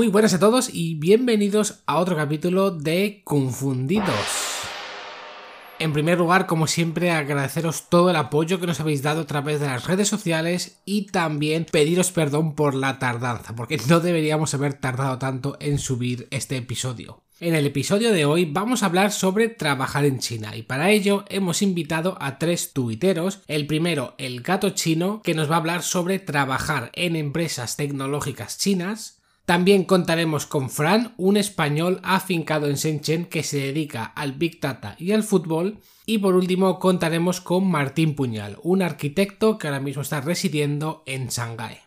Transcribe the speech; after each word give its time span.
Muy 0.00 0.08
buenas 0.08 0.32
a 0.32 0.38
todos 0.38 0.70
y 0.72 0.94
bienvenidos 0.94 1.82
a 1.84 1.98
otro 1.98 2.16
capítulo 2.16 2.70
de 2.70 3.20
Confundidos. 3.22 4.08
En 5.78 5.92
primer 5.92 6.16
lugar, 6.16 6.46
como 6.46 6.66
siempre, 6.66 7.10
agradeceros 7.10 7.90
todo 7.90 8.08
el 8.08 8.16
apoyo 8.16 8.58
que 8.58 8.66
nos 8.66 8.80
habéis 8.80 9.02
dado 9.02 9.20
a 9.20 9.26
través 9.26 9.60
de 9.60 9.66
las 9.66 9.86
redes 9.86 10.08
sociales 10.08 10.80
y 10.86 11.08
también 11.08 11.66
pediros 11.70 12.12
perdón 12.12 12.54
por 12.54 12.74
la 12.74 12.98
tardanza, 12.98 13.54
porque 13.54 13.78
no 13.90 14.00
deberíamos 14.00 14.54
haber 14.54 14.72
tardado 14.72 15.18
tanto 15.18 15.58
en 15.60 15.78
subir 15.78 16.28
este 16.30 16.56
episodio. 16.56 17.22
En 17.38 17.54
el 17.54 17.66
episodio 17.66 18.10
de 18.10 18.24
hoy 18.24 18.46
vamos 18.46 18.82
a 18.82 18.86
hablar 18.86 19.12
sobre 19.12 19.48
trabajar 19.48 20.06
en 20.06 20.18
China 20.18 20.56
y 20.56 20.62
para 20.62 20.90
ello 20.90 21.26
hemos 21.28 21.60
invitado 21.60 22.16
a 22.22 22.38
tres 22.38 22.72
tuiteros. 22.72 23.40
El 23.48 23.66
primero, 23.66 24.14
el 24.16 24.40
gato 24.40 24.70
chino, 24.70 25.20
que 25.22 25.34
nos 25.34 25.50
va 25.50 25.56
a 25.56 25.58
hablar 25.58 25.82
sobre 25.82 26.18
trabajar 26.18 26.90
en 26.94 27.16
empresas 27.16 27.76
tecnológicas 27.76 28.56
chinas. 28.56 29.19
También 29.50 29.82
contaremos 29.82 30.46
con 30.46 30.70
Fran, 30.70 31.12
un 31.16 31.36
español 31.36 31.98
afincado 32.04 32.68
en 32.68 32.76
Shenzhen 32.76 33.24
que 33.24 33.42
se 33.42 33.56
dedica 33.56 34.04
al 34.04 34.34
Big 34.34 34.60
Data 34.60 34.94
y 34.96 35.10
al 35.10 35.24
fútbol. 35.24 35.80
Y 36.06 36.18
por 36.18 36.36
último 36.36 36.78
contaremos 36.78 37.40
con 37.40 37.68
Martín 37.68 38.14
Puñal, 38.14 38.58
un 38.62 38.80
arquitecto 38.80 39.58
que 39.58 39.66
ahora 39.66 39.80
mismo 39.80 40.02
está 40.02 40.20
residiendo 40.20 41.02
en 41.04 41.30
Shanghái. 41.30 41.78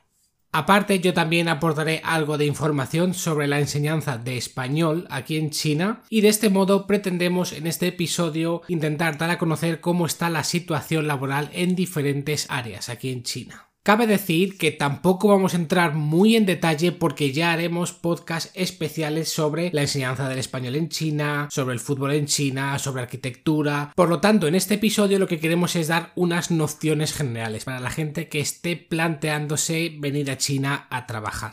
Aparte, 0.51 0.99
yo 0.99 1.13
también 1.13 1.47
aportaré 1.47 2.01
algo 2.03 2.37
de 2.37 2.47
información 2.47 3.13
sobre 3.13 3.47
la 3.47 3.61
enseñanza 3.61 4.17
de 4.17 4.35
español 4.35 5.07
aquí 5.09 5.37
en 5.37 5.49
China 5.49 6.03
y 6.09 6.19
de 6.19 6.27
este 6.27 6.49
modo 6.49 6.85
pretendemos 6.85 7.53
en 7.53 7.65
este 7.67 7.87
episodio 7.87 8.61
intentar 8.67 9.17
dar 9.17 9.29
a 9.29 9.37
conocer 9.37 9.79
cómo 9.79 10.05
está 10.05 10.29
la 10.29 10.43
situación 10.43 11.07
laboral 11.07 11.49
en 11.53 11.75
diferentes 11.75 12.45
áreas 12.49 12.89
aquí 12.89 13.09
en 13.09 13.23
China. 13.23 13.72
Cabe 13.85 14.07
decir 14.07 14.57
que 14.57 14.71
tampoco 14.71 15.27
vamos 15.27 15.53
a 15.53 15.57
entrar 15.57 15.93
muy 15.93 16.37
en 16.37 16.45
detalle 16.45 16.93
porque 16.93 17.33
ya 17.33 17.51
haremos 17.51 17.91
podcasts 17.91 18.49
especiales 18.53 19.27
sobre 19.27 19.71
la 19.73 19.81
enseñanza 19.81 20.29
del 20.29 20.39
español 20.39 20.77
en 20.77 20.87
China, 20.87 21.49
sobre 21.51 21.73
el 21.73 21.81
fútbol 21.81 22.13
en 22.13 22.25
China, 22.25 22.79
sobre 22.79 23.01
arquitectura. 23.01 23.91
Por 23.93 24.07
lo 24.07 24.21
tanto, 24.21 24.47
en 24.47 24.55
este 24.55 24.75
episodio 24.75 25.19
lo 25.19 25.27
que 25.27 25.41
queremos 25.41 25.75
es 25.75 25.89
dar 25.89 26.13
unas 26.15 26.49
nociones 26.49 27.11
generales 27.11 27.65
para 27.65 27.81
la 27.81 27.89
gente 27.89 28.29
que 28.29 28.39
esté 28.39 28.77
planteándose 28.77 29.93
venir 29.99 30.31
a 30.31 30.37
China 30.37 30.87
a 30.89 31.05
trabajar. 31.05 31.51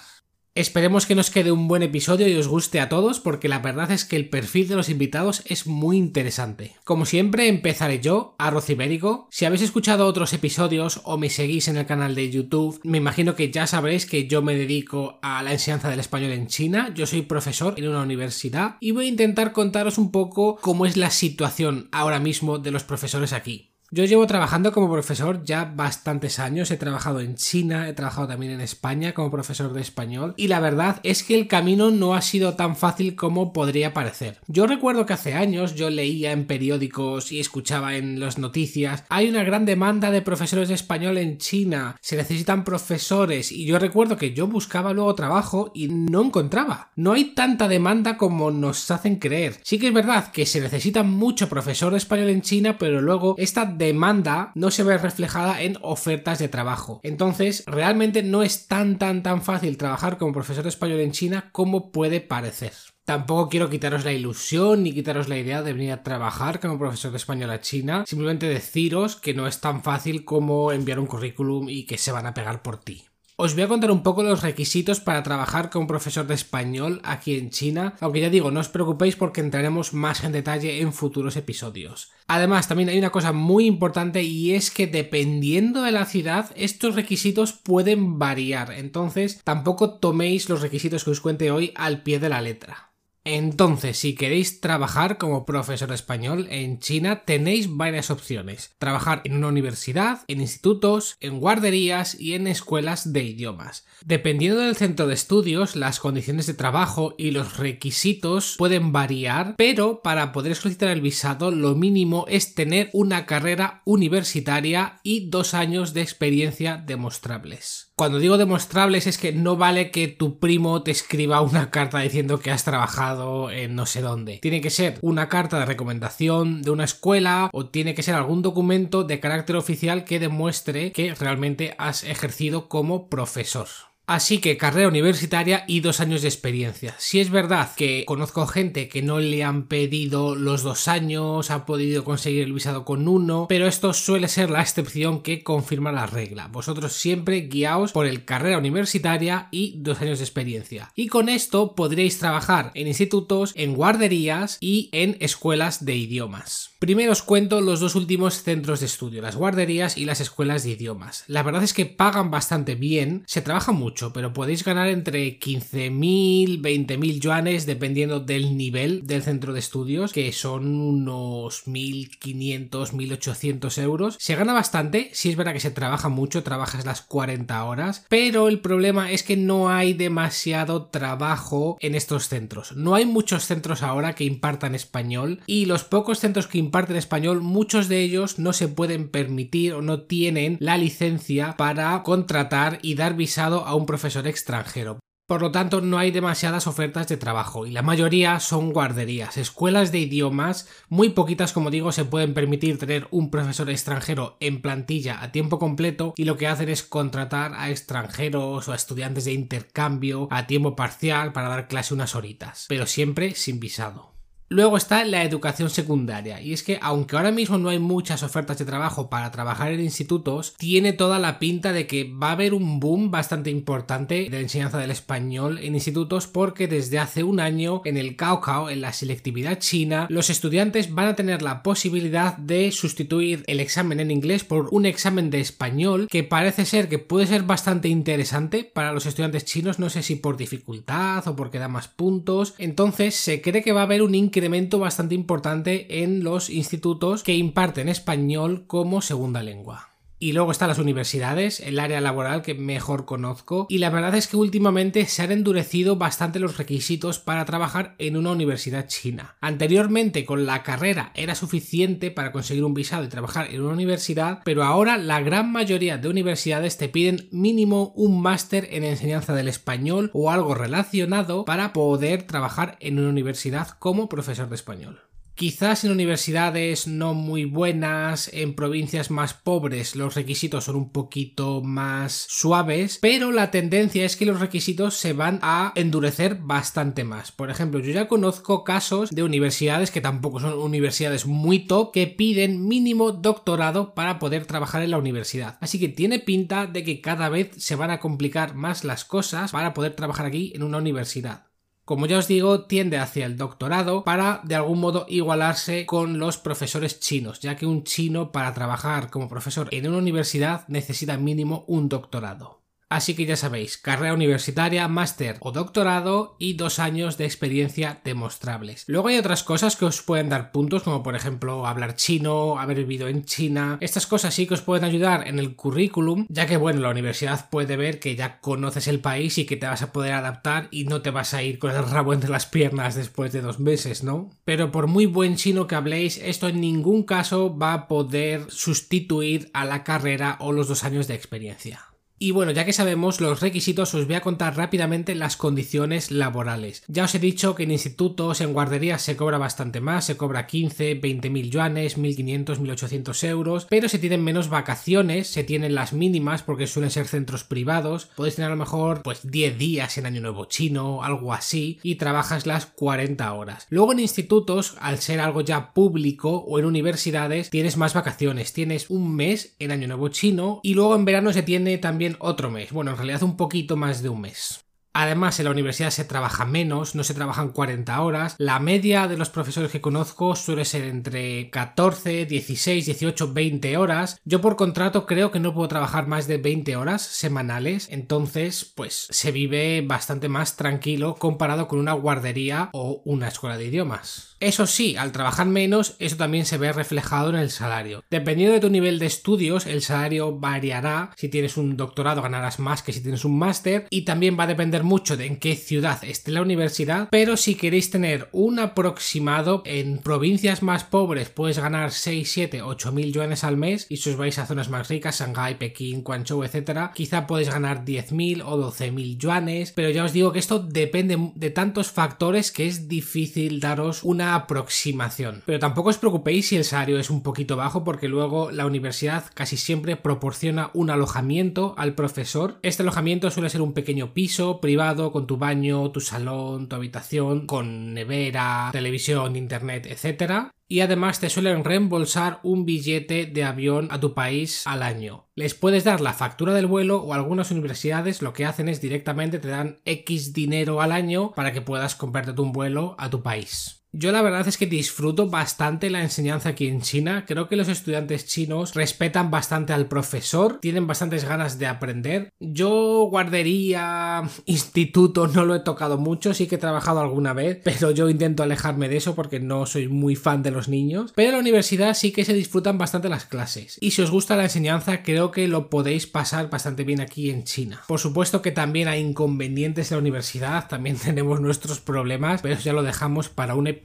Esperemos 0.56 1.06
que 1.06 1.14
nos 1.14 1.30
quede 1.30 1.52
un 1.52 1.68
buen 1.68 1.84
episodio 1.84 2.26
y 2.26 2.34
os 2.34 2.48
guste 2.48 2.80
a 2.80 2.88
todos 2.88 3.20
porque 3.20 3.48
la 3.48 3.60
verdad 3.60 3.92
es 3.92 4.04
que 4.04 4.16
el 4.16 4.28
perfil 4.28 4.66
de 4.66 4.74
los 4.74 4.88
invitados 4.88 5.42
es 5.46 5.68
muy 5.68 5.96
interesante. 5.96 6.74
Como 6.82 7.06
siempre 7.06 7.46
empezaré 7.46 8.00
yo, 8.00 8.34
a 8.38 8.52
Ibérico. 8.68 9.28
Si 9.30 9.44
habéis 9.44 9.62
escuchado 9.62 10.06
otros 10.06 10.32
episodios 10.32 11.02
o 11.04 11.18
me 11.18 11.30
seguís 11.30 11.68
en 11.68 11.76
el 11.76 11.86
canal 11.86 12.16
de 12.16 12.30
YouTube, 12.30 12.80
me 12.82 12.98
imagino 12.98 13.36
que 13.36 13.52
ya 13.52 13.68
sabréis 13.68 14.06
que 14.06 14.26
yo 14.26 14.42
me 14.42 14.56
dedico 14.56 15.20
a 15.22 15.40
la 15.44 15.52
enseñanza 15.52 15.88
del 15.88 16.00
español 16.00 16.32
en 16.32 16.48
China. 16.48 16.92
Yo 16.96 17.06
soy 17.06 17.22
profesor 17.22 17.74
en 17.76 17.86
una 17.86 18.02
universidad 18.02 18.76
y 18.80 18.90
voy 18.90 19.06
a 19.06 19.10
intentar 19.10 19.52
contaros 19.52 19.98
un 19.98 20.10
poco 20.10 20.56
cómo 20.56 20.84
es 20.84 20.96
la 20.96 21.10
situación 21.10 21.88
ahora 21.92 22.18
mismo 22.18 22.58
de 22.58 22.72
los 22.72 22.82
profesores 22.82 23.32
aquí. 23.32 23.69
Yo 23.92 24.04
llevo 24.04 24.24
trabajando 24.28 24.70
como 24.70 24.88
profesor 24.88 25.42
ya 25.42 25.64
bastantes 25.64 26.38
años, 26.38 26.70
he 26.70 26.76
trabajado 26.76 27.18
en 27.18 27.34
China, 27.34 27.88
he 27.88 27.92
trabajado 27.92 28.28
también 28.28 28.52
en 28.52 28.60
España 28.60 29.14
como 29.14 29.32
profesor 29.32 29.72
de 29.72 29.80
español 29.80 30.32
y 30.36 30.46
la 30.46 30.60
verdad 30.60 31.00
es 31.02 31.24
que 31.24 31.34
el 31.34 31.48
camino 31.48 31.90
no 31.90 32.14
ha 32.14 32.22
sido 32.22 32.54
tan 32.54 32.76
fácil 32.76 33.16
como 33.16 33.52
podría 33.52 33.92
parecer. 33.92 34.38
Yo 34.46 34.68
recuerdo 34.68 35.06
que 35.06 35.14
hace 35.14 35.34
años 35.34 35.74
yo 35.74 35.90
leía 35.90 36.30
en 36.30 36.46
periódicos 36.46 37.32
y 37.32 37.40
escuchaba 37.40 37.96
en 37.96 38.20
las 38.20 38.38
noticias, 38.38 39.02
hay 39.08 39.28
una 39.28 39.42
gran 39.42 39.64
demanda 39.64 40.12
de 40.12 40.22
profesores 40.22 40.68
de 40.68 40.76
español 40.76 41.18
en 41.18 41.38
China, 41.38 41.96
se 42.00 42.14
necesitan 42.14 42.62
profesores 42.62 43.50
y 43.50 43.64
yo 43.64 43.80
recuerdo 43.80 44.16
que 44.16 44.34
yo 44.34 44.46
buscaba 44.46 44.92
luego 44.92 45.16
trabajo 45.16 45.72
y 45.74 45.88
no 45.88 46.22
encontraba. 46.22 46.92
No 46.94 47.14
hay 47.14 47.34
tanta 47.34 47.66
demanda 47.66 48.16
como 48.16 48.52
nos 48.52 48.88
hacen 48.92 49.16
creer. 49.16 49.58
Sí 49.64 49.80
que 49.80 49.88
es 49.88 49.94
verdad 49.94 50.30
que 50.30 50.46
se 50.46 50.60
necesita 50.60 51.02
mucho 51.02 51.48
profesor 51.48 51.90
de 51.90 51.98
español 51.98 52.28
en 52.28 52.42
China, 52.42 52.78
pero 52.78 53.00
luego 53.00 53.34
esta 53.36 53.79
demanda 53.86 54.52
no 54.54 54.70
se 54.70 54.84
ve 54.84 54.96
reflejada 54.98 55.62
en 55.62 55.78
ofertas 55.82 56.38
de 56.38 56.48
trabajo. 56.48 57.00
Entonces, 57.02 57.64
realmente 57.66 58.22
no 58.22 58.42
es 58.42 58.68
tan 58.68 58.98
tan 58.98 59.22
tan 59.22 59.42
fácil 59.42 59.76
trabajar 59.76 60.18
como 60.18 60.32
profesor 60.32 60.62
de 60.62 60.68
español 60.68 61.00
en 61.00 61.12
China 61.12 61.48
como 61.50 61.90
puede 61.90 62.20
parecer. 62.20 62.72
Tampoco 63.04 63.48
quiero 63.48 63.70
quitaros 63.70 64.04
la 64.04 64.12
ilusión 64.12 64.84
ni 64.84 64.92
quitaros 64.92 65.28
la 65.28 65.38
idea 65.38 65.62
de 65.62 65.72
venir 65.72 65.90
a 65.90 66.04
trabajar 66.04 66.60
como 66.60 66.78
profesor 66.78 67.10
de 67.10 67.16
español 67.16 67.50
a 67.50 67.60
China. 67.60 68.04
Simplemente 68.06 68.48
deciros 68.48 69.16
que 69.16 69.34
no 69.34 69.48
es 69.48 69.60
tan 69.60 69.82
fácil 69.82 70.24
como 70.24 70.70
enviar 70.70 71.00
un 71.00 71.06
currículum 71.06 71.68
y 71.68 71.86
que 71.86 71.98
se 71.98 72.12
van 72.12 72.26
a 72.26 72.34
pegar 72.34 72.62
por 72.62 72.78
ti. 72.78 73.09
Os 73.42 73.54
voy 73.54 73.62
a 73.62 73.68
contar 73.68 73.90
un 73.90 74.02
poco 74.02 74.22
los 74.22 74.42
requisitos 74.42 75.00
para 75.00 75.22
trabajar 75.22 75.70
como 75.70 75.86
profesor 75.86 76.26
de 76.26 76.34
español 76.34 77.00
aquí 77.04 77.38
en 77.38 77.48
China, 77.48 77.94
aunque 78.00 78.20
ya 78.20 78.28
digo, 78.28 78.50
no 78.50 78.60
os 78.60 78.68
preocupéis 78.68 79.16
porque 79.16 79.40
entraremos 79.40 79.94
más 79.94 80.24
en 80.24 80.32
detalle 80.32 80.82
en 80.82 80.92
futuros 80.92 81.36
episodios. 81.36 82.12
Además, 82.26 82.68
también 82.68 82.90
hay 82.90 82.98
una 82.98 83.08
cosa 83.08 83.32
muy 83.32 83.64
importante 83.64 84.22
y 84.22 84.52
es 84.52 84.70
que 84.70 84.86
dependiendo 84.86 85.80
de 85.80 85.92
la 85.92 86.04
ciudad, 86.04 86.50
estos 86.54 86.96
requisitos 86.96 87.54
pueden 87.54 88.18
variar, 88.18 88.72
entonces 88.72 89.40
tampoco 89.42 89.94
toméis 89.94 90.50
los 90.50 90.60
requisitos 90.60 91.04
que 91.04 91.12
os 91.12 91.22
cuente 91.22 91.50
hoy 91.50 91.72
al 91.76 92.02
pie 92.02 92.18
de 92.18 92.28
la 92.28 92.42
letra. 92.42 92.89
Entonces, 93.24 93.98
si 93.98 94.14
queréis 94.14 94.60
trabajar 94.60 95.18
como 95.18 95.44
profesor 95.44 95.92
español 95.92 96.46
en 96.50 96.78
China, 96.78 97.24
tenéis 97.24 97.68
varias 97.76 98.10
opciones. 98.10 98.74
Trabajar 98.78 99.20
en 99.24 99.36
una 99.36 99.48
universidad, 99.48 100.20
en 100.26 100.40
institutos, 100.40 101.16
en 101.20 101.38
guarderías 101.38 102.18
y 102.18 102.34
en 102.34 102.46
escuelas 102.46 103.12
de 103.12 103.24
idiomas. 103.24 103.84
Dependiendo 104.04 104.60
del 104.60 104.76
centro 104.76 105.06
de 105.06 105.14
estudios, 105.14 105.76
las 105.76 106.00
condiciones 106.00 106.46
de 106.46 106.54
trabajo 106.54 107.14
y 107.18 107.32
los 107.32 107.58
requisitos 107.58 108.54
pueden 108.56 108.92
variar, 108.92 109.54
pero 109.56 110.00
para 110.00 110.32
poder 110.32 110.56
solicitar 110.56 110.88
el 110.88 111.02
visado 111.02 111.50
lo 111.50 111.74
mínimo 111.74 112.24
es 112.28 112.54
tener 112.54 112.88
una 112.94 113.26
carrera 113.26 113.82
universitaria 113.84 115.00
y 115.02 115.28
dos 115.28 115.52
años 115.52 115.92
de 115.92 116.00
experiencia 116.00 116.78
demostrables. 116.78 117.89
Cuando 118.00 118.18
digo 118.18 118.38
demostrables 118.38 119.06
es 119.06 119.18
que 119.18 119.30
no 119.30 119.58
vale 119.58 119.90
que 119.90 120.08
tu 120.08 120.38
primo 120.38 120.82
te 120.82 120.90
escriba 120.90 121.42
una 121.42 121.70
carta 121.70 121.98
diciendo 121.98 122.40
que 122.40 122.50
has 122.50 122.64
trabajado 122.64 123.50
en 123.50 123.74
no 123.74 123.84
sé 123.84 124.00
dónde. 124.00 124.38
Tiene 124.38 124.62
que 124.62 124.70
ser 124.70 124.96
una 125.02 125.28
carta 125.28 125.58
de 125.58 125.66
recomendación 125.66 126.62
de 126.62 126.70
una 126.70 126.84
escuela 126.84 127.50
o 127.52 127.66
tiene 127.66 127.94
que 127.94 128.02
ser 128.02 128.14
algún 128.14 128.40
documento 128.40 129.04
de 129.04 129.20
carácter 129.20 129.56
oficial 129.56 130.04
que 130.04 130.18
demuestre 130.18 130.92
que 130.92 131.14
realmente 131.14 131.74
has 131.76 132.02
ejercido 132.02 132.70
como 132.70 133.10
profesor. 133.10 133.68
Así 134.10 134.38
que 134.38 134.56
carrera 134.56 134.88
universitaria 134.88 135.62
y 135.68 135.78
dos 135.78 136.00
años 136.00 136.22
de 136.22 136.26
experiencia. 136.26 136.96
Si 136.98 137.20
es 137.20 137.30
verdad 137.30 137.70
que 137.76 138.04
conozco 138.04 138.44
gente 138.48 138.88
que 138.88 139.02
no 139.02 139.20
le 139.20 139.44
han 139.44 139.68
pedido 139.68 140.34
los 140.34 140.64
dos 140.64 140.88
años, 140.88 141.52
ha 141.52 141.64
podido 141.64 142.02
conseguir 142.02 142.42
el 142.42 142.52
visado 142.52 142.84
con 142.84 143.06
uno, 143.06 143.46
pero 143.48 143.68
esto 143.68 143.92
suele 143.94 144.26
ser 144.26 144.50
la 144.50 144.62
excepción 144.62 145.22
que 145.22 145.44
confirma 145.44 145.92
la 145.92 146.08
regla. 146.08 146.48
Vosotros 146.48 146.94
siempre 146.94 147.42
guiaos 147.42 147.92
por 147.92 148.04
el 148.04 148.24
carrera 148.24 148.58
universitaria 148.58 149.46
y 149.52 149.76
dos 149.78 150.00
años 150.00 150.18
de 150.18 150.24
experiencia. 150.24 150.90
Y 150.96 151.06
con 151.06 151.28
esto 151.28 151.76
podréis 151.76 152.18
trabajar 152.18 152.72
en 152.74 152.88
institutos, 152.88 153.52
en 153.54 153.74
guarderías 153.74 154.58
y 154.60 154.88
en 154.90 155.18
escuelas 155.20 155.84
de 155.84 155.94
idiomas. 155.94 156.70
Primero 156.80 157.12
os 157.12 157.22
cuento 157.22 157.60
los 157.60 157.78
dos 157.78 157.94
últimos 157.94 158.42
centros 158.42 158.80
de 158.80 158.86
estudio, 158.86 159.22
las 159.22 159.36
guarderías 159.36 159.96
y 159.96 160.04
las 160.04 160.20
escuelas 160.20 160.64
de 160.64 160.70
idiomas. 160.70 161.22
La 161.28 161.44
verdad 161.44 161.62
es 161.62 161.74
que 161.74 161.86
pagan 161.86 162.32
bastante 162.32 162.74
bien, 162.74 163.22
se 163.26 163.40
trabaja 163.40 163.70
mucho 163.70 163.99
pero 164.12 164.32
podéis 164.32 164.64
ganar 164.64 164.88
entre 164.88 165.38
15.000, 165.38 166.60
20.000 166.60 167.20
yuanes 167.20 167.66
dependiendo 167.66 168.20
del 168.20 168.56
nivel 168.56 169.06
del 169.06 169.22
centro 169.22 169.52
de 169.52 169.60
estudios, 169.60 170.12
que 170.12 170.32
son 170.32 170.66
unos 170.80 171.66
1.500, 171.66 172.70
1.800 172.70 173.82
euros. 173.82 174.16
Se 174.18 174.34
gana 174.34 174.52
bastante, 174.52 175.10
si 175.12 175.28
es 175.28 175.36
verdad 175.36 175.52
que 175.52 175.60
se 175.60 175.70
trabaja 175.70 176.08
mucho, 176.08 176.42
trabajas 176.42 176.84
las 176.86 177.02
40 177.02 177.64
horas, 177.64 178.06
pero 178.08 178.48
el 178.48 178.60
problema 178.60 179.10
es 179.10 179.22
que 179.22 179.36
no 179.36 179.68
hay 179.68 179.92
demasiado 179.92 180.86
trabajo 180.86 181.76
en 181.80 181.94
estos 181.94 182.28
centros. 182.28 182.76
No 182.76 182.94
hay 182.94 183.04
muchos 183.04 183.44
centros 183.44 183.82
ahora 183.82 184.14
que 184.14 184.24
impartan 184.24 184.74
español 184.74 185.40
y 185.46 185.66
los 185.66 185.84
pocos 185.84 186.20
centros 186.20 186.46
que 186.46 186.58
imparten 186.58 186.96
español, 186.96 187.40
muchos 187.42 187.88
de 187.88 188.00
ellos 188.00 188.38
no 188.38 188.52
se 188.52 188.68
pueden 188.68 189.08
permitir 189.08 189.74
o 189.74 189.82
no 189.82 190.02
tienen 190.02 190.56
la 190.60 190.76
licencia 190.76 191.56
para 191.56 192.02
contratar 192.02 192.78
y 192.82 192.94
dar 192.94 193.14
visado 193.14 193.66
a 193.66 193.74
un 193.74 193.86
profesor 193.90 194.28
extranjero. 194.28 195.00
Por 195.26 195.42
lo 195.42 195.50
tanto, 195.50 195.80
no 195.80 195.98
hay 195.98 196.12
demasiadas 196.12 196.68
ofertas 196.68 197.08
de 197.08 197.16
trabajo 197.16 197.66
y 197.66 197.72
la 197.72 197.82
mayoría 197.82 198.38
son 198.38 198.72
guarderías, 198.72 199.36
escuelas 199.36 199.90
de 199.90 199.98
idiomas, 199.98 200.68
muy 200.88 201.08
poquitas 201.08 201.52
como 201.52 201.72
digo 201.72 201.90
se 201.90 202.04
pueden 202.04 202.32
permitir 202.32 202.78
tener 202.78 203.08
un 203.10 203.32
profesor 203.32 203.68
extranjero 203.68 204.36
en 204.38 204.62
plantilla 204.62 205.22
a 205.22 205.32
tiempo 205.32 205.58
completo 205.58 206.14
y 206.16 206.24
lo 206.24 206.36
que 206.36 206.46
hacen 206.46 206.68
es 206.68 206.84
contratar 206.84 207.54
a 207.54 207.70
extranjeros 207.70 208.68
o 208.68 208.72
a 208.72 208.76
estudiantes 208.76 209.24
de 209.24 209.32
intercambio 209.32 210.28
a 210.30 210.46
tiempo 210.46 210.76
parcial 210.76 211.32
para 211.32 211.48
dar 211.48 211.66
clase 211.66 211.94
unas 211.94 212.14
horitas, 212.14 212.66
pero 212.68 212.86
siempre 212.86 213.34
sin 213.34 213.58
visado. 213.58 214.19
Luego 214.52 214.76
está 214.76 215.04
la 215.04 215.22
educación 215.22 215.70
secundaria, 215.70 216.42
y 216.42 216.52
es 216.52 216.64
que 216.64 216.80
aunque 216.82 217.14
ahora 217.14 217.30
mismo 217.30 217.56
no 217.56 217.68
hay 217.68 217.78
muchas 217.78 218.24
ofertas 218.24 218.58
de 218.58 218.64
trabajo 218.64 219.08
para 219.08 219.30
trabajar 219.30 219.70
en 219.70 219.78
institutos, 219.78 220.54
tiene 220.58 220.92
toda 220.92 221.20
la 221.20 221.38
pinta 221.38 221.72
de 221.72 221.86
que 221.86 222.12
va 222.12 222.30
a 222.30 222.32
haber 222.32 222.52
un 222.52 222.80
boom 222.80 223.12
bastante 223.12 223.50
importante 223.50 224.26
de 224.28 224.40
enseñanza 224.40 224.78
del 224.78 224.90
español 224.90 225.58
en 225.58 225.76
institutos 225.76 226.26
porque 226.26 226.66
desde 226.66 226.98
hace 226.98 227.22
un 227.22 227.38
año 227.38 227.82
en 227.84 227.96
el 227.96 228.16
Cao 228.16 228.68
en 228.68 228.80
la 228.80 228.92
selectividad 228.92 229.60
china, 229.60 230.08
los 230.10 230.30
estudiantes 230.30 230.92
van 230.92 231.06
a 231.06 231.14
tener 231.14 231.42
la 231.42 231.62
posibilidad 231.62 232.36
de 232.36 232.72
sustituir 232.72 233.44
el 233.46 233.60
examen 233.60 234.00
en 234.00 234.10
inglés 234.10 234.42
por 234.42 234.66
un 234.72 234.84
examen 234.84 235.30
de 235.30 235.38
español 235.38 236.08
que 236.10 236.24
parece 236.24 236.64
ser 236.64 236.88
que 236.88 236.98
puede 236.98 237.28
ser 237.28 237.44
bastante 237.44 237.86
interesante 237.86 238.64
para 238.64 238.92
los 238.92 239.06
estudiantes 239.06 239.44
chinos, 239.44 239.78
no 239.78 239.90
sé 239.90 240.02
si 240.02 240.16
por 240.16 240.36
dificultad 240.36 241.28
o 241.28 241.36
porque 241.36 241.60
da 241.60 241.68
más 241.68 241.86
puntos, 241.86 242.54
entonces 242.58 243.14
se 243.14 243.40
cree 243.42 243.62
que 243.62 243.70
va 243.70 243.82
a 243.82 243.84
haber 243.84 244.02
un 244.02 244.16
incremento 244.16 244.39
incremento 244.40 244.78
bastante 244.78 245.14
importante 245.14 246.02
en 246.02 246.24
los 246.24 246.48
institutos 246.48 247.22
que 247.22 247.34
imparten 247.34 247.90
español 247.90 248.64
como 248.66 249.02
segunda 249.02 249.42
lengua. 249.42 249.89
Y 250.22 250.34
luego 250.34 250.52
están 250.52 250.68
las 250.68 250.78
universidades, 250.78 251.60
el 251.60 251.80
área 251.80 252.02
laboral 252.02 252.42
que 252.42 252.54
mejor 252.54 253.06
conozco. 253.06 253.66
Y 253.70 253.78
la 253.78 253.88
verdad 253.88 254.14
es 254.14 254.28
que 254.28 254.36
últimamente 254.36 255.06
se 255.06 255.22
han 255.22 255.32
endurecido 255.32 255.96
bastante 255.96 256.38
los 256.38 256.58
requisitos 256.58 257.18
para 257.18 257.46
trabajar 257.46 257.94
en 257.96 258.18
una 258.18 258.32
universidad 258.32 258.86
china. 258.86 259.36
Anteriormente 259.40 260.26
con 260.26 260.44
la 260.44 260.62
carrera 260.62 261.10
era 261.14 261.34
suficiente 261.34 262.10
para 262.10 262.32
conseguir 262.32 262.64
un 262.64 262.74
visado 262.74 263.02
y 263.04 263.08
trabajar 263.08 263.48
en 263.50 263.62
una 263.62 263.72
universidad, 263.72 264.42
pero 264.44 264.62
ahora 264.62 264.98
la 264.98 265.22
gran 265.22 265.50
mayoría 265.50 265.96
de 265.96 266.08
universidades 266.08 266.76
te 266.76 266.90
piden 266.90 267.28
mínimo 267.32 267.94
un 267.96 268.20
máster 268.20 268.68
en 268.72 268.84
enseñanza 268.84 269.34
del 269.34 269.48
español 269.48 270.10
o 270.12 270.30
algo 270.30 270.54
relacionado 270.54 271.46
para 271.46 271.72
poder 271.72 272.24
trabajar 272.24 272.76
en 272.80 272.98
una 272.98 273.08
universidad 273.08 273.68
como 273.78 274.10
profesor 274.10 274.50
de 274.50 274.56
español. 274.56 275.00
Quizás 275.40 275.84
en 275.84 275.92
universidades 275.92 276.86
no 276.86 277.14
muy 277.14 277.46
buenas, 277.46 278.28
en 278.34 278.54
provincias 278.54 279.10
más 279.10 279.32
pobres, 279.32 279.96
los 279.96 280.14
requisitos 280.14 280.64
son 280.64 280.76
un 280.76 280.92
poquito 280.92 281.62
más 281.62 282.26
suaves, 282.28 282.98
pero 283.00 283.32
la 283.32 283.50
tendencia 283.50 284.04
es 284.04 284.16
que 284.16 284.26
los 284.26 284.38
requisitos 284.38 284.98
se 284.98 285.14
van 285.14 285.38
a 285.40 285.72
endurecer 285.76 286.36
bastante 286.42 287.04
más. 287.04 287.32
Por 287.32 287.48
ejemplo, 287.48 287.80
yo 287.80 287.90
ya 287.90 288.06
conozco 288.06 288.64
casos 288.64 289.08
de 289.08 289.22
universidades 289.22 289.90
que 289.90 290.02
tampoco 290.02 290.40
son 290.40 290.58
universidades 290.58 291.24
muy 291.24 291.60
top 291.60 291.90
que 291.94 292.06
piden 292.06 292.68
mínimo 292.68 293.10
doctorado 293.10 293.94
para 293.94 294.18
poder 294.18 294.44
trabajar 294.44 294.82
en 294.82 294.90
la 294.90 294.98
universidad. 294.98 295.56
Así 295.62 295.80
que 295.80 295.88
tiene 295.88 296.18
pinta 296.18 296.66
de 296.66 296.84
que 296.84 297.00
cada 297.00 297.30
vez 297.30 297.52
se 297.56 297.76
van 297.76 297.90
a 297.90 297.98
complicar 297.98 298.54
más 298.54 298.84
las 298.84 299.06
cosas 299.06 299.52
para 299.52 299.72
poder 299.72 299.96
trabajar 299.96 300.26
aquí 300.26 300.52
en 300.54 300.64
una 300.64 300.76
universidad 300.76 301.49
como 301.90 302.06
ya 302.06 302.18
os 302.18 302.28
digo, 302.28 302.66
tiende 302.66 302.98
hacia 302.98 303.26
el 303.26 303.36
doctorado 303.36 304.04
para 304.04 304.42
de 304.44 304.54
algún 304.54 304.78
modo 304.78 305.06
igualarse 305.08 305.86
con 305.86 306.20
los 306.20 306.38
profesores 306.38 307.00
chinos, 307.00 307.40
ya 307.40 307.56
que 307.56 307.66
un 307.66 307.82
chino 307.82 308.30
para 308.30 308.54
trabajar 308.54 309.10
como 309.10 309.28
profesor 309.28 309.66
en 309.72 309.88
una 309.88 309.98
universidad 309.98 310.68
necesita 310.68 311.16
mínimo 311.16 311.64
un 311.66 311.88
doctorado. 311.88 312.59
Así 312.90 313.14
que 313.14 313.24
ya 313.24 313.36
sabéis, 313.36 313.78
carrera 313.78 314.14
universitaria, 314.14 314.88
máster 314.88 315.36
o 315.38 315.52
doctorado 315.52 316.34
y 316.40 316.54
dos 316.54 316.80
años 316.80 317.16
de 317.16 317.24
experiencia 317.24 318.00
demostrables. 318.02 318.82
Luego 318.88 319.06
hay 319.06 319.16
otras 319.16 319.44
cosas 319.44 319.76
que 319.76 319.84
os 319.84 320.02
pueden 320.02 320.28
dar 320.28 320.50
puntos, 320.50 320.82
como 320.82 321.04
por 321.04 321.14
ejemplo 321.14 321.68
hablar 321.68 321.94
chino, 321.94 322.58
haber 322.58 322.78
vivido 322.78 323.06
en 323.06 323.24
China. 323.24 323.78
Estas 323.80 324.08
cosas 324.08 324.34
sí 324.34 324.48
que 324.48 324.54
os 324.54 324.62
pueden 324.62 324.84
ayudar 324.84 325.28
en 325.28 325.38
el 325.38 325.54
currículum, 325.54 326.26
ya 326.28 326.46
que 326.46 326.56
bueno, 326.56 326.80
la 326.80 326.90
universidad 326.90 327.48
puede 327.48 327.76
ver 327.76 328.00
que 328.00 328.16
ya 328.16 328.40
conoces 328.40 328.88
el 328.88 328.98
país 328.98 329.38
y 329.38 329.46
que 329.46 329.56
te 329.56 329.66
vas 329.66 329.82
a 329.82 329.92
poder 329.92 330.14
adaptar 330.14 330.66
y 330.72 330.84
no 330.86 331.00
te 331.00 331.10
vas 331.10 331.32
a 331.32 331.44
ir 331.44 331.60
con 331.60 331.70
el 331.70 331.88
rabo 331.88 332.12
entre 332.12 332.30
las 332.30 332.46
piernas 332.46 332.96
después 332.96 333.32
de 333.32 333.40
dos 333.40 333.60
meses, 333.60 334.02
¿no? 334.02 334.30
Pero 334.44 334.72
por 334.72 334.88
muy 334.88 335.06
buen 335.06 335.36
chino 335.36 335.68
que 335.68 335.76
habléis, 335.76 336.18
esto 336.18 336.48
en 336.48 336.60
ningún 336.60 337.04
caso 337.04 337.56
va 337.56 337.72
a 337.72 337.86
poder 337.86 338.50
sustituir 338.50 339.48
a 339.54 339.64
la 339.64 339.84
carrera 339.84 340.38
o 340.40 340.50
los 340.50 340.66
dos 340.66 340.82
años 340.82 341.06
de 341.06 341.14
experiencia. 341.14 341.89
Y 342.22 342.32
bueno, 342.32 342.52
ya 342.52 342.66
que 342.66 342.74
sabemos 342.74 343.22
los 343.22 343.40
requisitos, 343.40 343.94
os 343.94 344.06
voy 344.06 344.14
a 344.14 344.20
contar 344.20 344.54
rápidamente 344.54 345.14
las 345.14 345.38
condiciones 345.38 346.10
laborales. 346.10 346.82
Ya 346.86 347.04
os 347.04 347.14
he 347.14 347.18
dicho 347.18 347.54
que 347.54 347.62
en 347.62 347.70
institutos, 347.70 348.42
en 348.42 348.52
guarderías 348.52 349.00
se 349.00 349.16
cobra 349.16 349.38
bastante 349.38 349.80
más, 349.80 350.04
se 350.04 350.18
cobra 350.18 350.46
15, 350.46 350.96
20 350.96 351.30
mil 351.30 351.50
yuanes, 351.50 351.96
1500, 351.96 352.60
1800 352.60 353.24
euros, 353.24 353.66
pero 353.70 353.88
se 353.88 353.98
tienen 353.98 354.22
menos 354.22 354.50
vacaciones, 354.50 355.28
se 355.28 355.44
tienen 355.44 355.74
las 355.74 355.94
mínimas 355.94 356.42
porque 356.42 356.66
suelen 356.66 356.90
ser 356.90 357.08
centros 357.08 357.42
privados, 357.42 358.10
podéis 358.16 358.34
tener 358.34 358.50
a 358.50 358.54
lo 358.54 358.60
mejor 358.60 359.02
pues 359.02 359.20
10 359.22 359.56
días 359.56 359.96
en 359.96 360.04
Año 360.04 360.20
Nuevo 360.20 360.44
Chino, 360.44 361.02
algo 361.02 361.32
así, 361.32 361.78
y 361.82 361.94
trabajas 361.94 362.44
las 362.44 362.66
40 362.66 363.32
horas. 363.32 363.66
Luego 363.70 363.92
en 363.92 364.00
institutos, 364.00 364.76
al 364.82 364.98
ser 364.98 365.20
algo 365.20 365.40
ya 365.40 365.72
público 365.72 366.36
o 366.36 366.58
en 366.58 366.66
universidades, 366.66 367.48
tienes 367.48 367.78
más 367.78 367.94
vacaciones, 367.94 368.52
tienes 368.52 368.90
un 368.90 369.16
mes 369.16 369.54
en 369.58 369.70
Año 369.70 369.86
Nuevo 369.86 370.08
Chino 370.08 370.60
y 370.62 370.74
luego 370.74 370.94
en 370.94 371.06
verano 371.06 371.32
se 371.32 371.42
tiene 371.42 371.78
también 371.78 372.09
otro 372.18 372.50
mes. 372.50 372.72
Bueno, 372.72 372.92
en 372.92 372.96
realidad 372.96 373.22
un 373.22 373.36
poquito 373.36 373.76
más 373.76 374.02
de 374.02 374.08
un 374.08 374.22
mes. 374.22 374.64
Además, 374.92 375.38
en 375.38 375.44
la 375.44 375.52
universidad 375.52 375.90
se 375.90 376.04
trabaja 376.04 376.44
menos, 376.44 376.94
no 376.94 377.04
se 377.04 377.14
trabajan 377.14 377.50
40 377.50 378.00
horas. 378.00 378.34
La 378.38 378.58
media 378.58 379.06
de 379.06 379.16
los 379.16 379.30
profesores 379.30 379.70
que 379.70 379.80
conozco 379.80 380.34
suele 380.34 380.64
ser 380.64 380.84
entre 380.84 381.50
14, 381.50 382.26
16, 382.26 382.86
18, 382.86 383.32
20 383.32 383.76
horas. 383.76 384.18
Yo 384.24 384.40
por 384.40 384.56
contrato 384.56 385.06
creo 385.06 385.30
que 385.30 385.40
no 385.40 385.54
puedo 385.54 385.68
trabajar 385.68 386.06
más 386.06 386.26
de 386.26 386.38
20 386.38 386.76
horas 386.76 387.02
semanales, 387.02 387.88
entonces 387.90 388.64
pues 388.74 389.06
se 389.10 389.32
vive 389.32 389.82
bastante 389.86 390.28
más 390.28 390.56
tranquilo 390.56 391.14
comparado 391.14 391.68
con 391.68 391.78
una 391.78 391.92
guardería 391.92 392.70
o 392.72 393.02
una 393.04 393.28
escuela 393.28 393.56
de 393.56 393.66
idiomas. 393.66 394.36
Eso 394.40 394.66
sí, 394.66 394.96
al 394.96 395.12
trabajar 395.12 395.46
menos, 395.46 395.96
eso 395.98 396.16
también 396.16 396.46
se 396.46 396.56
ve 396.56 396.72
reflejado 396.72 397.28
en 397.28 397.36
el 397.36 397.50
salario. 397.50 398.02
Dependiendo 398.10 398.54
de 398.54 398.60
tu 398.60 398.70
nivel 398.70 398.98
de 398.98 399.04
estudios, 399.06 399.66
el 399.66 399.82
salario 399.82 400.38
variará. 400.38 401.10
Si 401.16 401.28
tienes 401.28 401.58
un 401.58 401.76
doctorado 401.76 402.22
ganarás 402.22 402.58
más 402.58 402.82
que 402.82 402.94
si 402.94 403.02
tienes 403.02 403.26
un 403.26 403.38
máster 403.38 403.86
y 403.90 404.06
también 404.06 404.38
va 404.38 404.44
a 404.44 404.48
depender 404.48 404.79
mucho 404.82 405.16
de 405.16 405.26
en 405.26 405.36
qué 405.36 405.56
ciudad 405.56 406.02
esté 406.04 406.30
la 406.30 406.42
universidad, 406.42 407.08
pero 407.10 407.36
si 407.36 407.54
queréis 407.54 407.90
tener 407.90 408.28
un 408.32 408.58
aproximado 408.58 409.62
en 409.64 409.98
provincias 409.98 410.62
más 410.62 410.84
pobres 410.84 411.28
puedes 411.28 411.58
ganar 411.58 411.92
6, 411.92 412.30
7, 412.30 412.62
8 412.62 412.92
mil 412.92 413.12
yuanes 413.12 413.44
al 413.44 413.56
mes 413.56 413.86
y 413.88 413.98
si 413.98 414.10
os 414.10 414.16
vais 414.16 414.38
a 414.38 414.46
zonas 414.46 414.68
más 414.68 414.88
ricas, 414.88 415.20
Shanghai, 415.20 415.58
Pekín, 415.58 416.02
Guangzhou, 416.02 416.44
etcétera, 416.44 416.92
quizá 416.94 417.26
podéis 417.26 417.50
ganar 417.50 417.84
10 417.84 418.12
mil 418.12 418.42
o 418.42 418.56
12 418.56 418.90
mil 418.92 419.18
yuanes, 419.18 419.72
pero 419.72 419.90
ya 419.90 420.04
os 420.04 420.12
digo 420.12 420.32
que 420.32 420.38
esto 420.38 420.58
depende 420.58 421.32
de 421.34 421.50
tantos 421.50 421.90
factores 421.90 422.52
que 422.52 422.66
es 422.66 422.88
difícil 422.88 423.60
daros 423.60 424.02
una 424.02 424.34
aproximación. 424.34 425.42
Pero 425.46 425.58
tampoco 425.58 425.90
os 425.90 425.98
preocupéis 425.98 426.48
si 426.48 426.56
el 426.56 426.64
salario 426.64 426.98
es 426.98 427.10
un 427.10 427.22
poquito 427.22 427.56
bajo 427.56 427.84
porque 427.84 428.08
luego 428.08 428.50
la 428.50 428.66
universidad 428.66 429.24
casi 429.34 429.56
siempre 429.56 429.96
proporciona 429.96 430.70
un 430.74 430.90
alojamiento 430.90 431.74
al 431.76 431.94
profesor. 431.94 432.58
Este 432.62 432.82
alojamiento 432.82 433.30
suele 433.30 433.50
ser 433.50 433.62
un 433.62 433.72
pequeño 433.72 434.12
piso 434.12 434.60
privado 434.70 435.10
con 435.10 435.26
tu 435.26 435.36
baño, 435.36 435.90
tu 435.90 436.00
salón, 436.00 436.68
tu 436.68 436.76
habitación, 436.76 437.44
con 437.44 437.92
nevera, 437.92 438.68
televisión, 438.70 439.34
internet, 439.34 439.84
etc 439.86 440.52
y 440.70 440.82
además 440.82 441.18
te 441.18 441.28
suelen 441.28 441.64
reembolsar 441.64 442.38
un 442.44 442.64
billete 442.64 443.26
de 443.26 443.42
avión 443.42 443.88
a 443.90 443.98
tu 443.98 444.14
país 444.14 444.64
al 444.68 444.84
año. 444.84 445.26
Les 445.34 445.54
puedes 445.54 445.82
dar 445.82 446.00
la 446.00 446.12
factura 446.12 446.54
del 446.54 446.68
vuelo 446.68 447.02
o 447.02 447.12
algunas 447.12 447.50
universidades 447.50 448.22
lo 448.22 448.32
que 448.32 448.46
hacen 448.46 448.68
es 448.68 448.80
directamente 448.80 449.40
te 449.40 449.48
dan 449.48 449.80
X 449.84 450.32
dinero 450.32 450.80
al 450.80 450.92
año 450.92 451.32
para 451.32 451.52
que 451.52 451.60
puedas 451.60 451.96
comprarte 451.96 452.40
un 452.40 452.52
vuelo 452.52 452.94
a 452.98 453.10
tu 453.10 453.20
país. 453.20 453.79
Yo 453.92 454.12
la 454.12 454.22
verdad 454.22 454.46
es 454.46 454.56
que 454.56 454.66
disfruto 454.66 455.28
bastante 455.28 455.90
la 455.90 456.02
enseñanza 456.02 456.50
aquí 456.50 456.68
en 456.68 456.80
China. 456.80 457.24
Creo 457.26 457.48
que 457.48 457.56
los 457.56 457.68
estudiantes 457.68 458.24
chinos 458.24 458.74
respetan 458.74 459.32
bastante 459.32 459.72
al 459.72 459.86
profesor, 459.86 460.58
tienen 460.60 460.86
bastantes 460.86 461.24
ganas 461.24 461.58
de 461.58 461.66
aprender. 461.66 462.32
Yo 462.38 463.08
guardería, 463.10 464.22
instituto 464.46 465.26
no 465.26 465.44
lo 465.44 465.56
he 465.56 465.60
tocado 465.60 465.98
mucho, 465.98 466.34
sí 466.34 466.46
que 466.46 466.54
he 466.54 466.58
trabajado 466.58 467.00
alguna 467.00 467.32
vez, 467.32 467.58
pero 467.64 467.90
yo 467.90 468.08
intento 468.08 468.44
alejarme 468.44 468.88
de 468.88 468.96
eso 468.96 469.16
porque 469.16 469.40
no 469.40 469.66
soy 469.66 469.88
muy 469.88 470.14
fan 470.14 470.44
de 470.44 470.52
los 470.52 470.68
niños. 470.68 471.12
Pero 471.16 471.30
en 471.30 471.34
la 471.34 471.40
universidad 471.40 471.94
sí 471.94 472.12
que 472.12 472.24
se 472.24 472.32
disfrutan 472.32 472.78
bastante 472.78 473.08
las 473.08 473.24
clases. 473.24 473.76
Y 473.80 473.90
si 473.90 474.02
os 474.02 474.12
gusta 474.12 474.36
la 474.36 474.44
enseñanza, 474.44 475.02
creo 475.02 475.32
que 475.32 475.48
lo 475.48 475.68
podéis 475.68 476.06
pasar 476.06 476.48
bastante 476.48 476.84
bien 476.84 477.00
aquí 477.00 477.30
en 477.30 477.42
China. 477.42 477.82
Por 477.88 477.98
supuesto 477.98 478.40
que 478.40 478.52
también 478.52 478.86
hay 478.86 479.00
inconvenientes 479.00 479.90
en 479.90 479.96
la 479.96 480.00
universidad, 480.02 480.68
también 480.68 480.96
tenemos 481.04 481.40
nuestros 481.40 481.80
problemas, 481.80 482.40
pero 482.40 482.56
ya 482.60 482.72
lo 482.72 482.84
dejamos 482.84 483.28
para 483.28 483.56
un 483.56 483.66
episodio 483.66 483.79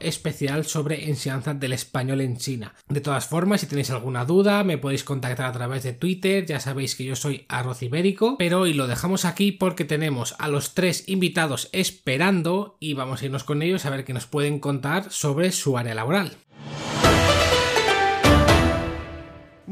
especial 0.00 0.64
sobre 0.66 1.08
enseñanza 1.08 1.54
del 1.54 1.72
español 1.72 2.20
en 2.20 2.36
China. 2.36 2.74
De 2.88 3.00
todas 3.00 3.26
formas, 3.26 3.60
si 3.60 3.66
tenéis 3.66 3.90
alguna 3.90 4.24
duda, 4.24 4.64
me 4.64 4.78
podéis 4.78 5.04
contactar 5.04 5.46
a 5.46 5.52
través 5.52 5.82
de 5.82 5.92
Twitter, 5.92 6.46
ya 6.46 6.60
sabéis 6.60 6.94
que 6.94 7.04
yo 7.04 7.16
soy 7.16 7.46
arroz 7.48 7.82
ibérico, 7.82 8.36
pero 8.38 8.60
hoy 8.60 8.74
lo 8.74 8.86
dejamos 8.86 9.24
aquí 9.24 9.52
porque 9.52 9.84
tenemos 9.84 10.34
a 10.38 10.48
los 10.48 10.74
tres 10.74 11.04
invitados 11.08 11.68
esperando 11.72 12.76
y 12.80 12.94
vamos 12.94 13.22
a 13.22 13.26
irnos 13.26 13.44
con 13.44 13.62
ellos 13.62 13.84
a 13.84 13.90
ver 13.90 14.04
qué 14.04 14.12
nos 14.12 14.26
pueden 14.26 14.58
contar 14.58 15.10
sobre 15.10 15.52
su 15.52 15.78
área 15.78 15.94
laboral. 15.94 16.36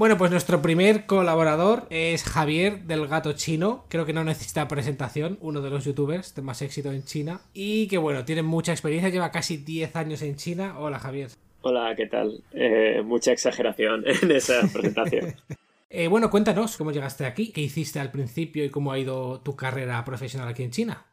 Bueno, 0.00 0.16
pues 0.16 0.30
nuestro 0.30 0.62
primer 0.62 1.04
colaborador 1.04 1.86
es 1.90 2.24
Javier 2.24 2.84
del 2.84 3.06
Gato 3.06 3.34
Chino. 3.34 3.84
Creo 3.90 4.06
que 4.06 4.14
no 4.14 4.24
necesita 4.24 4.66
presentación, 4.66 5.36
uno 5.42 5.60
de 5.60 5.68
los 5.68 5.84
youtubers 5.84 6.34
de 6.34 6.40
más 6.40 6.62
éxito 6.62 6.90
en 6.90 7.04
China. 7.04 7.42
Y 7.52 7.86
que 7.86 7.98
bueno, 7.98 8.24
tiene 8.24 8.40
mucha 8.40 8.72
experiencia, 8.72 9.10
lleva 9.10 9.30
casi 9.30 9.58
10 9.58 9.96
años 9.96 10.22
en 10.22 10.36
China. 10.36 10.78
Hola 10.78 10.98
Javier. 10.98 11.28
Hola, 11.60 11.92
¿qué 11.98 12.06
tal? 12.06 12.42
Eh, 12.54 13.02
mucha 13.04 13.32
exageración 13.32 14.04
en 14.22 14.30
esa 14.30 14.62
presentación. 14.72 15.34
Eh, 15.92 16.06
bueno, 16.06 16.30
cuéntanos 16.30 16.76
cómo 16.76 16.92
llegaste 16.92 17.26
aquí, 17.26 17.50
qué 17.50 17.62
hiciste 17.62 17.98
al 17.98 18.12
principio 18.12 18.64
y 18.64 18.70
cómo 18.70 18.92
ha 18.92 18.98
ido 19.00 19.40
tu 19.40 19.56
carrera 19.56 20.04
profesional 20.04 20.46
aquí 20.46 20.62
en 20.62 20.70
China. 20.70 21.04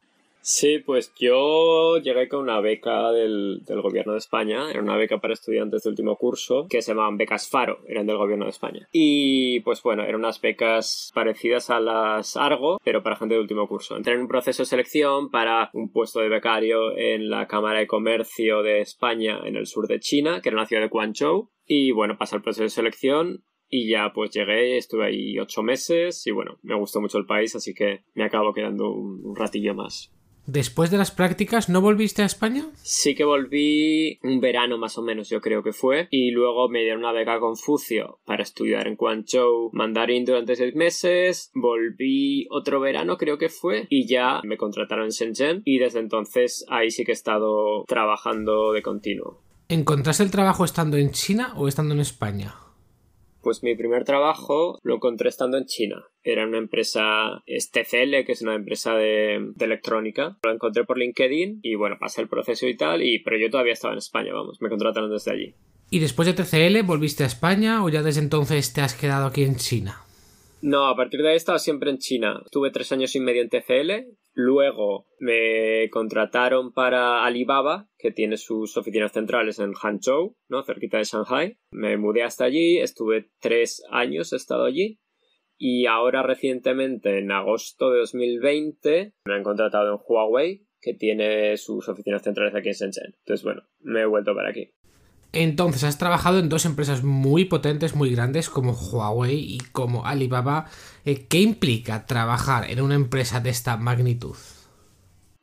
Sí, 0.49 0.79
pues 0.79 1.13
yo 1.19 1.97
llegué 1.97 2.29
con 2.29 2.39
una 2.39 2.61
beca 2.61 3.11
del, 3.11 3.61
gobierno 3.67 4.13
de 4.13 4.19
España, 4.19 4.71
era 4.71 4.81
una 4.81 4.95
beca 4.95 5.17
para 5.17 5.33
estudiantes 5.33 5.83
de 5.83 5.89
último 5.89 6.15
curso, 6.15 6.67
que 6.69 6.81
se 6.81 6.91
llamaban 6.91 7.17
becas 7.17 7.49
Faro, 7.49 7.79
eran 7.85 8.07
del 8.07 8.15
gobierno 8.15 8.45
de 8.45 8.51
España. 8.51 8.87
Y 8.93 9.59
pues 9.59 9.83
bueno, 9.83 10.03
eran 10.03 10.15
unas 10.15 10.39
becas 10.39 11.11
parecidas 11.13 11.69
a 11.69 11.81
las 11.81 12.37
Argo, 12.37 12.77
pero 12.81 13.03
para 13.03 13.17
gente 13.17 13.35
de 13.35 13.41
último 13.41 13.67
curso. 13.67 13.97
Entré 13.97 14.13
en 14.13 14.21
un 14.21 14.29
proceso 14.29 14.61
de 14.63 14.67
selección 14.67 15.31
para 15.31 15.69
un 15.73 15.91
puesto 15.91 16.21
de 16.21 16.29
becario 16.29 16.97
en 16.97 17.29
la 17.29 17.45
Cámara 17.47 17.79
de 17.79 17.87
Comercio 17.87 18.63
de 18.63 18.79
España 18.79 19.41
en 19.43 19.57
el 19.57 19.67
sur 19.67 19.85
de 19.85 19.99
China, 19.99 20.39
que 20.41 20.47
era 20.47 20.57
la 20.57 20.65
ciudad 20.65 20.81
de 20.81 20.87
Guangzhou. 20.87 21.49
Y 21.65 21.91
bueno, 21.91 22.17
pasé 22.17 22.37
el 22.37 22.41
proceso 22.41 22.63
de 22.63 22.69
selección, 22.69 23.43
y 23.69 23.89
ya 23.89 24.13
pues 24.13 24.31
llegué, 24.31 24.77
estuve 24.77 25.07
ahí 25.07 25.39
ocho 25.39 25.61
meses 25.61 26.25
y 26.25 26.31
bueno, 26.31 26.57
me 26.63 26.75
gustó 26.75 27.01
mucho 27.01 27.17
el 27.17 27.25
país, 27.25 27.55
así 27.55 27.73
que 27.73 28.03
me 28.13 28.23
acabo 28.23 28.53
quedando 28.53 28.89
un, 28.91 29.35
ratillo 29.35 29.75
más. 29.75 30.11
Después 30.47 30.89
de 30.91 30.97
las 30.97 31.11
prácticas, 31.11 31.67
¿no 31.67 31.81
volviste 31.81 32.21
a 32.21 32.25
España? 32.25 32.67
Sí 32.81 33.15
que 33.15 33.25
volví 33.25 34.17
un 34.23 34.39
verano 34.39 34.77
más 34.77 34.97
o 34.97 35.01
menos, 35.01 35.27
yo 35.27 35.41
creo 35.41 35.61
que 35.61 35.73
fue. 35.73 36.07
Y 36.09 36.31
luego 36.31 36.69
me 36.69 36.83
dieron 36.83 36.99
una 36.99 37.11
beca 37.11 37.33
a 37.33 37.39
Confucio 37.41 38.19
para 38.25 38.43
estudiar 38.43 38.87
en 38.87 38.95
Guangzhou 38.95 39.69
mandarín 39.73 40.23
durante 40.23 40.55
seis 40.55 40.73
meses. 40.73 41.51
Volví 41.53 42.47
otro 42.49 42.79
verano, 42.79 43.17
creo 43.17 43.37
que 43.37 43.49
fue. 43.49 43.87
Y 43.89 44.07
ya 44.07 44.39
me 44.45 44.55
contrataron 44.55 45.07
en 45.07 45.11
Shenzhen. 45.11 45.63
Y 45.65 45.79
desde 45.79 45.99
entonces 45.99 46.65
ahí 46.69 46.91
sí 46.91 47.03
que 47.03 47.11
he 47.11 47.13
estado 47.13 47.83
trabajando 47.85 48.71
de 48.71 48.81
continuo. 48.81 49.41
¿Encontraste 49.67 50.23
el 50.23 50.31
trabajo 50.31 50.63
estando 50.63 50.95
en 50.95 51.11
China 51.11 51.55
o 51.57 51.67
estando 51.67 51.93
en 51.93 51.99
España? 51.99 52.55
Pues 53.47 53.63
mi 53.63 53.75
primer 53.75 54.03
trabajo 54.03 54.77
lo 54.83 54.95
encontré 54.95 55.29
estando 55.29 55.57
en 55.57 55.63
China. 55.63 56.03
Era 56.21 56.45
una 56.45 56.57
empresa 56.57 57.41
TCL, 57.45 58.25
que 58.25 58.33
es 58.33 58.41
una 58.41 58.55
empresa 58.55 58.95
de, 58.95 59.53
electrónica. 59.57 60.37
Lo 60.43 60.51
encontré 60.51 60.83
por 60.83 60.97
LinkedIn 60.97 61.61
y 61.63 61.75
bueno, 61.75 61.95
pasé 61.97 62.19
el 62.19 62.27
proceso 62.27 62.67
y 62.67 62.75
tal, 62.75 63.03
y, 63.03 63.19
pero 63.19 63.37
yo 63.37 63.49
todavía 63.49 63.71
estaba 63.71 63.93
en 63.93 63.99
España, 63.99 64.33
vamos, 64.33 64.61
me 64.61 64.67
contrataron 64.67 65.09
desde 65.09 65.31
allí. 65.31 65.55
¿Y 65.89 65.99
después 65.99 66.25
de 66.25 66.33
TCL 66.33 66.85
volviste 66.85 67.23
a 67.23 67.27
España 67.27 67.85
o 67.85 67.87
ya 67.87 68.03
desde 68.03 68.19
entonces 68.19 68.73
te 68.73 68.81
has 68.81 68.95
quedado 68.95 69.27
aquí 69.27 69.43
en 69.43 69.55
China? 69.55 70.01
No, 70.61 70.87
a 70.87 70.95
partir 70.95 71.21
de 71.21 71.29
ahí 71.29 71.33
he 71.35 71.37
estado 71.37 71.59
siempre 71.59 71.91
en 71.91 71.99
China. 71.99 72.41
Tuve 72.51 72.71
tres 72.71 72.91
años 72.91 73.15
y 73.15 73.19
medio 73.19 73.41
en 73.41 73.49
TCL. 73.49 74.17
Luego 74.33 75.07
me 75.19 75.89
contrataron 75.91 76.73
para 76.73 77.25
Alibaba, 77.25 77.89
que 77.97 78.11
tiene 78.11 78.37
sus 78.37 78.75
oficinas 78.77 79.11
centrales 79.11 79.59
en 79.59 79.73
Hangzhou, 79.73 80.35
¿no? 80.47 80.63
Cerquita 80.63 80.97
de 80.97 81.03
Shanghai. 81.03 81.57
Me 81.71 81.97
mudé 81.97 82.23
hasta 82.23 82.45
allí, 82.45 82.79
estuve 82.79 83.29
tres 83.39 83.83
años, 83.91 84.33
he 84.33 84.35
estado 84.35 84.65
allí. 84.65 84.99
Y 85.57 85.87
ahora 85.87 86.21
recientemente, 86.21 87.17
en 87.17 87.31
agosto 87.31 87.91
de 87.91 87.99
2020, 87.99 89.13
me 89.25 89.33
han 89.33 89.43
contratado 89.43 89.93
en 89.93 89.99
Huawei, 90.07 90.67
que 90.79 90.93
tiene 90.93 91.57
sus 91.57 91.89
oficinas 91.89 92.21
centrales 92.21 92.53
aquí 92.53 92.69
en 92.69 92.75
Shenzhen. 92.75 93.15
Entonces, 93.19 93.43
bueno, 93.43 93.63
me 93.79 94.01
he 94.01 94.05
vuelto 94.05 94.35
para 94.35 94.49
aquí. 94.49 94.71
Entonces, 95.33 95.83
has 95.83 95.97
trabajado 95.97 96.39
en 96.39 96.49
dos 96.49 96.65
empresas 96.65 97.03
muy 97.03 97.45
potentes, 97.45 97.95
muy 97.95 98.11
grandes, 98.11 98.49
como 98.49 98.71
Huawei 98.73 99.39
y 99.39 99.59
como 99.71 100.05
Alibaba. 100.05 100.65
Eh, 101.05 101.25
¿Qué 101.27 101.41
implica 101.41 102.05
trabajar 102.05 102.69
en 102.71 102.81
una 102.81 102.95
empresa 102.95 103.39
de 103.39 103.49
esta 103.49 103.77
magnitud? 103.77 104.35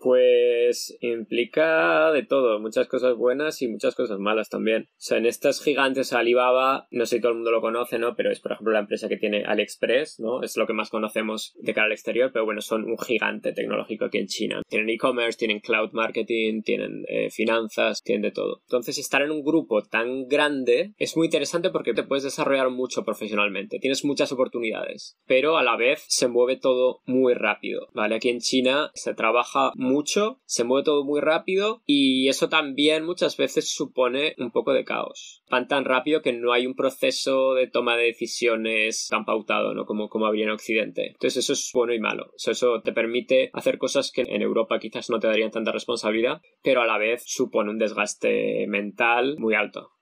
Pues 0.05 0.99
implica 1.01 2.13
de 2.13 2.25
todo, 2.25 2.61
muchas 2.61 2.89
cosas 2.89 3.17
buenas 3.17 3.63
y 3.63 3.69
muchas 3.69 3.95
cosas 3.95 4.19
malas 4.19 4.51
también. 4.51 4.83
O 4.83 4.97
sea, 4.99 5.17
en 5.17 5.25
estas 5.25 5.63
gigantes 5.63 6.13
Alibaba, 6.13 6.87
no 6.91 7.07
sé 7.07 7.17
si 7.17 7.23
todo 7.23 7.33
el 7.33 7.37
mundo 7.37 7.51
lo 7.51 7.63
conoce, 7.63 7.99
¿no? 7.99 8.15
Pero 8.15 8.31
es, 8.31 8.39
por 8.39 8.53
ejemplo, 8.53 8.75
la 8.75 8.81
empresa 8.81 9.09
que 9.09 9.17
tiene 9.17 9.45
AliExpress, 9.47 10.21
¿no? 10.21 10.43
Es 10.43 10.59
lo 10.59 10.67
que 10.67 10.75
más 10.75 10.91
conocemos 10.91 11.55
de 11.59 11.73
cara 11.73 11.87
al 11.87 11.93
exterior, 11.93 12.33
pero 12.35 12.45
bueno, 12.45 12.61
son 12.61 12.85
un 12.85 12.99
gigante 12.99 13.55
tecnológico 13.55 14.05
aquí 14.05 14.19
en 14.19 14.27
China. 14.27 14.61
Tienen 14.69 14.91
e-commerce, 14.91 15.39
tienen 15.39 15.61
cloud 15.61 15.93
marketing, 15.93 16.61
tienen 16.61 17.07
eh, 17.09 17.31
finanzas, 17.31 18.03
tienen 18.03 18.21
de 18.21 18.33
todo. 18.33 18.61
Entonces, 18.69 18.99
estar 18.99 19.23
en 19.23 19.31
un 19.31 19.43
grupo 19.43 19.85
tan 19.85 20.29
grande 20.29 20.93
es 20.99 21.17
muy 21.17 21.29
interesante 21.29 21.71
porque 21.71 21.95
te 21.95 22.03
puedes 22.03 22.25
desarrollar 22.25 22.69
mucho 22.69 23.07
profesionalmente. 23.07 23.79
Tienes 23.79 24.05
muchas 24.05 24.33
oportunidades, 24.33 25.17
pero 25.25 25.57
a 25.57 25.63
la 25.63 25.79
vez 25.79 26.05
se 26.09 26.29
mueve 26.29 26.59
todo 26.59 27.01
muy 27.07 27.33
rápido, 27.33 27.89
¿vale? 27.95 28.17
Aquí 28.17 28.29
en 28.29 28.41
China 28.41 28.91
se 28.93 29.15
trabaja 29.15 29.73
muy 29.77 29.94
mucho, 29.95 30.41
se 30.45 30.65
mueve 30.65 30.85
todo 30.85 31.05
muy 31.05 31.21
rápido 31.21 31.83
y 31.87 32.29
eso 32.29 32.49
también 32.49 33.05
muchas 33.05 33.37
veces 33.37 33.73
supone 33.73 34.35
un 34.39 34.51
poco 34.51 34.73
de 34.73 34.85
caos. 34.85 35.43
Van 35.49 35.69
tan 35.69 35.85
rápido 35.85 36.21
que 36.21 36.33
no 36.33 36.53
hay 36.53 36.67
un 36.67 36.75
proceso 36.75 37.55
de 37.55 37.69
toma 37.69 37.97
de 37.97 38.07
decisiones 38.07 39.07
tan 39.09 39.25
pautado, 39.25 39.73
¿no? 39.73 39.87
Como, 39.87 40.09
como 40.09 40.27
habría 40.27 40.45
en 40.45 40.51
Occidente. 40.51 41.13
Entonces 41.13 41.45
eso 41.45 41.53
es 41.53 41.71
bueno 41.73 41.95
y 41.95 42.01
malo. 42.01 42.33
Eso, 42.37 42.83
te 42.83 42.93
permite 42.93 43.51
hacer 43.53 43.79
cosas 43.79 44.11
que 44.11 44.23
en 44.23 44.43
Europa 44.43 44.81
quizás 44.81 45.11
no 45.11 45.21
te 45.21 45.29
darían 45.29 45.53
tanta 45.53 45.71
responsabilidad, 45.71 46.43
pero 46.63 46.83
a 46.83 46.87
la 46.87 46.99
vez 46.99 47.23
supone 47.25 47.71
un 47.71 47.79
desgaste 47.79 48.67
mental 48.67 49.37
muy 49.39 49.55
alto. 49.55 49.93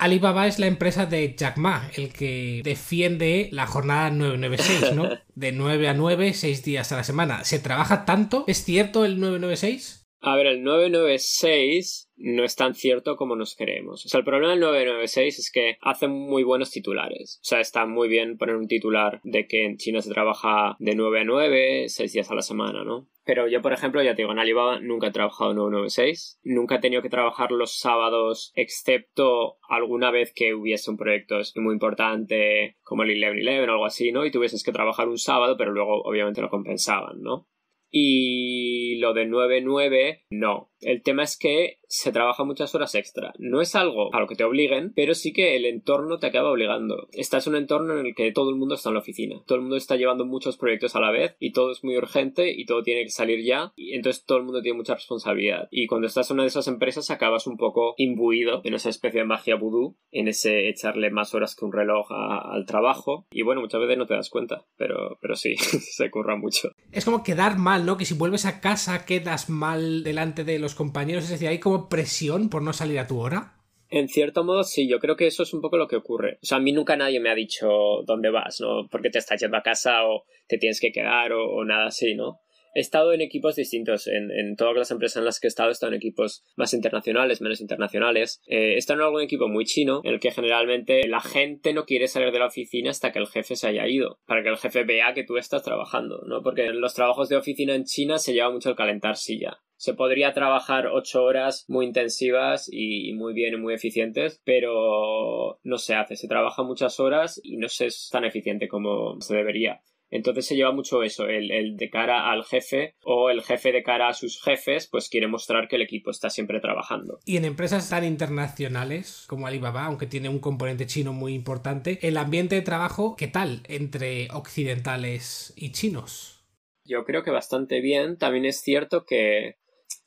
Alibaba 0.00 0.46
es 0.46 0.58
la 0.58 0.66
empresa 0.66 1.06
de 1.06 1.34
Jack 1.36 1.58
Ma, 1.58 1.90
el 1.94 2.12
que 2.12 2.62
defiende 2.64 3.48
la 3.52 3.66
jornada 3.66 4.10
996, 4.10 4.94
¿no? 4.94 5.10
De 5.34 5.52
9 5.52 5.88
a 5.88 5.94
9, 5.94 6.32
6 6.32 6.64
días 6.64 6.90
a 6.90 6.96
la 6.96 7.04
semana. 7.04 7.44
¿Se 7.44 7.58
trabaja 7.58 8.04
tanto? 8.04 8.44
¿Es 8.46 8.64
cierto 8.64 9.04
el 9.04 9.20
996? 9.20 10.00
A 10.22 10.36
ver, 10.36 10.46
el 10.46 10.62
996 10.62 12.10
no 12.16 12.44
es 12.44 12.54
tan 12.54 12.74
cierto 12.74 13.16
como 13.16 13.36
nos 13.36 13.56
creemos. 13.56 14.04
O 14.04 14.08
sea, 14.08 14.18
el 14.18 14.24
problema 14.24 14.50
del 14.50 14.60
996 14.60 15.38
es 15.38 15.50
que 15.50 15.78
hace 15.80 16.08
muy 16.08 16.42
buenos 16.42 16.70
titulares. 16.70 17.38
O 17.42 17.44
sea, 17.44 17.60
está 17.60 17.86
muy 17.86 18.08
bien 18.08 18.36
poner 18.36 18.56
un 18.56 18.68
titular 18.68 19.20
de 19.24 19.46
que 19.46 19.64
en 19.64 19.78
China 19.78 20.02
se 20.02 20.10
trabaja 20.10 20.76
de 20.78 20.94
9 20.94 21.20
a 21.20 21.24
9, 21.24 21.84
6 21.88 22.12
días 22.12 22.30
a 22.30 22.34
la 22.34 22.42
semana, 22.42 22.84
¿no? 22.84 23.08
Pero 23.30 23.46
yo, 23.46 23.62
por 23.62 23.72
ejemplo, 23.72 24.02
ya 24.02 24.16
te 24.16 24.22
digo, 24.22 24.32
en 24.32 24.40
Alibaba 24.40 24.80
nunca 24.80 25.06
he 25.06 25.12
trabajado 25.12 25.54
996. 25.54 26.40
Nunca 26.42 26.74
he 26.74 26.78
tenido 26.80 27.00
que 27.00 27.10
trabajar 27.10 27.52
los 27.52 27.78
sábados, 27.78 28.50
excepto 28.56 29.58
alguna 29.68 30.10
vez 30.10 30.32
que 30.34 30.52
hubiese 30.52 30.90
un 30.90 30.96
proyecto 30.96 31.36
muy 31.54 31.74
importante 31.74 32.76
como 32.82 33.04
el 33.04 33.10
11-11 33.22 33.68
o 33.68 33.70
algo 33.70 33.86
así, 33.86 34.10
¿no? 34.10 34.26
Y 34.26 34.32
tuvieses 34.32 34.64
que 34.64 34.72
trabajar 34.72 35.08
un 35.08 35.16
sábado, 35.16 35.56
pero 35.56 35.70
luego 35.70 36.02
obviamente 36.02 36.40
lo 36.40 36.50
compensaban, 36.50 37.22
¿no? 37.22 37.46
Y 37.88 38.96
lo 38.98 39.14
de 39.14 39.28
9-9, 39.28 40.24
no. 40.30 40.69
El 40.80 41.02
tema 41.02 41.22
es 41.22 41.36
que 41.36 41.78
se 41.90 42.12
trabaja 42.12 42.44
muchas 42.44 42.74
horas 42.74 42.94
extra. 42.94 43.32
No 43.38 43.60
es 43.60 43.74
algo 43.74 44.14
a 44.14 44.20
lo 44.20 44.28
que 44.28 44.36
te 44.36 44.44
obliguen, 44.44 44.92
pero 44.94 45.14
sí 45.14 45.32
que 45.32 45.56
el 45.56 45.64
entorno 45.66 46.18
te 46.18 46.28
acaba 46.28 46.50
obligando. 46.50 47.08
Estás 47.12 47.46
en 47.46 47.54
un 47.54 47.60
entorno 47.60 47.98
en 47.98 48.06
el 48.06 48.14
que 48.14 48.30
todo 48.30 48.50
el 48.50 48.56
mundo 48.56 48.76
está 48.76 48.90
en 48.90 48.94
la 48.94 49.00
oficina. 49.00 49.42
Todo 49.46 49.56
el 49.56 49.62
mundo 49.62 49.76
está 49.76 49.96
llevando 49.96 50.24
muchos 50.24 50.56
proyectos 50.56 50.94
a 50.94 51.00
la 51.00 51.10
vez 51.10 51.34
y 51.40 51.52
todo 51.52 51.72
es 51.72 51.82
muy 51.82 51.96
urgente 51.96 52.52
y 52.52 52.64
todo 52.64 52.84
tiene 52.84 53.02
que 53.02 53.10
salir 53.10 53.44
ya. 53.44 53.72
Y 53.74 53.94
entonces 53.94 54.24
todo 54.24 54.38
el 54.38 54.44
mundo 54.44 54.62
tiene 54.62 54.78
mucha 54.78 54.94
responsabilidad. 54.94 55.68
Y 55.72 55.88
cuando 55.88 56.06
estás 56.06 56.30
en 56.30 56.34
una 56.34 56.44
de 56.44 56.48
esas 56.48 56.68
empresas 56.68 57.10
acabas 57.10 57.48
un 57.48 57.56
poco 57.56 57.94
imbuido 57.96 58.60
en 58.64 58.74
esa 58.74 58.88
especie 58.88 59.20
de 59.20 59.26
magia 59.26 59.56
vudú, 59.56 59.96
en 60.12 60.28
ese 60.28 60.68
echarle 60.68 61.10
más 61.10 61.34
horas 61.34 61.56
que 61.56 61.64
un 61.64 61.72
reloj 61.72 62.06
al 62.12 62.66
trabajo. 62.66 63.26
Y 63.32 63.42
bueno, 63.42 63.60
muchas 63.60 63.80
veces 63.80 63.98
no 63.98 64.06
te 64.06 64.14
das 64.14 64.30
cuenta, 64.30 64.64
pero, 64.76 65.18
pero 65.20 65.34
sí, 65.34 65.56
se 65.56 66.08
curra 66.10 66.36
mucho. 66.36 66.70
Es 66.92 67.04
como 67.04 67.24
quedar 67.24 67.58
mal, 67.58 67.84
¿no? 67.84 67.96
Que 67.96 68.04
si 68.04 68.14
vuelves 68.14 68.46
a 68.46 68.60
casa 68.60 69.04
quedas 69.04 69.50
mal 69.50 70.04
delante 70.04 70.44
de 70.44 70.60
los 70.60 70.69
compañeros? 70.74 71.24
Es 71.24 71.30
decir, 71.30 71.48
¿hay 71.48 71.58
como 71.58 71.88
presión 71.88 72.48
por 72.48 72.62
no 72.62 72.72
salir 72.72 72.98
a 72.98 73.06
tu 73.06 73.18
hora? 73.18 73.54
En 73.90 74.08
cierto 74.08 74.44
modo, 74.44 74.62
sí, 74.62 74.88
yo 74.88 75.00
creo 75.00 75.16
que 75.16 75.26
eso 75.26 75.42
es 75.42 75.52
un 75.52 75.60
poco 75.60 75.76
lo 75.76 75.88
que 75.88 75.96
ocurre. 75.96 76.38
O 76.42 76.46
sea, 76.46 76.58
a 76.58 76.60
mí 76.60 76.72
nunca 76.72 76.96
nadie 76.96 77.18
me 77.18 77.28
ha 77.28 77.34
dicho 77.34 77.68
dónde 78.06 78.30
vas, 78.30 78.60
¿no? 78.60 78.86
Porque 78.88 79.10
te 79.10 79.18
estás 79.18 79.40
yendo 79.40 79.56
a 79.56 79.62
casa 79.62 80.04
o 80.04 80.24
te 80.46 80.58
tienes 80.58 80.80
que 80.80 80.92
quedar 80.92 81.32
o, 81.32 81.64
nada 81.64 81.86
así, 81.86 82.14
¿no? 82.14 82.40
He 82.74 82.80
estado 82.80 83.12
en 83.12 83.20
equipos 83.20 83.56
distintos. 83.56 84.06
En, 84.06 84.56
todas 84.56 84.76
las 84.76 84.90
empresas 84.90 85.18
en 85.18 85.24
las 85.24 85.40
que 85.40 85.46
he 85.46 85.48
estado, 85.48 85.70
he 85.70 85.72
estado 85.72 85.92
en 85.92 85.98
equipos 85.98 86.44
más 86.56 86.74
internacionales, 86.74 87.40
menos 87.40 87.60
internacionales. 87.60 88.40
Eh, 88.46 88.74
he 88.74 88.76
estado 88.76 89.00
en 89.00 89.06
algún 89.06 89.22
equipo 89.22 89.48
muy 89.48 89.64
chino, 89.64 90.00
en 90.04 90.14
el 90.14 90.20
que 90.20 90.30
generalmente 90.30 91.06
la 91.08 91.20
gente 91.20 91.72
no 91.72 91.84
quiere 91.84 92.08
salir 92.08 92.32
de 92.32 92.38
la 92.38 92.46
oficina 92.46 92.90
hasta 92.90 93.12
que 93.12 93.18
el 93.18 93.26
jefe 93.26 93.56
se 93.56 93.68
haya 93.68 93.86
ido, 93.88 94.20
para 94.26 94.42
que 94.42 94.48
el 94.50 94.58
jefe 94.58 94.84
vea 94.84 95.14
que 95.14 95.24
tú 95.24 95.36
estás 95.36 95.62
trabajando, 95.62 96.22
¿no? 96.26 96.42
Porque 96.42 96.66
en 96.66 96.80
los 96.80 96.94
trabajos 96.94 97.28
de 97.28 97.36
oficina 97.36 97.74
en 97.74 97.84
China 97.84 98.18
se 98.18 98.32
lleva 98.32 98.50
mucho 98.50 98.70
el 98.70 98.76
calentar 98.76 99.16
silla 99.16 99.60
se 99.80 99.94
podría 99.94 100.34
trabajar 100.34 100.88
ocho 100.88 101.24
horas 101.24 101.64
muy 101.66 101.86
intensivas 101.86 102.68
y 102.70 103.14
muy 103.14 103.32
bien 103.32 103.54
y 103.54 103.56
muy 103.56 103.72
eficientes, 103.72 104.42
pero 104.44 105.58
no 105.62 105.78
se 105.78 105.94
hace. 105.94 106.16
Se 106.16 106.28
trabaja 106.28 106.62
muchas 106.62 107.00
horas 107.00 107.40
y 107.42 107.56
no 107.56 107.66
se 107.66 107.86
es 107.86 108.10
tan 108.12 108.26
eficiente 108.26 108.68
como 108.68 109.18
se 109.22 109.36
debería. 109.36 109.80
Entonces 110.10 110.46
se 110.46 110.56
lleva 110.56 110.72
mucho 110.72 111.02
eso, 111.02 111.26
el, 111.26 111.50
el, 111.50 111.76
de 111.76 111.88
cara 111.88 112.30
al 112.30 112.44
jefe 112.44 112.96
o 113.04 113.30
el 113.30 113.42
jefe 113.42 113.72
de 113.72 113.82
cara 113.82 114.08
a 114.08 114.12
sus 114.12 114.42
jefes, 114.42 114.88
pues 114.88 115.08
quiere 115.08 115.28
mostrar 115.28 115.68
que 115.68 115.76
el 115.76 115.82
equipo 115.82 116.10
está 116.10 116.30
siempre 116.30 116.60
trabajando. 116.60 117.20
Y 117.24 117.36
en 117.36 117.44
empresas 117.44 117.88
tan 117.88 118.04
internacionales 118.04 119.24
como 119.28 119.46
Alibaba, 119.46 119.84
aunque 119.84 120.06
tiene 120.06 120.28
un 120.28 120.40
componente 120.40 120.86
chino 120.86 121.12
muy 121.12 121.34
importante, 121.34 121.98
el 122.02 122.16
ambiente 122.16 122.56
de 122.56 122.62
trabajo, 122.62 123.14
¿qué 123.16 123.28
tal 123.28 123.62
entre 123.68 124.28
occidentales 124.32 125.52
y 125.56 125.72
chinos? 125.72 126.44
Yo 126.84 127.04
creo 127.04 127.22
que 127.22 127.30
bastante 127.30 127.80
bien. 127.80 128.18
También 128.18 128.44
es 128.44 128.60
cierto 128.60 129.04
que, 129.04 129.58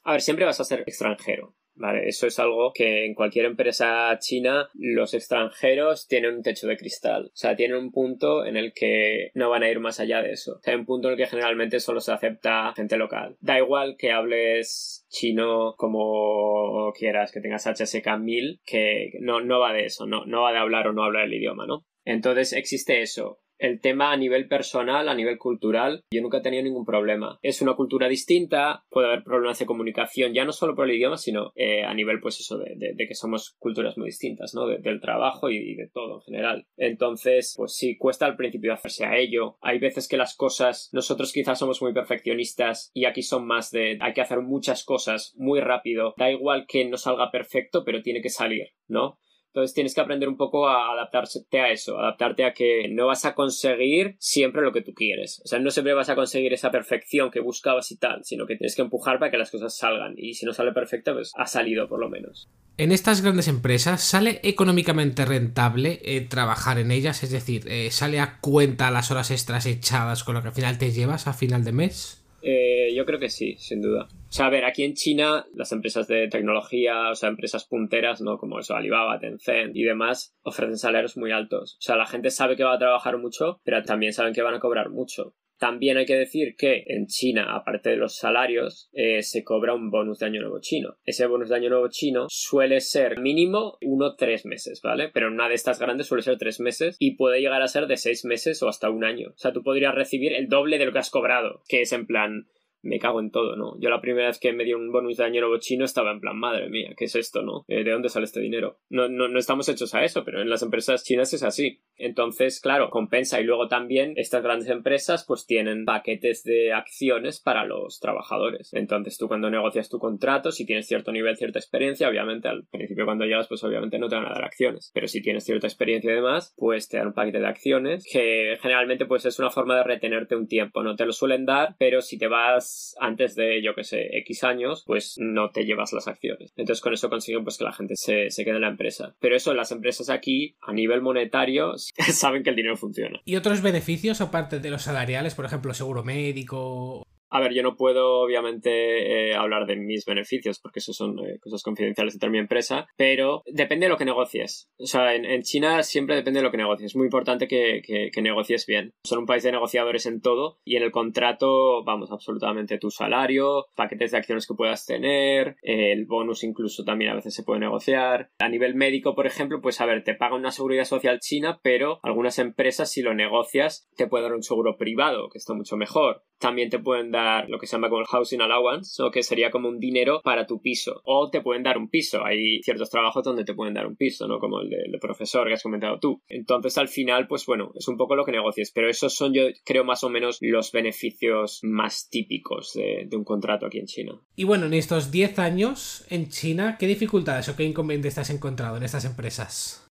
a 0.03 0.11
ver, 0.11 0.21
siempre 0.21 0.45
vas 0.45 0.59
a 0.59 0.65
ser 0.65 0.81
extranjero. 0.81 1.55
Vale, 1.75 2.07
eso 2.07 2.27
es 2.27 2.37
algo 2.37 2.71
que 2.71 3.05
en 3.05 3.15
cualquier 3.15 3.45
empresa 3.45 4.15
china 4.19 4.69
los 4.75 5.13
extranjeros 5.13 6.07
tienen 6.07 6.35
un 6.35 6.43
techo 6.43 6.67
de 6.67 6.77
cristal. 6.77 7.25
O 7.25 7.35
sea, 7.35 7.55
tienen 7.55 7.77
un 7.77 7.91
punto 7.91 8.45
en 8.45 8.57
el 8.57 8.73
que 8.73 9.31
no 9.33 9.49
van 9.49 9.63
a 9.63 9.69
ir 9.69 9.79
más 9.79 9.99
allá 9.99 10.21
de 10.21 10.33
eso. 10.33 10.57
O 10.57 10.61
sea, 10.61 10.73
hay 10.73 10.79
un 10.79 10.85
punto 10.85 11.07
en 11.07 11.13
el 11.13 11.17
que 11.17 11.27
generalmente 11.27 11.79
solo 11.79 11.99
se 11.99 12.11
acepta 12.11 12.73
gente 12.75 12.97
local. 12.97 13.37
Da 13.39 13.57
igual 13.57 13.95
que 13.97 14.11
hables 14.11 15.05
chino 15.09 15.73
como 15.75 16.91
quieras, 16.93 17.31
que 17.31 17.41
tengas 17.41 17.65
HSK 17.65 18.19
1000, 18.19 18.61
que 18.65 19.13
no, 19.21 19.41
no 19.41 19.59
va 19.59 19.73
de 19.73 19.85
eso, 19.85 20.05
no, 20.05 20.25
no 20.25 20.43
va 20.43 20.53
de 20.53 20.59
hablar 20.59 20.87
o 20.87 20.93
no 20.93 21.03
hablar 21.03 21.25
el 21.25 21.33
idioma, 21.33 21.65
¿no? 21.65 21.85
Entonces 22.05 22.53
existe 22.53 23.01
eso 23.01 23.42
el 23.63 23.79
tema 23.79 24.11
a 24.11 24.17
nivel 24.17 24.49
personal, 24.49 25.07
a 25.07 25.15
nivel 25.15 25.37
cultural, 25.37 26.03
yo 26.11 26.21
nunca 26.21 26.39
he 26.39 26.41
tenido 26.41 26.63
ningún 26.63 26.85
problema. 26.85 27.39
Es 27.41 27.61
una 27.61 27.75
cultura 27.75 28.09
distinta, 28.09 28.83
puede 28.89 29.07
haber 29.07 29.23
problemas 29.23 29.57
de 29.57 29.65
comunicación, 29.65 30.33
ya 30.33 30.43
no 30.43 30.51
solo 30.51 30.75
por 30.75 30.89
el 30.89 30.97
idioma, 30.97 31.17
sino 31.17 31.53
eh, 31.55 31.83
a 31.83 31.93
nivel, 31.93 32.19
pues 32.19 32.41
eso, 32.41 32.57
de, 32.57 32.93
que 33.07 33.15
somos 33.15 33.55
culturas 33.59 33.97
muy 33.97 34.07
distintas, 34.07 34.53
¿no? 34.53 34.67
del 34.67 34.99
trabajo 34.99 35.49
y, 35.49 35.75
de 35.75 35.89
todo 35.93 36.15
en 36.15 36.21
general. 36.23 36.67
Entonces, 36.75 37.53
pues 37.55 37.73
sí, 37.73 37.97
cuesta 37.97 38.25
al 38.25 38.35
principio 38.35 38.73
hacerse 38.73 39.05
a 39.05 39.17
ello. 39.17 39.57
Hay 39.61 39.79
veces 39.79 40.09
que 40.09 40.17
las 40.17 40.35
cosas, 40.35 40.89
nosotros 40.91 41.31
quizás 41.31 41.57
somos 41.57 41.81
muy 41.81 41.93
perfeccionistas 41.93 42.91
y 42.93 43.05
aquí 43.05 43.21
son 43.21 43.47
más 43.47 43.71
de 43.71 43.97
hay 44.01 44.13
que 44.13 44.21
hacer 44.21 44.41
muchas 44.41 44.83
cosas 44.83 45.33
muy 45.37 45.61
rápido. 45.61 46.15
Da 46.17 46.29
igual 46.29 46.65
que 46.67 46.83
no 46.83 46.97
salga 46.97 47.31
perfecto, 47.31 47.85
pero 47.85 48.01
tiene 48.01 48.21
que 48.21 48.29
salir, 48.29 48.71
¿no? 48.89 49.19
Entonces 49.53 49.75
tienes 49.75 49.93
que 49.93 50.01
aprender 50.01 50.27
un 50.27 50.35
poco 50.35 50.67
a 50.67 50.93
adaptarte 50.93 51.59
a 51.59 51.71
eso, 51.71 51.99
adaptarte 51.99 52.43
a 52.43 52.55
que 52.55 52.87
no 52.89 53.05
vas 53.05 53.23
a 53.23 53.35
conseguir 53.35 54.15
siempre 54.17 54.63
lo 54.63 54.71
que 54.71 54.81
tú 54.81 54.95
quieres. 54.95 55.43
O 55.45 55.47
sea, 55.47 55.59
no 55.59 55.69
siempre 55.69 55.93
vas 55.93 56.09
a 56.09 56.15
conseguir 56.15 56.53
esa 56.53 56.71
perfección 56.71 57.29
que 57.29 57.39
buscabas 57.39 57.91
y 57.91 57.97
tal, 57.97 58.23
sino 58.23 58.47
que 58.47 58.55
tienes 58.55 58.75
que 58.75 58.81
empujar 58.81 59.19
para 59.19 59.29
que 59.29 59.37
las 59.37 59.51
cosas 59.51 59.77
salgan. 59.77 60.15
Y 60.17 60.33
si 60.33 60.47
no 60.47 60.53
sale 60.53 60.71
perfecta, 60.71 61.13
pues 61.13 61.33
ha 61.35 61.45
salido 61.45 61.87
por 61.87 61.99
lo 61.99 62.09
menos. 62.09 62.49
En 62.79 62.91
estas 62.91 63.21
grandes 63.21 63.47
empresas, 63.47 64.01
¿sale 64.01 64.39
económicamente 64.41 65.23
rentable 65.23 65.99
eh, 66.03 66.21
trabajar 66.21 66.79
en 66.79 66.89
ellas? 66.89 67.21
Es 67.21 67.29
decir, 67.29 67.65
eh, 67.67 67.91
¿sale 67.91 68.19
a 68.19 68.39
cuenta 68.39 68.89
las 68.89 69.11
horas 69.11 69.29
extras 69.29 69.67
echadas 69.67 70.23
con 70.23 70.33
lo 70.33 70.41
que 70.41 70.47
al 70.47 70.55
final 70.55 70.79
te 70.79 70.91
llevas 70.91 71.27
a 71.27 71.33
final 71.33 71.63
de 71.63 71.73
mes? 71.73 72.23
Eh, 72.41 72.91
yo 72.95 73.05
creo 73.05 73.19
que 73.19 73.29
sí, 73.29 73.55
sin 73.59 73.81
duda. 73.81 74.07
O 74.33 74.35
sea, 74.35 74.47
a 74.47 74.49
ver, 74.49 74.65
aquí 74.65 74.81
en 74.83 74.95
China 74.95 75.45
las 75.53 75.71
empresas 75.73 76.07
de 76.07 76.27
tecnología, 76.27 77.11
o 77.11 77.13
sea, 77.13 77.29
empresas 77.29 77.65
punteras, 77.65 78.19
¿no? 78.19 78.39
Como 78.39 78.57
eso, 78.57 78.75
Alibaba, 78.75 79.19
Tencent 79.19 79.75
y 79.75 79.83
demás, 79.83 80.35
ofrecen 80.41 80.79
salarios 80.79 81.17
muy 81.17 81.31
altos. 81.31 81.75
O 81.77 81.81
sea, 81.83 81.97
la 81.97 82.07
gente 82.07 82.31
sabe 82.31 82.55
que 82.55 82.63
va 82.63 82.73
a 82.73 82.79
trabajar 82.79 83.19
mucho, 83.19 83.61
pero 83.63 83.83
también 83.83 84.11
saben 84.11 84.33
que 84.33 84.41
van 84.41 84.55
a 84.55 84.59
cobrar 84.59 84.89
mucho. 84.89 85.35
También 85.59 85.97
hay 85.97 86.07
que 86.07 86.15
decir 86.15 86.55
que 86.57 86.83
en 86.87 87.05
China, 87.05 87.53
aparte 87.53 87.91
de 87.91 87.97
los 87.97 88.15
salarios, 88.15 88.89
eh, 88.93 89.21
se 89.21 89.43
cobra 89.43 89.75
un 89.75 89.91
bonus 89.91 90.17
de 90.17 90.25
año 90.25 90.41
nuevo 90.41 90.59
chino. 90.61 90.97
Ese 91.05 91.27
bonus 91.27 91.49
de 91.49 91.55
año 91.57 91.69
nuevo 91.69 91.89
chino 91.89 92.25
suele 92.27 92.81
ser 92.81 93.19
mínimo 93.19 93.77
uno 93.83 94.15
tres 94.15 94.47
meses, 94.47 94.81
¿vale? 94.83 95.11
Pero 95.13 95.27
en 95.27 95.33
una 95.33 95.47
de 95.47 95.53
estas 95.53 95.77
grandes 95.77 96.07
suele 96.07 96.23
ser 96.23 96.39
tres 96.39 96.59
meses 96.59 96.95
y 96.97 97.17
puede 97.17 97.39
llegar 97.39 97.61
a 97.61 97.67
ser 97.67 97.85
de 97.85 97.97
seis 97.97 98.25
meses 98.25 98.63
o 98.63 98.67
hasta 98.67 98.89
un 98.89 99.03
año. 99.03 99.29
O 99.29 99.37
sea, 99.37 99.53
tú 99.53 99.61
podrías 99.61 99.93
recibir 99.93 100.33
el 100.33 100.47
doble 100.47 100.79
de 100.79 100.87
lo 100.87 100.91
que 100.91 100.99
has 100.99 101.11
cobrado, 101.11 101.61
que 101.67 101.81
es 101.83 101.93
en 101.93 102.07
plan 102.07 102.47
me 102.83 102.99
cago 102.99 103.19
en 103.19 103.31
todo, 103.31 103.55
¿no? 103.55 103.79
Yo 103.79 103.89
la 103.89 104.01
primera 104.01 104.27
vez 104.27 104.39
que 104.39 104.53
me 104.53 104.65
dio 104.65 104.77
un 104.77 104.91
bonus 104.91 105.17
de 105.17 105.23
año 105.23 105.43
chino 105.59 105.85
estaba 105.85 106.11
en 106.11 106.19
plan, 106.19 106.37
madre 106.37 106.69
mía, 106.69 106.93
¿qué 106.97 107.05
es 107.05 107.15
esto, 107.15 107.41
no? 107.41 107.65
Eh, 107.67 107.83
¿De 107.83 107.91
dónde 107.91 108.09
sale 108.09 108.25
este 108.25 108.41
dinero? 108.41 108.79
No, 108.89 109.07
no, 109.07 109.27
no 109.27 109.39
estamos 109.39 109.67
hechos 109.69 109.95
a 109.95 110.03
eso, 110.03 110.23
pero 110.23 110.41
en 110.41 110.49
las 110.49 110.61
empresas 110.61 111.03
chinas 111.03 111.33
es 111.33 111.43
así. 111.43 111.81
Entonces, 111.95 112.59
claro, 112.59 112.89
compensa 112.89 113.39
y 113.39 113.43
luego 113.43 113.67
también 113.67 114.13
estas 114.17 114.43
grandes 114.43 114.69
empresas 114.69 115.25
pues 115.27 115.45
tienen 115.45 115.85
paquetes 115.85 116.43
de 116.43 116.73
acciones 116.73 117.39
para 117.39 117.65
los 117.65 117.99
trabajadores. 117.99 118.73
Entonces 118.73 119.17
tú 119.17 119.27
cuando 119.27 119.49
negocias 119.49 119.89
tu 119.89 119.99
contrato, 119.99 120.51
si 120.51 120.65
tienes 120.65 120.87
cierto 120.87 121.11
nivel, 121.11 121.37
cierta 121.37 121.59
experiencia, 121.59 122.09
obviamente 122.09 122.47
al 122.47 122.65
principio 122.65 123.05
cuando 123.05 123.25
llegas 123.25 123.47
pues 123.47 123.63
obviamente 123.63 123.99
no 123.99 124.09
te 124.09 124.15
van 124.15 124.25
a 124.25 124.33
dar 124.33 124.43
acciones, 124.43 124.91
pero 124.93 125.07
si 125.07 125.21
tienes 125.21 125.45
cierta 125.45 125.67
experiencia 125.67 126.11
y 126.11 126.15
demás, 126.15 126.53
pues 126.57 126.89
te 126.89 126.97
dan 126.97 127.07
un 127.07 127.13
paquete 127.13 127.39
de 127.39 127.47
acciones 127.47 128.05
que 128.11 128.57
generalmente 128.61 129.05
pues 129.05 129.25
es 129.25 129.39
una 129.39 129.49
forma 129.49 129.77
de 129.77 129.83
retenerte 129.83 130.35
un 130.35 130.47
tiempo, 130.47 130.83
no 130.83 130.95
te 130.95 131.05
lo 131.05 131.13
suelen 131.13 131.45
dar, 131.45 131.75
pero 131.77 132.01
si 132.01 132.17
te 132.17 132.27
vas 132.27 132.72
antes 132.99 133.35
de, 133.35 133.61
yo 133.63 133.75
que 133.75 133.83
sé, 133.83 134.17
X 134.19 134.43
años, 134.43 134.83
pues 134.85 135.15
no 135.17 135.51
te 135.51 135.65
llevas 135.65 135.93
las 135.93 136.07
acciones. 136.07 136.51
Entonces 136.55 136.81
con 136.81 136.93
eso 136.93 137.09
consiguen 137.09 137.43
pues 137.43 137.57
que 137.57 137.63
la 137.63 137.73
gente 137.73 137.95
se, 137.95 138.29
se 138.29 138.43
quede 138.43 138.55
en 138.55 138.61
la 138.61 138.69
empresa. 138.69 139.15
Pero 139.19 139.35
eso, 139.35 139.53
las 139.53 139.71
empresas 139.71 140.09
aquí, 140.09 140.55
a 140.61 140.73
nivel 140.73 141.01
monetario, 141.01 141.73
saben 142.11 142.43
que 142.43 142.49
el 142.49 142.55
dinero 142.55 142.77
funciona. 142.77 143.21
¿Y 143.25 143.35
otros 143.35 143.61
beneficios 143.61 144.21
aparte 144.21 144.59
de 144.59 144.69
los 144.69 144.83
salariales, 144.83 145.35
por 145.35 145.45
ejemplo, 145.45 145.73
seguro 145.73 146.03
médico 146.03 147.05
a 147.33 147.39
ver, 147.39 147.53
yo 147.53 147.63
no 147.63 147.75
puedo 147.75 148.21
obviamente 148.21 149.31
eh, 149.31 149.35
hablar 149.35 149.65
de 149.65 149.75
mis 149.75 150.05
beneficios 150.05 150.59
porque 150.59 150.79
eso 150.79 150.93
son 150.93 151.17
eh, 151.19 151.39
cosas 151.39 151.63
confidenciales 151.63 152.19
de 152.19 152.29
mi 152.29 152.37
empresa, 152.37 152.87
pero 152.95 153.41
depende 153.47 153.87
de 153.87 153.89
lo 153.89 153.97
que 153.97 154.05
negocies. 154.05 154.69
O 154.77 154.85
sea, 154.85 155.15
en, 155.15 155.41
China 155.41 155.81
siempre 155.81 156.15
depende 156.15 156.39
de 156.39 156.43
lo 156.43 156.51
que 156.51 156.57
negocies. 156.57 156.91
Es 156.91 156.95
muy 156.95 157.05
importante 157.05 157.47
que, 157.47 157.81
que, 157.83 158.21
negocies 158.21 158.67
bien. 158.67 158.93
Son 159.03 159.19
un 159.19 159.25
país 159.25 159.41
de 159.43 159.51
negociadores 159.51 160.05
en 160.05 160.21
todo 160.21 160.59
y 160.63 160.75
en 160.75 160.83
el 160.83 160.91
contrato, 160.91 161.83
vamos, 161.83 162.11
absolutamente 162.11 162.77
tu 162.77 162.91
salario, 162.91 163.65
paquetes 163.75 164.11
de 164.11 164.17
acciones 164.17 164.47
que 164.47 164.53
puedas 164.53 164.85
tener, 164.85 165.57
el 165.63 166.05
bonus 166.05 166.43
incluso 166.43 166.83
también 166.83 167.11
a 167.11 167.15
veces 167.15 167.33
se 167.33 167.43
puede 167.43 167.59
negociar. 167.59 168.29
A 168.39 168.47
nivel 168.47 168.75
médico, 168.75 169.15
por 169.15 169.25
ejemplo, 169.25 169.59
pues 169.59 169.81
a 169.81 169.85
ver, 169.87 170.03
te 170.03 170.13
paga 170.13 170.35
una 170.35 170.51
seguridad 170.51 170.85
social 170.85 171.19
china, 171.19 171.59
pero 171.63 171.99
algunas 172.03 172.37
empresas 172.37 172.91
si 172.91 173.01
lo 173.01 173.15
negocias 173.15 173.89
te 173.97 174.07
pueden 174.07 174.27
dar 174.27 174.35
un 174.35 174.43
seguro 174.43 174.77
privado, 174.77 175.29
que 175.29 175.39
está 175.39 175.53
mucho 175.53 175.75
mejor. 175.77 176.23
También 176.43 176.69
te 176.69 176.77
pueden 176.77 177.09
dar 177.09 177.49
lo 177.49 177.57
que 177.57 177.67
se 177.67 177.77
llama 177.77 177.87
como 177.87 178.01
el 178.01 178.07
housing 178.07 178.41
allowance, 178.41 179.01
o 179.01 179.09
que 179.11 179.23
sería 179.23 179.49
como 179.49 179.69
un 179.69 179.79
dinero 179.79 180.19
para 180.21 180.45
tu 180.45 180.61
piso. 180.61 180.99
O 181.05 181.29
te 181.29 181.39
pueden 181.39 181.63
dar 181.63 181.77
un 181.77 181.87
piso. 181.89 182.25
Hay 182.25 182.61
ciertos 182.63 182.89
trabajos 182.89 183.23
donde 183.23 183.45
te 183.45 183.53
pueden 183.53 183.73
dar 183.73 183.87
un 183.87 183.95
piso, 183.95 184.27
¿no? 184.27 184.39
Como 184.39 184.59
el 184.59 184.69
de, 184.69 184.99
profesor 184.99 185.47
que 185.47 185.53
has 185.53 185.63
comentado 185.63 185.99
tú. 185.99 186.21
Entonces, 186.27 186.77
al 186.77 186.89
final, 186.89 187.27
pues 187.29 187.45
bueno, 187.45 187.71
es 187.75 187.87
un 187.87 187.95
poco 187.95 188.17
lo 188.17 188.25
que 188.25 188.33
negocies. 188.33 188.71
Pero 188.71 188.89
esos 188.89 189.15
son, 189.15 189.33
yo 189.33 189.43
creo, 189.63 189.85
más 189.85 190.03
o 190.03 190.09
menos 190.09 190.39
los 190.41 190.73
beneficios 190.73 191.61
más 191.63 192.09
típicos 192.09 192.73
de, 192.73 193.05
de 193.07 193.15
un 193.15 193.23
contrato 193.23 193.65
aquí 193.65 193.79
en 193.79 193.85
China. 193.85 194.19
Y 194.35 194.43
bueno, 194.43 194.65
en 194.65 194.73
estos 194.73 195.11
10 195.11 195.39
años 195.39 196.05
en 196.09 196.27
China, 196.27 196.75
¿qué 196.77 196.87
dificultades 196.87 197.47
o 197.47 197.55
qué 197.55 197.63
inconvenientes 197.63 198.17
has 198.17 198.29
encontrado 198.29 198.75
en 198.75 198.83
estas 198.83 199.05
empresas? 199.05 199.82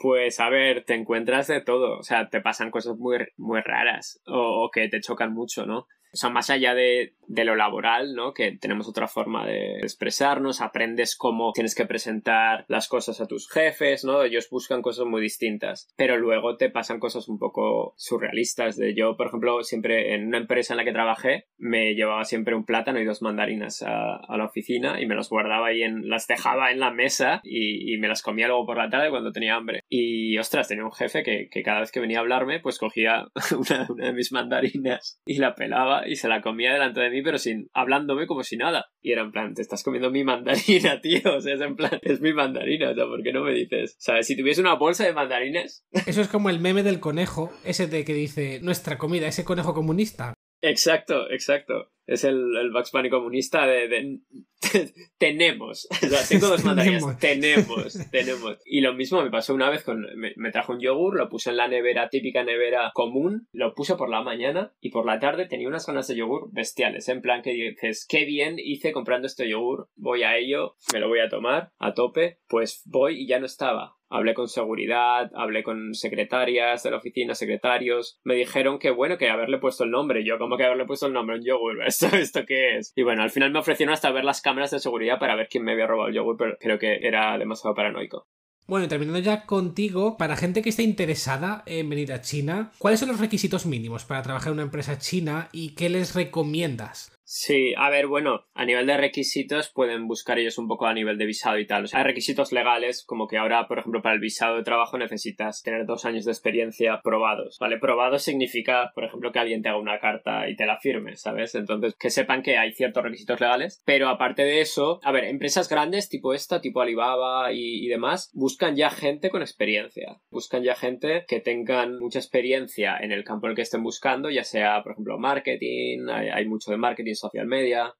Pues 0.00 0.40
a 0.40 0.48
ver, 0.48 0.84
te 0.86 0.94
encuentras 0.94 1.46
de 1.46 1.60
todo, 1.60 1.98
o 1.98 2.02
sea, 2.02 2.30
te 2.30 2.40
pasan 2.40 2.70
cosas 2.70 2.96
muy, 2.96 3.18
muy 3.36 3.60
raras 3.60 4.18
o, 4.26 4.64
o, 4.64 4.70
que 4.70 4.88
te 4.88 5.00
chocan 5.00 5.34
mucho, 5.34 5.66
¿no? 5.66 5.86
O 6.12 6.16
sea, 6.16 6.30
más 6.30 6.50
allá 6.50 6.74
de, 6.74 7.14
de, 7.26 7.44
lo 7.44 7.54
laboral, 7.56 8.14
¿no? 8.14 8.32
Que 8.34 8.52
tenemos 8.52 8.88
otra 8.88 9.06
forma 9.06 9.46
de 9.46 9.78
expresarnos, 9.78 10.60
aprendes 10.60 11.16
cómo 11.16 11.52
tienes 11.52 11.74
que 11.74 11.86
presentar 11.86 12.64
las 12.68 12.88
cosas 12.88 13.20
a 13.20 13.26
tus 13.26 13.48
jefes, 13.48 14.04
¿no? 14.04 14.22
Ellos 14.22 14.48
buscan 14.50 14.82
cosas 14.82 15.06
muy 15.06 15.22
distintas. 15.22 15.88
Pero 15.96 16.16
luego 16.16 16.56
te 16.56 16.70
pasan 16.70 16.98
cosas 16.98 17.28
un 17.28 17.38
poco 17.38 17.94
surrealistas. 17.96 18.76
De 18.76 18.94
yo, 18.94 19.16
por 19.16 19.28
ejemplo, 19.28 19.62
siempre 19.62 20.14
en 20.14 20.26
una 20.26 20.38
empresa 20.38 20.72
en 20.72 20.78
la 20.78 20.84
que 20.84 20.92
trabajé, 20.92 21.46
me 21.58 21.94
llevaba 21.94 22.24
siempre 22.24 22.54
un 22.54 22.64
plátano 22.64 23.00
y 23.00 23.04
dos 23.04 23.22
mandarinas 23.22 23.82
a, 23.82 24.16
a 24.16 24.36
la 24.36 24.44
oficina 24.44 25.00
y 25.00 25.06
me 25.06 25.14
los 25.14 25.28
guardaba 25.30 25.68
ahí 25.68 25.82
en, 25.82 26.08
las 26.08 26.26
dejaba 26.26 26.70
en 26.70 26.80
la 26.80 26.90
mesa 26.90 27.40
y, 27.44 27.94
y, 27.94 27.98
me 27.98 28.08
las 28.08 28.22
comía 28.22 28.48
luego 28.48 28.66
por 28.66 28.78
la 28.78 28.90
tarde 28.90 29.10
cuando 29.10 29.32
tenía 29.32 29.54
hambre. 29.54 29.84
Y 29.88 30.36
ostras, 30.38 30.68
tenía 30.68 30.84
un 30.84 30.92
jefe 30.92 31.22
que, 31.22 31.48
que 31.50 31.62
cada 31.62 31.80
vez 31.80 31.92
que 31.92 32.00
venía 32.00 32.18
a 32.18 32.20
hablarme, 32.20 32.60
pues 32.60 32.78
cogía 32.78 33.26
una, 33.56 33.86
una 33.88 34.06
de 34.06 34.12
mis 34.12 34.32
mandarinas 34.32 35.20
y 35.24 35.38
la 35.38 35.54
pelaba 35.54 35.99
y 36.06 36.16
se 36.16 36.28
la 36.28 36.40
comía 36.40 36.72
delante 36.72 37.00
de 37.00 37.10
mí, 37.10 37.22
pero 37.22 37.38
sin 37.38 37.68
hablándome 37.72 38.26
como 38.26 38.42
si 38.42 38.56
nada. 38.56 38.86
Y 39.00 39.12
era 39.12 39.22
en 39.22 39.32
plan, 39.32 39.54
te 39.54 39.62
estás 39.62 39.82
comiendo 39.82 40.10
mi 40.10 40.24
mandarina, 40.24 41.00
tío. 41.02 41.36
O 41.36 41.40
sea, 41.40 41.54
es 41.54 41.60
en 41.60 41.76
plan, 41.76 41.98
es 42.02 42.20
mi 42.20 42.32
mandarina. 42.32 42.90
O 42.90 42.94
sea, 42.94 43.04
¿por 43.06 43.22
qué 43.22 43.32
no 43.32 43.42
me 43.42 43.52
dices? 43.52 43.96
¿Sabes? 43.98 44.26
Si 44.26 44.36
tuviese 44.36 44.60
una 44.60 44.74
bolsa 44.74 45.04
de 45.04 45.12
mandarines. 45.12 45.84
Eso 46.06 46.20
es 46.20 46.28
como 46.28 46.50
el 46.50 46.60
meme 46.60 46.82
del 46.82 47.00
conejo, 47.00 47.52
ese 47.64 47.86
de 47.86 48.04
que 48.04 48.14
dice 48.14 48.60
nuestra 48.62 48.98
comida, 48.98 49.26
ese 49.26 49.44
conejo 49.44 49.74
comunista. 49.74 50.34
Exacto, 50.62 51.30
exacto. 51.30 51.90
Es 52.10 52.24
el, 52.24 52.56
el 52.56 52.72
Bugs 52.72 52.90
Bunny 52.90 53.08
comunista 53.08 53.66
de, 53.66 54.18
tenemos. 55.18 55.86
O 55.90 55.94
sea, 55.94 56.20
tengo 56.28 56.48
dos 56.48 56.64
mandarías. 56.64 57.18
tenemos, 57.18 57.98
tenemos. 58.10 58.58
Y 58.64 58.80
lo 58.80 58.94
mismo 58.94 59.22
me 59.22 59.30
pasó 59.30 59.54
una 59.54 59.70
vez 59.70 59.84
con. 59.84 60.04
Me, 60.16 60.50
trajo 60.50 60.72
un 60.72 60.80
yogur, 60.80 61.16
lo 61.16 61.28
puse 61.28 61.50
en 61.50 61.56
la 61.56 61.68
nevera, 61.68 62.08
típica 62.08 62.42
nevera 62.42 62.90
común, 62.94 63.48
lo 63.52 63.74
puse 63.74 63.94
por 63.94 64.08
la 64.08 64.22
mañana 64.22 64.72
y 64.80 64.90
por 64.90 65.06
la 65.06 65.20
tarde 65.20 65.46
tenía 65.46 65.68
unas 65.68 65.86
ganas 65.86 66.08
de 66.08 66.16
yogur 66.16 66.48
bestiales. 66.52 67.08
En 67.08 67.22
plan 67.22 67.42
que 67.42 67.52
dices, 67.52 68.06
qué 68.08 68.24
bien 68.24 68.56
hice 68.58 68.92
comprando 68.92 69.26
este 69.26 69.48
yogur, 69.48 69.88
voy 69.94 70.24
a 70.24 70.36
ello, 70.36 70.76
me 70.92 71.00
lo 71.00 71.08
voy 71.08 71.20
a 71.20 71.28
tomar 71.28 71.70
a 71.78 71.94
tope. 71.94 72.40
Pues 72.48 72.82
voy 72.86 73.22
y 73.22 73.28
ya 73.28 73.38
no 73.38 73.46
estaba. 73.46 74.00
Hablé 74.12 74.34
con 74.34 74.48
seguridad, 74.48 75.30
hablé 75.36 75.62
con 75.62 75.94
secretarias 75.94 76.82
de 76.82 76.90
la 76.90 76.96
oficina, 76.96 77.36
secretarios. 77.36 78.18
Me 78.24 78.34
dijeron 78.34 78.80
que 78.80 78.90
bueno, 78.90 79.16
que 79.16 79.30
haberle 79.30 79.58
puesto 79.58 79.84
el 79.84 79.92
nombre. 79.92 80.24
Yo, 80.24 80.36
como 80.36 80.56
que 80.56 80.64
haberle 80.64 80.84
puesto 80.84 81.06
el 81.06 81.12
nombre 81.12 81.36
a 81.36 81.38
un 81.38 81.44
yogur? 81.44 81.78
¿Esto, 82.02 82.16
¿Esto 82.16 82.46
qué 82.46 82.78
es? 82.78 82.92
Y 82.96 83.02
bueno, 83.02 83.22
al 83.22 83.30
final 83.30 83.52
me 83.52 83.58
ofrecieron 83.58 83.92
hasta 83.92 84.10
ver 84.10 84.24
las 84.24 84.40
cámaras 84.40 84.70
de 84.70 84.80
seguridad 84.80 85.18
para 85.18 85.36
ver 85.36 85.48
quién 85.48 85.64
me 85.64 85.72
había 85.72 85.86
robado 85.86 86.08
el 86.08 86.14
yogur, 86.14 86.36
pero 86.36 86.56
creo 86.58 86.78
que 86.78 86.98
era 87.02 87.36
demasiado 87.36 87.74
paranoico. 87.74 88.26
Bueno, 88.66 88.86
terminando 88.88 89.18
ya 89.18 89.46
contigo, 89.46 90.16
para 90.16 90.36
gente 90.36 90.62
que 90.62 90.68
esté 90.68 90.82
interesada 90.84 91.64
en 91.66 91.90
venir 91.90 92.12
a 92.12 92.20
China, 92.20 92.70
¿cuáles 92.78 93.00
son 93.00 93.08
los 93.08 93.18
requisitos 93.18 93.66
mínimos 93.66 94.04
para 94.04 94.22
trabajar 94.22 94.48
en 94.48 94.54
una 94.54 94.62
empresa 94.62 94.96
china 94.96 95.48
y 95.52 95.74
qué 95.74 95.88
les 95.88 96.14
recomiendas? 96.14 97.12
Sí, 97.32 97.74
a 97.76 97.90
ver, 97.90 98.08
bueno, 98.08 98.44
a 98.54 98.64
nivel 98.64 98.86
de 98.88 98.96
requisitos 98.96 99.70
pueden 99.70 100.08
buscar 100.08 100.40
ellos 100.40 100.58
un 100.58 100.66
poco 100.66 100.86
a 100.86 100.94
nivel 100.94 101.16
de 101.16 101.26
visado 101.26 101.60
y 101.60 101.66
tal. 101.68 101.84
O 101.84 101.86
sea, 101.86 102.00
hay 102.00 102.04
requisitos 102.04 102.50
legales, 102.50 103.04
como 103.06 103.28
que 103.28 103.38
ahora, 103.38 103.68
por 103.68 103.78
ejemplo, 103.78 104.02
para 104.02 104.16
el 104.16 104.20
visado 104.20 104.56
de 104.56 104.64
trabajo 104.64 104.98
necesitas 104.98 105.62
tener 105.62 105.86
dos 105.86 106.04
años 106.04 106.24
de 106.24 106.32
experiencia 106.32 107.00
probados, 107.04 107.56
¿vale? 107.60 107.78
Probados 107.78 108.24
significa, 108.24 108.90
por 108.96 109.04
ejemplo, 109.04 109.30
que 109.30 109.38
alguien 109.38 109.62
te 109.62 109.68
haga 109.68 109.78
una 109.78 110.00
carta 110.00 110.48
y 110.48 110.56
te 110.56 110.66
la 110.66 110.80
firme, 110.80 111.16
¿sabes? 111.16 111.54
Entonces, 111.54 111.94
que 111.94 112.10
sepan 112.10 112.42
que 112.42 112.58
hay 112.58 112.72
ciertos 112.72 113.04
requisitos 113.04 113.40
legales, 113.40 113.80
pero 113.86 114.08
aparte 114.08 114.42
de 114.42 114.60
eso, 114.60 114.98
a 115.04 115.12
ver, 115.12 115.22
empresas 115.22 115.68
grandes 115.68 116.08
tipo 116.08 116.34
esta, 116.34 116.60
tipo 116.60 116.80
Alibaba 116.80 117.52
y, 117.52 117.86
demás, 117.86 118.32
buscan 118.34 118.74
ya 118.74 118.90
gente 118.90 119.30
con 119.30 119.42
experiencia. 119.42 120.20
Buscan 120.32 120.64
ya 120.64 120.74
gente 120.74 121.26
que 121.28 121.38
tengan 121.38 121.96
mucha 122.00 122.18
experiencia 122.18 122.98
en 122.98 123.12
el 123.12 123.22
campo 123.22 123.46
en 123.46 123.50
el 123.50 123.56
que 123.56 123.62
estén 123.62 123.84
buscando, 123.84 124.30
ya 124.30 124.42
sea, 124.42 124.82
por 124.82 124.92
ejemplo, 124.92 125.16
marketing, 125.16 126.08
hay 126.08 126.44
mucho 126.46 126.72
de 126.72 126.76
marketing 126.76 127.19
social 127.20 127.46
media, 127.46 127.92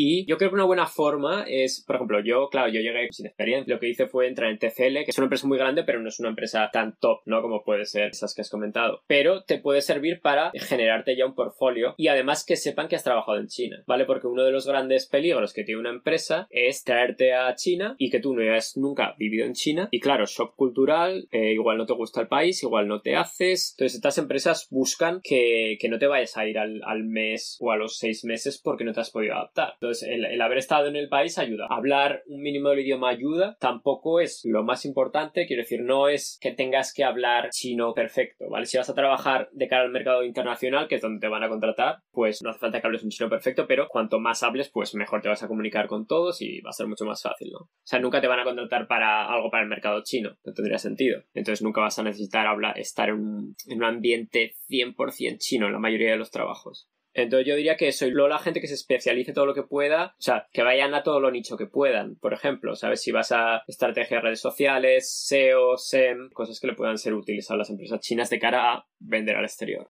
y 0.00 0.24
yo 0.26 0.38
creo 0.38 0.50
que 0.50 0.54
una 0.54 0.64
buena 0.64 0.86
forma 0.86 1.44
es, 1.48 1.82
por 1.84 1.96
ejemplo, 1.96 2.20
yo, 2.22 2.48
claro, 2.50 2.68
yo 2.68 2.80
llegué 2.80 3.08
sin 3.10 3.26
experiencia. 3.26 3.74
Lo 3.74 3.80
que 3.80 3.88
hice 3.88 4.06
fue 4.06 4.28
entrar 4.28 4.48
en 4.48 4.56
TCL, 4.60 5.04
que 5.04 5.10
es 5.10 5.18
una 5.18 5.24
empresa 5.24 5.48
muy 5.48 5.58
grande, 5.58 5.82
pero 5.82 6.00
no 6.00 6.08
es 6.08 6.20
una 6.20 6.28
empresa 6.28 6.70
tan 6.72 6.96
top, 7.00 7.22
¿no? 7.26 7.42
Como 7.42 7.64
puede 7.64 7.84
ser 7.84 8.10
esas 8.10 8.32
que 8.32 8.42
has 8.42 8.48
comentado. 8.48 9.02
Pero 9.08 9.42
te 9.42 9.58
puede 9.58 9.80
servir 9.80 10.20
para 10.20 10.52
generarte 10.54 11.16
ya 11.16 11.26
un 11.26 11.34
portfolio 11.34 11.96
y 11.96 12.06
además 12.06 12.44
que 12.46 12.54
sepan 12.54 12.86
que 12.86 12.94
has 12.94 13.02
trabajado 13.02 13.38
en 13.38 13.48
China, 13.48 13.82
¿vale? 13.88 14.04
Porque 14.04 14.28
uno 14.28 14.44
de 14.44 14.52
los 14.52 14.68
grandes 14.68 15.06
peligros 15.06 15.52
que 15.52 15.64
tiene 15.64 15.80
una 15.80 15.90
empresa 15.90 16.46
es 16.50 16.84
traerte 16.84 17.34
a 17.34 17.52
China 17.56 17.96
y 17.98 18.10
que 18.10 18.20
tú 18.20 18.36
no 18.36 18.42
hayas 18.42 18.76
nunca 18.76 19.16
vivido 19.18 19.46
en 19.46 19.54
China. 19.54 19.88
Y 19.90 19.98
claro, 19.98 20.26
shock 20.26 20.54
cultural, 20.54 21.26
eh, 21.32 21.54
igual 21.54 21.76
no 21.76 21.86
te 21.86 21.94
gusta 21.94 22.20
el 22.20 22.28
país, 22.28 22.62
igual 22.62 22.86
no 22.86 23.00
te 23.00 23.16
haces. 23.16 23.72
Entonces, 23.72 23.96
estas 23.96 24.18
empresas 24.18 24.68
buscan 24.70 25.20
que, 25.24 25.76
que 25.80 25.88
no 25.88 25.98
te 25.98 26.06
vayas 26.06 26.36
a 26.36 26.46
ir 26.46 26.56
al, 26.56 26.82
al 26.84 27.02
mes 27.02 27.56
o 27.58 27.72
a 27.72 27.76
los 27.76 27.98
seis 27.98 28.24
meses 28.24 28.58
porque 28.62 28.84
no 28.84 28.92
te 28.92 29.00
has 29.00 29.10
podido 29.10 29.34
adaptar. 29.34 29.72
Entonces, 29.74 29.87
el, 29.90 30.40
haber 30.40 30.58
estado 30.58 30.88
en 30.88 30.96
el 30.96 31.08
país 31.08 31.38
ayuda. 31.38 31.66
Hablar 31.70 32.22
un 32.26 32.42
mínimo 32.42 32.70
del 32.70 32.80
idioma 32.80 33.10
ayuda. 33.10 33.56
Tampoco 33.60 34.20
es 34.20 34.42
lo 34.44 34.62
más 34.64 34.84
importante. 34.84 35.46
Quiero 35.46 35.62
decir, 35.62 35.82
no 35.82 36.08
es 36.08 36.38
que 36.40 36.52
tengas 36.52 36.92
que 36.92 37.04
hablar 37.04 37.50
chino 37.50 37.94
perfecto, 37.94 38.46
¿vale? 38.48 38.66
Si 38.66 38.76
vas 38.76 38.88
a 38.88 38.94
trabajar 38.94 39.48
de 39.52 39.68
cara 39.68 39.82
al 39.82 39.90
mercado 39.90 40.24
internacional, 40.24 40.88
que 40.88 40.96
es 40.96 41.02
donde 41.02 41.20
te 41.20 41.28
van 41.28 41.42
a 41.42 41.48
contratar, 41.48 41.98
pues 42.10 42.42
no 42.42 42.50
hace 42.50 42.58
falta 42.58 42.80
que 42.80 42.86
hables 42.86 43.02
un 43.02 43.10
chino 43.10 43.28
perfecto, 43.28 43.66
pero 43.66 43.88
cuanto 43.88 44.18
más 44.18 44.42
hables, 44.42 44.70
pues 44.70 44.94
mejor 44.94 45.20
te 45.20 45.28
vas 45.28 45.42
a 45.42 45.48
comunicar 45.48 45.86
con 45.86 46.06
todos 46.06 46.40
y 46.42 46.60
va 46.60 46.70
a 46.70 46.72
ser 46.72 46.86
mucho 46.86 47.04
más 47.04 47.22
fácil, 47.22 47.50
¿no? 47.52 47.58
O 47.58 47.70
sea, 47.84 48.00
nunca 48.00 48.20
te 48.20 48.28
van 48.28 48.40
a 48.40 48.44
contratar 48.44 48.86
para 48.86 49.26
algo 49.26 49.50
para 49.50 49.62
el 49.62 49.68
mercado 49.68 50.02
chino. 50.02 50.36
No 50.44 50.52
tendría 50.52 50.78
sentido. 50.78 51.22
Entonces 51.34 51.62
nunca 51.62 51.80
vas 51.80 51.98
a 51.98 52.02
necesitar 52.02 52.46
hablar, 52.46 52.78
estar 52.78 53.08
en 53.08 53.14
un, 53.14 53.56
en 53.66 53.78
un 53.78 53.84
ambiente 53.84 54.54
100% 54.68 55.38
chino 55.38 55.66
en 55.66 55.72
la 55.72 55.78
mayoría 55.78 56.10
de 56.10 56.18
los 56.18 56.30
trabajos. 56.30 56.88
Entonces 57.22 57.46
yo 57.46 57.56
diría 57.56 57.76
que 57.76 57.88
eso, 57.88 58.06
y 58.06 58.10
luego 58.10 58.28
la 58.28 58.38
gente 58.38 58.60
que 58.60 58.66
se 58.66 58.74
especialice 58.74 59.32
todo 59.32 59.46
lo 59.46 59.54
que 59.54 59.62
pueda, 59.62 60.14
o 60.18 60.22
sea, 60.22 60.46
que 60.52 60.62
vayan 60.62 60.94
a 60.94 61.02
todo 61.02 61.20
lo 61.20 61.30
nicho 61.30 61.56
que 61.56 61.66
puedan. 61.66 62.16
Por 62.16 62.32
ejemplo, 62.32 62.76
¿sabes? 62.76 63.02
Si 63.02 63.12
vas 63.12 63.32
a 63.32 63.62
estrategia 63.66 64.18
de 64.18 64.22
redes 64.22 64.40
sociales, 64.40 65.10
SEO, 65.26 65.76
SEM, 65.76 66.30
cosas 66.30 66.60
que 66.60 66.68
le 66.68 66.74
puedan 66.74 66.98
ser 66.98 67.14
útiles 67.14 67.50
a 67.50 67.56
las 67.56 67.70
empresas 67.70 68.00
chinas 68.00 68.30
de 68.30 68.38
cara 68.38 68.72
a 68.72 68.86
vender 68.98 69.36
al 69.36 69.44
exterior. 69.44 69.90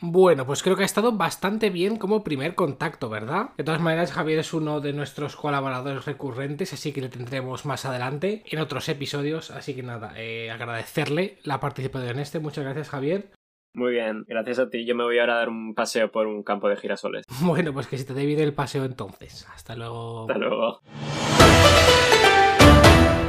Bueno, 0.00 0.46
pues 0.46 0.62
creo 0.62 0.76
que 0.76 0.82
ha 0.82 0.86
estado 0.86 1.10
bastante 1.12 1.70
bien 1.70 1.96
como 1.96 2.22
primer 2.22 2.54
contacto, 2.54 3.08
¿verdad? 3.08 3.50
De 3.56 3.64
todas 3.64 3.80
maneras, 3.80 4.12
Javier 4.12 4.38
es 4.38 4.52
uno 4.52 4.80
de 4.80 4.92
nuestros 4.92 5.34
colaboradores 5.34 6.04
recurrentes, 6.04 6.72
así 6.72 6.92
que 6.92 7.00
le 7.00 7.08
tendremos 7.08 7.66
más 7.66 7.84
adelante 7.84 8.44
en 8.46 8.60
otros 8.60 8.88
episodios. 8.88 9.50
Así 9.50 9.74
que 9.74 9.82
nada, 9.82 10.12
eh, 10.16 10.52
agradecerle 10.52 11.38
la 11.42 11.58
participación 11.58 12.12
en 12.12 12.20
este. 12.20 12.38
Muchas 12.38 12.62
gracias, 12.62 12.90
Javier. 12.90 13.30
Muy 13.78 13.92
bien, 13.92 14.24
gracias 14.26 14.58
a 14.58 14.68
ti. 14.68 14.84
Yo 14.84 14.96
me 14.96 15.04
voy 15.04 15.20
ahora 15.20 15.34
a 15.34 15.38
dar 15.38 15.48
un 15.48 15.72
paseo 15.72 16.10
por 16.10 16.26
un 16.26 16.42
campo 16.42 16.68
de 16.68 16.76
girasoles. 16.76 17.24
Bueno, 17.40 17.72
pues 17.72 17.86
que 17.86 17.96
se 17.96 18.04
te 18.04 18.12
dé 18.12 18.26
bien 18.26 18.40
el 18.40 18.52
paseo 18.52 18.84
entonces. 18.84 19.46
Hasta 19.54 19.76
luego. 19.76 20.22
Hasta 20.22 20.36
luego. 20.36 20.80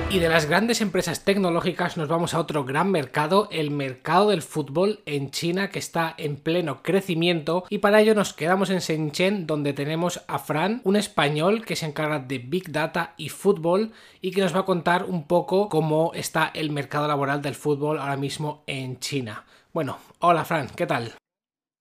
Y 0.09 0.17
de 0.17 0.27
las 0.27 0.47
grandes 0.47 0.81
empresas 0.81 1.23
tecnológicas 1.23 1.97
nos 1.97 2.07
vamos 2.07 2.33
a 2.33 2.39
otro 2.39 2.65
gran 2.65 2.89
mercado, 2.89 3.47
el 3.51 3.69
mercado 3.69 4.31
del 4.31 4.41
fútbol 4.41 5.01
en 5.05 5.29
China 5.29 5.69
que 5.69 5.77
está 5.77 6.15
en 6.17 6.37
pleno 6.37 6.81
crecimiento 6.81 7.65
y 7.69 7.77
para 7.77 8.01
ello 8.01 8.15
nos 8.15 8.33
quedamos 8.33 8.71
en 8.71 8.79
Shenzhen 8.79 9.45
donde 9.45 9.73
tenemos 9.73 10.23
a 10.27 10.39
Fran, 10.39 10.81
un 10.83 10.95
español 10.95 11.63
que 11.63 11.75
se 11.75 11.85
encarga 11.85 12.17
de 12.17 12.39
Big 12.39 12.71
Data 12.71 13.13
y 13.17 13.29
fútbol 13.29 13.91
y 14.19 14.31
que 14.31 14.41
nos 14.41 14.55
va 14.55 14.61
a 14.61 14.65
contar 14.65 15.03
un 15.03 15.27
poco 15.27 15.69
cómo 15.69 16.11
está 16.15 16.49
el 16.55 16.71
mercado 16.71 17.07
laboral 17.07 17.43
del 17.43 17.53
fútbol 17.53 17.99
ahora 17.99 18.17
mismo 18.17 18.63
en 18.65 18.99
China. 18.99 19.45
Bueno, 19.71 19.99
hola 20.21 20.45
Fran, 20.45 20.67
¿qué 20.75 20.85
tal? 20.85 21.13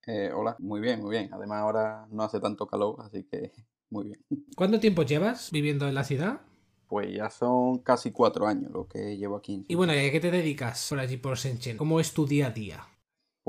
Eh, 0.07 0.31
hola, 0.35 0.57
muy 0.59 0.81
bien, 0.81 1.01
muy 1.01 1.11
bien. 1.11 1.29
Además 1.33 1.61
ahora 1.61 2.07
no 2.11 2.22
hace 2.22 2.40
tanto 2.40 2.66
calor, 2.66 2.96
así 3.01 3.24
que 3.24 3.53
muy 3.90 4.07
bien. 4.07 4.24
¿Cuánto 4.57 4.81
tiempo 4.81 5.03
llevas 5.03 5.51
viviendo 5.51 5.87
en 5.87 5.94
la 5.94 6.05
ciudad? 6.05 6.40
Pues 6.87 7.14
ya 7.14 7.31
son 7.31 7.79
casi 7.79 8.11
cuatro 8.12 8.46
años 8.46 8.70
lo 8.72 8.87
que 8.88 9.16
llevo 9.16 9.37
aquí. 9.37 9.64
Y 9.68 9.74
bueno, 9.74 9.94
¿y 9.94 9.98
a 9.98 10.11
qué 10.11 10.20
te 10.20 10.31
dedicas 10.31 10.87
por 10.88 10.98
allí 10.98 11.16
por 11.18 11.37
Shenzhen? 11.37 11.77
¿Cómo 11.77 12.01
es 12.01 12.12
tu 12.14 12.27
día 12.27 12.48
a 12.48 12.51
día? 12.51 12.87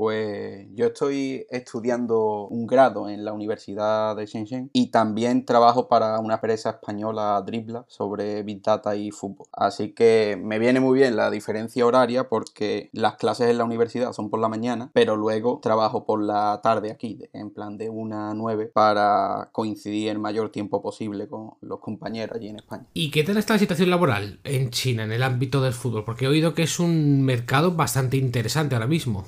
Pues 0.00 0.66
yo 0.74 0.86
estoy 0.86 1.44
estudiando 1.50 2.46
un 2.46 2.66
grado 2.66 3.10
en 3.10 3.22
la 3.22 3.34
Universidad 3.34 4.16
de 4.16 4.24
Shenzhen 4.24 4.70
y 4.72 4.86
también 4.86 5.44
trabajo 5.44 5.88
para 5.88 6.18
una 6.20 6.36
empresa 6.36 6.70
española, 6.70 7.42
Dribla, 7.46 7.84
sobre 7.86 8.42
Big 8.42 8.62
Data 8.62 8.96
y 8.96 9.10
fútbol. 9.10 9.48
Así 9.52 9.92
que 9.92 10.40
me 10.42 10.58
viene 10.58 10.80
muy 10.80 10.98
bien 10.98 11.16
la 11.16 11.30
diferencia 11.30 11.84
horaria 11.84 12.30
porque 12.30 12.88
las 12.94 13.16
clases 13.16 13.50
en 13.50 13.58
la 13.58 13.64
universidad 13.64 14.14
son 14.14 14.30
por 14.30 14.40
la 14.40 14.48
mañana, 14.48 14.90
pero 14.94 15.16
luego 15.16 15.60
trabajo 15.62 16.06
por 16.06 16.22
la 16.22 16.60
tarde 16.62 16.90
aquí, 16.90 17.18
en 17.34 17.50
plan 17.50 17.76
de 17.76 17.90
una 17.90 18.30
a 18.30 18.34
9, 18.34 18.70
para 18.72 19.50
coincidir 19.52 20.08
el 20.08 20.18
mayor 20.18 20.48
tiempo 20.48 20.80
posible 20.80 21.28
con 21.28 21.50
los 21.60 21.80
compañeros 21.80 22.36
allí 22.36 22.48
en 22.48 22.56
España. 22.56 22.86
¿Y 22.94 23.10
qué 23.10 23.22
tal 23.22 23.36
está 23.36 23.52
la 23.52 23.58
situación 23.58 23.90
laboral 23.90 24.40
en 24.44 24.70
China, 24.70 25.04
en 25.04 25.12
el 25.12 25.22
ámbito 25.22 25.60
del 25.60 25.74
fútbol? 25.74 26.06
Porque 26.06 26.24
he 26.24 26.28
oído 26.28 26.54
que 26.54 26.62
es 26.62 26.80
un 26.80 27.20
mercado 27.20 27.72
bastante 27.72 28.16
interesante 28.16 28.74
ahora 28.74 28.86
mismo. 28.86 29.26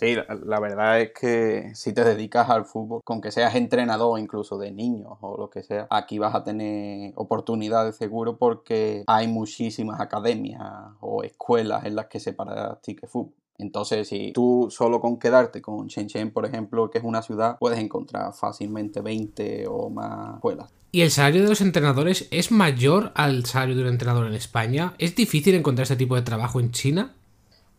Sí, 0.00 0.16
la, 0.46 0.60
verdad 0.60 0.98
es 0.98 1.12
que 1.12 1.74
si 1.74 1.92
te 1.92 2.02
dedicas 2.04 2.48
al 2.48 2.64
fútbol, 2.64 3.02
con 3.04 3.20
que 3.20 3.30
seas 3.30 3.54
entrenador 3.54 4.18
incluso 4.18 4.56
de 4.56 4.72
niños 4.72 5.18
o 5.20 5.36
lo 5.36 5.50
que 5.50 5.62
sea, 5.62 5.86
aquí 5.90 6.18
vas 6.18 6.34
a 6.34 6.42
tener 6.42 7.12
oportunidades 7.16 7.96
seguro 7.96 8.38
porque 8.38 9.04
hay 9.06 9.28
muchísimas 9.28 10.00
academias 10.00 10.62
o 11.00 11.22
escuelas 11.22 11.84
en 11.84 11.96
las 11.96 12.06
que 12.06 12.18
se 12.18 12.32
practique 12.32 13.06
fútbol. 13.06 13.34
Entonces, 13.58 14.08
si 14.08 14.32
tú 14.32 14.68
solo 14.70 15.02
con 15.02 15.18
quedarte 15.18 15.60
con 15.60 15.86
Shenzhen, 15.88 16.32
por 16.32 16.46
ejemplo, 16.46 16.88
que 16.90 16.96
es 16.96 17.04
una 17.04 17.20
ciudad, 17.20 17.58
puedes 17.58 17.78
encontrar 17.78 18.32
fácilmente 18.32 19.02
20 19.02 19.66
o 19.68 19.90
más 19.90 20.36
escuelas. 20.36 20.72
¿Y 20.92 21.02
el 21.02 21.10
salario 21.10 21.42
de 21.42 21.50
los 21.50 21.60
entrenadores 21.60 22.26
es 22.30 22.50
mayor 22.50 23.12
al 23.14 23.44
salario 23.44 23.76
de 23.76 23.82
un 23.82 23.88
entrenador 23.88 24.26
en 24.26 24.32
España? 24.32 24.94
¿Es 24.96 25.14
difícil 25.14 25.54
encontrar 25.54 25.82
este 25.82 25.96
tipo 25.96 26.16
de 26.16 26.22
trabajo 26.22 26.58
en 26.58 26.70
China? 26.70 27.12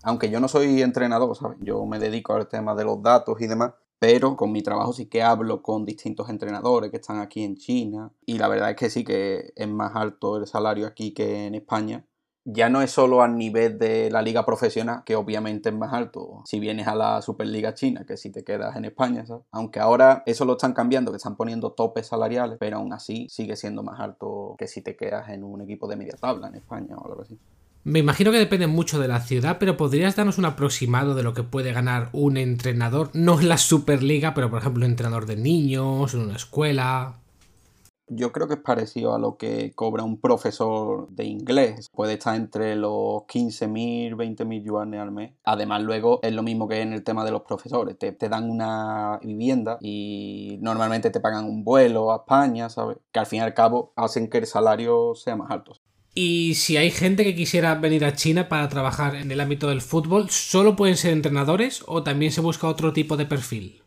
Aunque 0.03 0.29
yo 0.29 0.39
no 0.39 0.47
soy 0.47 0.81
entrenador, 0.81 1.35
¿sabes? 1.35 1.57
Yo 1.61 1.85
me 1.85 1.99
dedico 1.99 2.33
al 2.33 2.47
tema 2.47 2.75
de 2.75 2.85
los 2.85 3.01
datos 3.01 3.39
y 3.41 3.47
demás, 3.47 3.73
pero 3.99 4.35
con 4.35 4.51
mi 4.51 4.63
trabajo 4.63 4.93
sí 4.93 5.05
que 5.05 5.21
hablo 5.21 5.61
con 5.61 5.85
distintos 5.85 6.29
entrenadores 6.29 6.89
que 6.89 6.97
están 6.97 7.19
aquí 7.19 7.43
en 7.43 7.55
China 7.55 8.11
y 8.25 8.39
la 8.39 8.47
verdad 8.47 8.71
es 8.71 8.75
que 8.75 8.89
sí 8.89 9.03
que 9.03 9.53
es 9.55 9.67
más 9.67 9.95
alto 9.95 10.37
el 10.37 10.47
salario 10.47 10.87
aquí 10.87 11.13
que 11.13 11.45
en 11.45 11.55
España. 11.55 12.05
Ya 12.43 12.69
no 12.69 12.81
es 12.81 12.89
solo 12.89 13.21
a 13.21 13.27
nivel 13.27 13.77
de 13.77 14.09
la 14.09 14.23
liga 14.23 14.43
profesional, 14.43 15.03
que 15.05 15.15
obviamente 15.15 15.69
es 15.69 15.75
más 15.75 15.93
alto 15.93 16.41
si 16.45 16.59
vienes 16.59 16.87
a 16.87 16.95
la 16.95 17.21
Superliga 17.21 17.75
China 17.75 18.03
que 18.07 18.17
si 18.17 18.31
te 18.31 18.43
quedas 18.43 18.75
en 18.75 18.85
España, 18.85 19.23
¿sabes? 19.27 19.43
Aunque 19.51 19.79
ahora 19.79 20.23
eso 20.25 20.45
lo 20.45 20.53
están 20.53 20.73
cambiando, 20.73 21.11
que 21.11 21.17
están 21.17 21.35
poniendo 21.35 21.73
topes 21.73 22.07
salariales, 22.07 22.57
pero 22.59 22.77
aún 22.77 22.93
así 22.93 23.27
sigue 23.29 23.55
siendo 23.55 23.83
más 23.83 23.99
alto 23.99 24.55
que 24.57 24.67
si 24.67 24.81
te 24.81 24.95
quedas 24.95 25.29
en 25.29 25.43
un 25.43 25.61
equipo 25.61 25.87
de 25.87 25.97
media 25.97 26.15
tabla 26.19 26.47
en 26.47 26.55
España 26.55 26.97
o 26.97 27.07
algo 27.07 27.21
así. 27.21 27.37
Me 27.83 27.97
imagino 27.97 28.31
que 28.31 28.37
depende 28.37 28.67
mucho 28.67 28.99
de 28.99 29.07
la 29.07 29.21
ciudad, 29.21 29.57
pero 29.59 29.75
¿podrías 29.75 30.15
darnos 30.15 30.37
un 30.37 30.45
aproximado 30.45 31.15
de 31.15 31.23
lo 31.23 31.33
que 31.33 31.41
puede 31.41 31.73
ganar 31.73 32.09
un 32.13 32.37
entrenador? 32.37 33.09
No 33.13 33.39
en 33.39 33.49
la 33.49 33.57
Superliga, 33.57 34.35
pero 34.35 34.51
por 34.51 34.59
ejemplo 34.59 34.85
un 34.85 34.91
entrenador 34.91 35.25
de 35.25 35.35
niños, 35.35 36.13
en 36.13 36.19
una 36.19 36.35
escuela. 36.35 37.17
Yo 38.07 38.31
creo 38.31 38.47
que 38.47 38.53
es 38.53 38.59
parecido 38.59 39.15
a 39.15 39.19
lo 39.19 39.35
que 39.37 39.71
cobra 39.73 40.03
un 40.03 40.19
profesor 40.19 41.09
de 41.09 41.23
inglés. 41.23 41.89
Puede 41.91 42.13
estar 42.13 42.35
entre 42.35 42.75
los 42.75 43.23
15.000, 43.23 44.15
20.000 44.15 44.63
yuanes 44.63 44.99
al 44.99 45.11
mes. 45.11 45.31
Además, 45.43 45.81
luego 45.81 46.19
es 46.21 46.33
lo 46.33 46.43
mismo 46.43 46.67
que 46.67 46.81
en 46.81 46.93
el 46.93 47.03
tema 47.03 47.25
de 47.25 47.31
los 47.31 47.41
profesores. 47.41 47.97
Te, 47.97 48.11
te, 48.11 48.29
dan 48.29 48.47
una 48.47 49.17
vivienda 49.23 49.79
y 49.81 50.59
normalmente 50.61 51.09
te 51.09 51.19
pagan 51.19 51.45
un 51.45 51.63
vuelo 51.63 52.11
a 52.11 52.17
España, 52.17 52.69
¿sabes? 52.69 52.97
Que 53.11 53.19
al 53.19 53.25
fin 53.25 53.39
y 53.39 53.41
al 53.41 53.55
cabo 53.55 53.91
hacen 53.95 54.29
que 54.29 54.37
el 54.37 54.45
salario 54.45 55.15
sea 55.15 55.35
más 55.35 55.49
alto. 55.49 55.80
Y 56.13 56.55
si 56.55 56.75
hay 56.77 56.91
gente 56.91 57.23
que 57.23 57.35
quisiera 57.35 57.75
venir 57.75 58.03
a 58.03 58.13
China 58.15 58.49
para 58.49 58.67
trabajar 58.67 59.15
en 59.15 59.31
el 59.31 59.39
ámbito 59.39 59.69
del 59.69 59.81
fútbol, 59.81 60.29
¿solo 60.29 60.75
pueden 60.75 60.97
ser 60.97 61.13
entrenadores 61.13 61.83
o 61.87 62.03
también 62.03 62.31
se 62.33 62.41
busca 62.41 62.67
otro 62.67 62.91
tipo 62.91 63.15
de 63.15 63.25
perfil? 63.25 63.80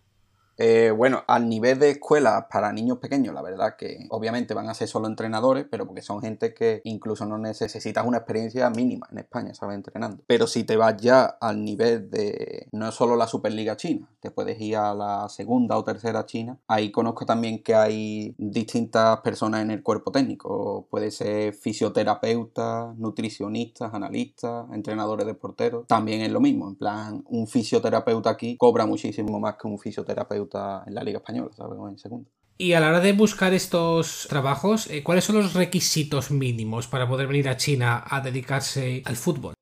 Eh, 0.56 0.92
bueno, 0.96 1.24
al 1.26 1.48
nivel 1.48 1.80
de 1.80 1.90
escuela 1.90 2.46
para 2.48 2.72
niños 2.72 2.98
pequeños, 2.98 3.34
la 3.34 3.42
verdad 3.42 3.74
que 3.76 4.06
obviamente 4.10 4.54
van 4.54 4.68
a 4.68 4.74
ser 4.74 4.86
solo 4.86 5.08
entrenadores, 5.08 5.66
pero 5.68 5.86
porque 5.86 6.02
son 6.02 6.20
gente 6.20 6.54
que 6.54 6.80
incluso 6.84 7.26
no 7.26 7.38
necesitas 7.38 8.06
una 8.06 8.18
experiencia 8.18 8.70
mínima 8.70 9.08
en 9.10 9.18
España, 9.18 9.52
¿sabes? 9.54 9.74
Entrenando. 9.76 10.22
Pero 10.26 10.46
si 10.46 10.62
te 10.62 10.76
vas 10.76 10.96
ya 10.96 11.24
al 11.24 11.64
nivel 11.64 12.08
de 12.08 12.68
no 12.70 12.92
solo 12.92 13.16
la 13.16 13.26
Superliga 13.26 13.76
China, 13.76 14.08
te 14.20 14.30
puedes 14.30 14.60
ir 14.60 14.76
a 14.76 14.94
la 14.94 15.28
segunda 15.28 15.76
o 15.76 15.84
tercera 15.84 16.24
China, 16.24 16.58
ahí 16.68 16.92
conozco 16.92 17.26
también 17.26 17.62
que 17.62 17.74
hay 17.74 18.34
distintas 18.38 19.20
personas 19.20 19.62
en 19.62 19.72
el 19.72 19.82
cuerpo 19.82 20.12
técnico. 20.12 20.86
Puede 20.88 21.10
ser 21.10 21.52
fisioterapeutas, 21.54 22.96
nutricionistas, 22.96 23.92
analistas, 23.92 24.66
entrenadores 24.72 25.26
de 25.26 25.34
porteros. 25.34 25.86
También 25.88 26.20
es 26.20 26.30
lo 26.30 26.40
mismo, 26.40 26.68
en 26.68 26.76
plan, 26.76 27.24
un 27.28 27.48
fisioterapeuta 27.48 28.30
aquí 28.30 28.56
cobra 28.56 28.86
muchísimo 28.86 29.40
más 29.40 29.56
que 29.56 29.66
un 29.66 29.78
fisioterapeuta 29.78 30.43
en 30.87 30.94
la 30.94 31.02
Liga 31.02 31.18
Española, 31.18 31.50
¿sabes? 31.57 31.78
en 31.88 31.98
segundo. 31.98 32.30
Y 32.57 32.74
a 32.74 32.80
la 32.80 32.88
hora 32.88 33.00
de 33.00 33.12
buscar 33.12 33.52
estos 33.52 34.26
trabajos, 34.28 34.88
eh, 34.88 35.02
¿cuáles 35.02 35.24
son 35.24 35.37
los 35.37 35.54
requisitos 35.54 36.30
mínimos 36.30 36.87
para 36.87 37.09
poder 37.09 37.26
venir 37.26 37.48
a 37.48 37.57
China 37.57 38.04
a 38.09 38.20
dedicarse 38.20 39.02
al 39.04 39.16
fútbol? 39.16 39.54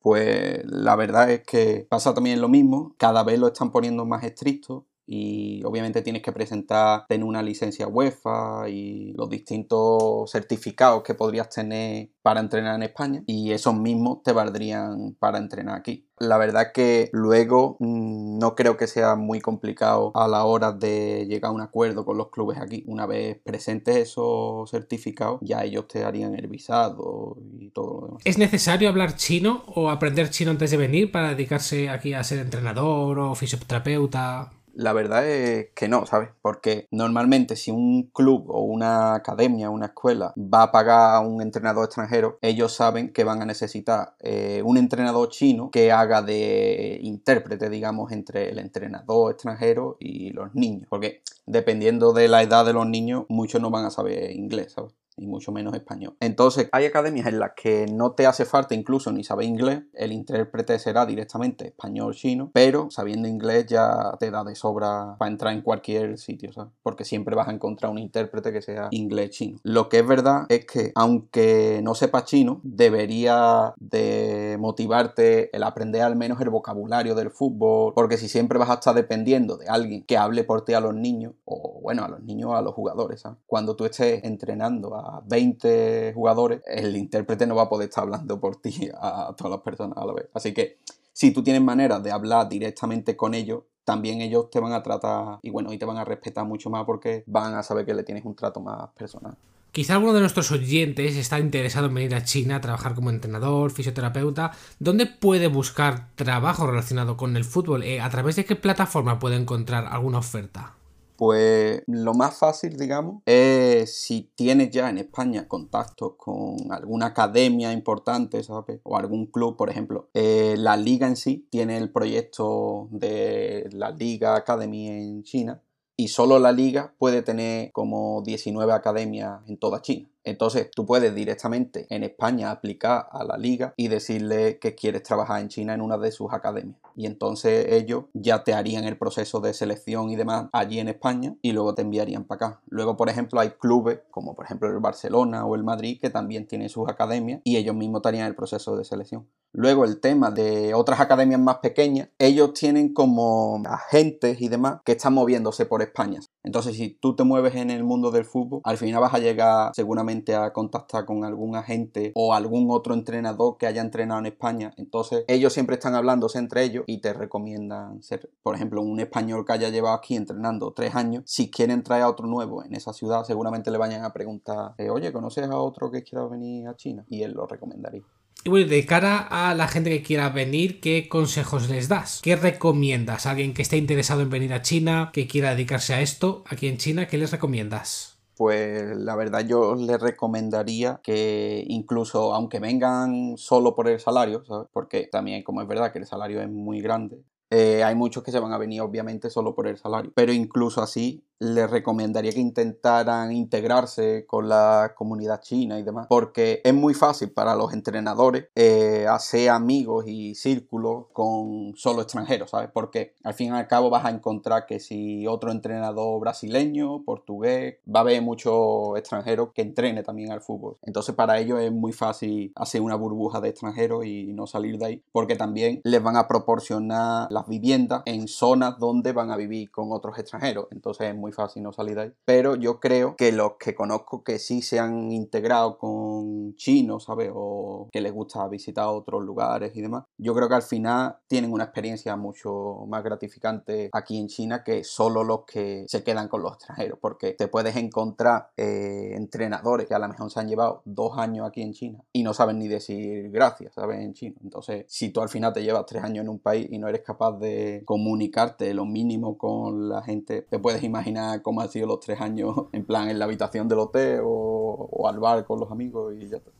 Pues 0.00 0.64
la 0.66 0.94
verdad 0.94 1.30
es 1.32 1.42
que 1.42 1.84
pasa 1.88 2.14
también 2.14 2.40
lo 2.40 2.48
mismo, 2.48 2.94
cada 2.96 3.24
vez 3.24 3.40
lo 3.40 3.48
están 3.48 3.72
poniendo 3.72 4.04
más 4.04 4.22
estricto 4.22 4.86
y 5.06 5.62
obviamente 5.64 6.02
tienes 6.02 6.22
que 6.22 6.32
presentar, 6.32 7.06
tener 7.08 7.24
una 7.24 7.42
licencia 7.42 7.86
UEFA 7.86 8.68
y 8.68 9.12
los 9.12 9.30
distintos 9.30 10.30
certificados 10.30 11.02
que 11.02 11.14
podrías 11.14 11.48
tener 11.48 12.10
para 12.22 12.40
entrenar 12.40 12.74
en 12.74 12.82
España 12.82 13.22
y 13.26 13.52
esos 13.52 13.74
mismos 13.74 14.22
te 14.24 14.32
valdrían 14.32 15.16
para 15.18 15.38
entrenar 15.38 15.78
aquí. 15.78 16.08
La 16.18 16.38
verdad 16.38 16.72
que 16.72 17.08
luego 17.12 17.76
mm, 17.78 18.38
no 18.38 18.54
creo 18.56 18.76
que 18.76 18.86
sea 18.86 19.14
muy 19.14 19.40
complicado 19.40 20.10
a 20.14 20.26
la 20.26 20.44
hora 20.44 20.72
de 20.72 21.26
llegar 21.28 21.50
a 21.50 21.54
un 21.54 21.60
acuerdo 21.60 22.04
con 22.04 22.16
los 22.16 22.30
clubes 22.30 22.58
aquí. 22.58 22.82
Una 22.86 23.06
vez 23.06 23.38
presentes 23.44 23.96
esos 23.96 24.68
certificados, 24.70 25.38
ya 25.42 25.62
ellos 25.62 25.86
te 25.86 26.04
harían 26.04 26.34
el 26.34 26.48
visado 26.48 27.36
y 27.58 27.70
todo 27.70 28.00
lo 28.00 28.06
demás. 28.06 28.22
¿Es 28.24 28.38
necesario 28.38 28.88
hablar 28.88 29.14
chino 29.14 29.62
o 29.66 29.90
aprender 29.90 30.30
chino 30.30 30.50
antes 30.50 30.70
de 30.70 30.78
venir 30.78 31.12
para 31.12 31.28
dedicarse 31.28 31.90
aquí 31.90 32.14
a 32.14 32.24
ser 32.24 32.38
entrenador 32.38 33.18
o 33.18 33.34
fisioterapeuta? 33.34 34.50
La 34.78 34.92
verdad 34.92 35.26
es 35.26 35.68
que 35.74 35.88
no, 35.88 36.04
¿sabes? 36.04 36.28
Porque 36.42 36.86
normalmente 36.90 37.56
si 37.56 37.70
un 37.70 38.10
club 38.12 38.50
o 38.50 38.60
una 38.60 39.14
academia, 39.14 39.70
una 39.70 39.86
escuela 39.86 40.34
va 40.36 40.64
a 40.64 40.70
pagar 40.70 41.14
a 41.14 41.20
un 41.20 41.40
entrenador 41.40 41.86
extranjero, 41.86 42.38
ellos 42.42 42.74
saben 42.74 43.10
que 43.10 43.24
van 43.24 43.40
a 43.40 43.46
necesitar 43.46 44.16
eh, 44.20 44.60
un 44.62 44.76
entrenador 44.76 45.30
chino 45.30 45.70
que 45.70 45.92
haga 45.92 46.20
de 46.20 46.98
intérprete, 47.00 47.70
digamos, 47.70 48.12
entre 48.12 48.50
el 48.50 48.58
entrenador 48.58 49.32
extranjero 49.32 49.96
y 49.98 50.28
los 50.34 50.54
niños. 50.54 50.86
Porque 50.90 51.22
dependiendo 51.46 52.12
de 52.12 52.28
la 52.28 52.42
edad 52.42 52.66
de 52.66 52.74
los 52.74 52.86
niños, 52.86 53.24
muchos 53.30 53.62
no 53.62 53.70
van 53.70 53.86
a 53.86 53.90
saber 53.90 54.32
inglés, 54.32 54.72
¿sabes? 54.72 54.92
Y 55.16 55.26
mucho 55.26 55.52
menos 55.52 55.74
español. 55.74 56.16
Entonces, 56.20 56.68
hay 56.72 56.84
academias 56.84 57.26
en 57.26 57.38
las 57.38 57.52
que 57.56 57.86
no 57.86 58.12
te 58.12 58.26
hace 58.26 58.44
falta 58.44 58.74
incluso 58.74 59.12
ni 59.12 59.24
saber 59.24 59.46
inglés, 59.46 59.82
el 59.94 60.12
intérprete 60.12 60.78
será 60.78 61.06
directamente 61.06 61.68
español-chino, 61.68 62.50
pero 62.52 62.90
sabiendo 62.90 63.28
inglés 63.28 63.66
ya 63.66 64.16
te 64.18 64.30
da 64.30 64.44
de 64.44 64.54
sobra 64.54 65.16
para 65.18 65.30
entrar 65.30 65.54
en 65.54 65.62
cualquier 65.62 66.18
sitio, 66.18 66.52
¿sabes? 66.52 66.72
Porque 66.82 67.04
siempre 67.04 67.34
vas 67.34 67.48
a 67.48 67.52
encontrar 67.52 67.90
un 67.90 67.98
intérprete 67.98 68.52
que 68.52 68.62
sea 68.62 68.88
inglés-chino. 68.90 69.58
Lo 69.62 69.88
que 69.88 70.00
es 70.00 70.06
verdad 70.06 70.46
es 70.48 70.66
que, 70.66 70.92
aunque 70.94 71.80
no 71.82 71.94
sepas 71.94 72.24
chino, 72.24 72.60
debería 72.62 73.74
de 73.78 74.56
motivarte 74.58 75.54
el 75.56 75.62
aprender 75.62 76.02
al 76.02 76.16
menos 76.16 76.40
el 76.40 76.50
vocabulario 76.50 77.14
del 77.14 77.30
fútbol, 77.30 77.92
porque 77.94 78.18
si 78.18 78.28
siempre 78.28 78.58
vas 78.58 78.70
a 78.70 78.74
estar 78.74 78.94
dependiendo 78.94 79.56
de 79.56 79.68
alguien 79.68 80.04
que 80.04 80.16
hable 80.16 80.44
por 80.44 80.64
ti 80.64 80.74
a 80.74 80.80
los 80.80 80.94
niños, 80.94 81.34
o 81.44 81.80
bueno, 81.82 82.04
a 82.04 82.08
los 82.08 82.22
niños, 82.22 82.52
a 82.54 82.62
los 82.62 82.74
jugadores, 82.74 83.20
¿sabes? 83.20 83.38
Cuando 83.46 83.76
tú 83.76 83.84
estés 83.84 84.24
entrenando 84.24 84.94
a 84.94 85.05
20 85.26 86.12
jugadores, 86.14 86.62
el 86.66 86.96
intérprete 86.96 87.46
no 87.46 87.54
va 87.54 87.62
a 87.62 87.68
poder 87.68 87.88
estar 87.88 88.04
hablando 88.04 88.40
por 88.40 88.56
ti 88.56 88.90
a 89.00 89.34
todas 89.36 89.50
las 89.50 89.60
personas 89.60 89.96
a 89.98 90.04
la 90.04 90.12
vez. 90.12 90.28
Así 90.34 90.52
que 90.52 90.78
si 91.12 91.30
tú 91.30 91.42
tienes 91.42 91.62
manera 91.62 91.98
de 91.98 92.12
hablar 92.12 92.48
directamente 92.48 93.16
con 93.16 93.34
ellos, 93.34 93.62
también 93.84 94.20
ellos 94.20 94.50
te 94.50 94.60
van 94.60 94.72
a 94.72 94.82
tratar 94.82 95.38
y 95.42 95.50
bueno, 95.50 95.72
y 95.72 95.78
te 95.78 95.86
van 95.86 95.96
a 95.96 96.04
respetar 96.04 96.44
mucho 96.44 96.68
más 96.70 96.84
porque 96.84 97.24
van 97.26 97.54
a 97.54 97.62
saber 97.62 97.86
que 97.86 97.94
le 97.94 98.02
tienes 98.02 98.24
un 98.24 98.34
trato 98.34 98.60
más 98.60 98.90
personal. 98.90 99.36
Quizá 99.72 99.94
alguno 99.94 100.14
de 100.14 100.20
nuestros 100.20 100.50
oyentes 100.52 101.16
está 101.16 101.38
interesado 101.38 101.86
en 101.86 101.94
venir 101.94 102.14
a 102.14 102.24
China 102.24 102.56
a 102.56 102.60
trabajar 102.60 102.94
como 102.94 103.10
entrenador, 103.10 103.70
fisioterapeuta. 103.70 104.52
¿Dónde 104.78 105.06
puede 105.06 105.48
buscar 105.48 106.08
trabajo 106.14 106.66
relacionado 106.66 107.16
con 107.16 107.36
el 107.36 107.44
fútbol? 107.44 107.82
Eh, 107.82 108.00
¿A 108.00 108.08
través 108.08 108.36
de 108.36 108.44
qué 108.44 108.56
plataforma 108.56 109.18
puede 109.18 109.36
encontrar 109.36 109.86
alguna 109.86 110.18
oferta? 110.18 110.75
Pues 111.16 111.82
lo 111.86 112.14
más 112.14 112.38
fácil, 112.38 112.76
digamos, 112.76 113.22
es 113.24 113.96
si 114.02 114.30
tienes 114.34 114.70
ya 114.70 114.90
en 114.90 114.98
España 114.98 115.48
contactos 115.48 116.14
con 116.16 116.70
alguna 116.70 117.06
academia 117.06 117.72
importante, 117.72 118.42
¿sabes? 118.42 118.80
O 118.82 118.96
algún 118.96 119.26
club, 119.26 119.56
por 119.56 119.70
ejemplo. 119.70 120.08
Eh, 120.14 120.56
la 120.58 120.76
liga 120.76 121.06
en 121.06 121.16
sí 121.16 121.46
tiene 121.50 121.78
el 121.78 121.90
proyecto 121.90 122.88
de 122.90 123.68
la 123.72 123.90
Liga 123.90 124.36
Academy 124.36 124.88
en 124.88 125.22
China 125.22 125.62
y 125.96 126.08
solo 126.08 126.38
la 126.38 126.52
liga 126.52 126.94
puede 126.98 127.22
tener 127.22 127.72
como 127.72 128.22
19 128.22 128.72
academias 128.72 129.40
en 129.48 129.56
toda 129.56 129.80
China. 129.80 130.08
Entonces 130.26 130.70
tú 130.74 130.84
puedes 130.84 131.14
directamente 131.14 131.86
en 131.88 132.02
España 132.02 132.50
aplicar 132.50 133.08
a 133.12 133.22
la 133.22 133.36
liga 133.38 133.72
y 133.76 133.86
decirle 133.86 134.58
que 134.58 134.74
quieres 134.74 135.04
trabajar 135.04 135.40
en 135.40 135.48
China 135.48 135.72
en 135.72 135.80
una 135.80 135.96
de 135.98 136.10
sus 136.10 136.32
academias. 136.32 136.76
Y 136.96 137.06
entonces 137.06 137.66
ellos 137.70 138.04
ya 138.12 138.42
te 138.42 138.52
harían 138.52 138.84
el 138.84 138.98
proceso 138.98 139.40
de 139.40 139.54
selección 139.54 140.10
y 140.10 140.16
demás 140.16 140.48
allí 140.52 140.80
en 140.80 140.88
España 140.88 141.36
y 141.42 141.52
luego 141.52 141.74
te 141.74 141.82
enviarían 141.82 142.24
para 142.24 142.46
acá. 142.46 142.60
Luego, 142.68 142.96
por 142.96 143.08
ejemplo, 143.08 143.38
hay 143.38 143.50
clubes 143.50 144.00
como 144.10 144.34
por 144.34 144.46
ejemplo 144.46 144.68
el 144.68 144.80
Barcelona 144.80 145.46
o 145.46 145.54
el 145.54 145.62
Madrid 145.62 146.00
que 146.00 146.10
también 146.10 146.48
tienen 146.48 146.68
sus 146.68 146.88
academias 146.88 147.40
y 147.44 147.56
ellos 147.56 147.76
mismos 147.76 148.02
te 148.02 148.08
harían 148.08 148.26
el 148.26 148.34
proceso 148.34 148.76
de 148.76 148.84
selección. 148.84 149.28
Luego 149.52 149.84
el 149.84 150.00
tema 150.00 150.30
de 150.30 150.74
otras 150.74 151.00
academias 151.00 151.40
más 151.40 151.58
pequeñas, 151.58 152.08
ellos 152.18 152.52
tienen 152.52 152.92
como 152.92 153.62
agentes 153.64 154.40
y 154.40 154.48
demás 154.48 154.80
que 154.84 154.92
están 154.92 155.14
moviéndose 155.14 155.64
por 155.64 155.82
España. 155.82 156.20
Entonces, 156.46 156.76
si 156.76 156.90
tú 156.90 157.16
te 157.16 157.24
mueves 157.24 157.56
en 157.56 157.70
el 157.70 157.82
mundo 157.82 158.12
del 158.12 158.24
fútbol, 158.24 158.60
al 158.62 158.78
final 158.78 159.00
vas 159.00 159.12
a 159.14 159.18
llegar 159.18 159.72
seguramente 159.74 160.36
a 160.36 160.52
contactar 160.52 161.04
con 161.04 161.24
algún 161.24 161.56
agente 161.56 162.12
o 162.14 162.34
algún 162.34 162.68
otro 162.70 162.94
entrenador 162.94 163.56
que 163.58 163.66
haya 163.66 163.80
entrenado 163.80 164.20
en 164.20 164.26
España. 164.26 164.72
Entonces 164.76 165.24
ellos 165.26 165.52
siempre 165.52 165.74
están 165.74 165.96
hablándose 165.96 166.38
entre 166.38 166.62
ellos 166.62 166.84
y 166.86 167.00
te 167.00 167.12
recomiendan 167.12 168.00
ser, 168.00 168.30
por 168.44 168.54
ejemplo, 168.54 168.80
un 168.80 169.00
español 169.00 169.44
que 169.44 169.54
haya 169.54 169.70
llevado 169.70 169.96
aquí 169.96 170.14
entrenando 170.14 170.72
tres 170.72 170.94
años. 170.94 171.24
Si 171.26 171.50
quieren 171.50 171.82
traer 171.82 172.04
a 172.04 172.10
otro 172.10 172.28
nuevo 172.28 172.62
en 172.62 172.76
esa 172.76 172.92
ciudad, 172.92 173.24
seguramente 173.24 173.72
le 173.72 173.78
vayan 173.78 174.04
a 174.04 174.12
preguntar, 174.12 174.74
eh, 174.78 174.88
oye, 174.88 175.12
¿conoces 175.12 175.48
a 175.50 175.58
otro 175.58 175.90
que 175.90 176.04
quiera 176.04 176.28
venir 176.28 176.68
a 176.68 176.76
China? 176.76 177.04
Y 177.08 177.22
él 177.22 177.32
lo 177.32 177.48
recomendaría. 177.48 178.04
Y 178.46 178.48
bueno, 178.48 178.68
de 178.68 178.86
cara 178.86 179.26
a 179.28 179.56
la 179.56 179.66
gente 179.66 179.90
que 179.90 180.04
quiera 180.04 180.28
venir, 180.28 180.80
¿qué 180.80 181.08
consejos 181.08 181.68
les 181.68 181.88
das? 181.88 182.20
¿Qué 182.22 182.36
recomiendas 182.36 183.26
a 183.26 183.32
alguien 183.32 183.52
que 183.52 183.62
esté 183.62 183.76
interesado 183.76 184.20
en 184.20 184.30
venir 184.30 184.52
a 184.52 184.62
China, 184.62 185.10
que 185.12 185.26
quiera 185.26 185.50
dedicarse 185.50 185.94
a 185.94 186.00
esto 186.00 186.44
aquí 186.46 186.68
en 186.68 186.76
China? 186.76 187.08
¿Qué 187.08 187.18
les 187.18 187.32
recomiendas? 187.32 188.20
pues 188.36 188.96
la 188.98 189.16
verdad 189.16 189.44
yo 189.46 189.74
les 189.74 189.98
recomendaría 189.98 191.00
que 191.02 191.64
incluso 191.66 192.34
aunque 192.34 192.60
vengan 192.60 193.36
solo 193.36 193.74
por 193.74 193.88
el 193.88 193.98
salario, 193.98 194.44
¿sabes? 194.44 194.68
Porque 194.72 195.08
también 195.10 195.42
como 195.42 195.62
es 195.62 195.66
verdad 195.66 195.90
que 195.90 195.98
el 195.98 196.06
salario 196.06 196.40
es 196.40 196.48
muy 196.48 196.80
grande, 196.80 197.24
eh, 197.50 197.82
hay 197.82 197.94
muchos 197.94 198.22
que 198.22 198.30
se 198.30 198.38
van 198.38 198.52
a 198.52 198.58
venir 198.58 198.82
obviamente 198.82 199.30
solo 199.30 199.54
por 199.54 199.66
el 199.66 199.78
salario, 199.78 200.12
pero 200.14 200.32
incluso 200.32 200.82
así 200.82 201.24
les 201.38 201.70
recomendaría 201.70 202.32
que 202.32 202.40
intentaran 202.40 203.32
integrarse 203.32 204.26
con 204.26 204.48
la 204.48 204.92
comunidad 204.96 205.40
china 205.40 205.78
y 205.78 205.82
demás, 205.82 206.06
porque 206.08 206.60
es 206.64 206.74
muy 206.74 206.94
fácil 206.94 207.30
para 207.30 207.54
los 207.54 207.72
entrenadores 207.72 208.48
eh, 208.54 209.06
hacer 209.08 209.50
amigos 209.50 210.06
y 210.06 210.34
círculos 210.34 211.06
con 211.12 211.74
solo 211.76 212.02
extranjeros, 212.02 212.50
¿sabes? 212.50 212.70
Porque 212.72 213.14
al 213.24 213.34
fin 213.34 213.48
y 213.48 213.56
al 213.56 213.68
cabo 213.68 213.90
vas 213.90 214.04
a 214.04 214.10
encontrar 214.10 214.66
que 214.66 214.80
si 214.80 215.26
otro 215.26 215.50
entrenador 215.50 216.20
brasileño, 216.20 217.04
portugués, 217.04 217.76
va 217.86 218.00
a 218.00 218.02
haber 218.02 218.22
muchos 218.22 218.96
extranjeros 218.96 219.50
que 219.54 219.62
entrene 219.62 220.02
también 220.02 220.32
al 220.32 220.40
fútbol. 220.40 220.76
Entonces 220.82 221.14
para 221.14 221.38
ellos 221.38 221.60
es 221.60 221.72
muy 221.72 221.92
fácil 221.92 222.52
hacer 222.54 222.80
una 222.80 222.96
burbuja 222.96 223.40
de 223.40 223.48
extranjeros 223.50 224.04
y 224.06 224.32
no 224.32 224.46
salir 224.46 224.78
de 224.78 224.86
ahí, 224.86 225.02
porque 225.12 225.36
también 225.36 225.80
les 225.84 226.02
van 226.02 226.16
a 226.16 226.26
proporcionar 226.28 227.28
las 227.30 227.46
viviendas 227.46 228.02
en 228.06 228.28
zonas 228.28 228.78
donde 228.78 229.12
van 229.12 229.30
a 229.30 229.36
vivir 229.36 229.70
con 229.70 229.92
otros 229.92 230.18
extranjeros. 230.18 230.66
Entonces 230.70 231.08
es 231.08 231.16
muy 231.16 231.25
fácil 231.32 231.62
no 231.62 231.72
salir 231.72 231.96
de 231.96 232.02
ahí. 232.02 232.12
Pero 232.24 232.56
yo 232.56 232.80
creo 232.80 233.16
que 233.16 233.32
los 233.32 233.52
que 233.58 233.74
conozco 233.74 234.22
que 234.22 234.38
sí 234.38 234.62
se 234.62 234.78
han 234.78 235.12
integrado 235.12 235.78
con 235.78 236.54
chinos, 236.56 237.04
¿sabes? 237.04 237.30
O 237.34 237.88
que 237.92 238.00
les 238.00 238.12
gusta 238.12 238.46
visitar 238.48 238.86
otros 238.86 239.22
lugares 239.22 239.72
y 239.74 239.80
demás, 239.80 240.04
yo 240.18 240.34
creo 240.34 240.48
que 240.48 240.54
al 240.54 240.62
final 240.62 241.16
tienen 241.26 241.52
una 241.52 241.64
experiencia 241.64 242.16
mucho 242.16 242.84
más 242.88 243.02
gratificante 243.02 243.90
aquí 243.92 244.18
en 244.18 244.28
China 244.28 244.62
que 244.64 244.84
solo 244.84 245.24
los 245.24 245.44
que 245.44 245.84
se 245.88 246.02
quedan 246.02 246.28
con 246.28 246.42
los 246.42 246.54
extranjeros, 246.54 246.98
porque 247.00 247.32
te 247.32 247.48
puedes 247.48 247.76
encontrar 247.76 248.50
eh, 248.56 249.12
entrenadores 249.14 249.86
que 249.86 249.94
a 249.94 249.98
lo 249.98 250.08
mejor 250.08 250.30
se 250.30 250.40
han 250.40 250.48
llevado 250.48 250.82
dos 250.84 251.18
años 251.18 251.46
aquí 251.46 251.62
en 251.62 251.72
China 251.72 252.04
y 252.12 252.22
no 252.22 252.34
saben 252.34 252.58
ni 252.58 252.68
decir 252.68 253.30
gracias, 253.30 253.74
¿sabes? 253.74 254.00
En 254.00 254.14
chino. 254.14 254.36
Entonces, 254.42 254.84
si 254.88 255.10
tú 255.10 255.20
al 255.20 255.28
final 255.28 255.52
te 255.52 255.62
llevas 255.62 255.86
tres 255.86 256.02
años 256.02 256.22
en 256.22 256.28
un 256.28 256.38
país 256.38 256.68
y 256.70 256.78
no 256.78 256.88
eres 256.88 257.02
capaz 257.02 257.38
de 257.38 257.82
comunicarte 257.84 258.72
lo 258.74 258.84
mínimo 258.84 259.38
con 259.38 259.88
la 259.88 260.02
gente, 260.02 260.42
te 260.42 260.58
puedes 260.58 260.82
imaginar 260.82 261.15
cómo 261.42 261.60
han 261.60 261.68
sido 261.68 261.86
los 261.86 262.00
tres 262.00 262.20
años 262.20 262.66
en 262.72 262.84
plan 262.84 263.08
en 263.08 263.18
la 263.18 263.24
habitación 263.24 263.68
del 263.68 263.78
hotel 263.78 264.20
o, 264.24 264.88
o 264.90 265.08
al 265.08 265.18
bar 265.18 265.44
con 265.44 265.60
los 265.60 265.70
amigos 265.70 266.14
y 266.18 266.28
ya 266.28 266.38
está. 266.38 266.50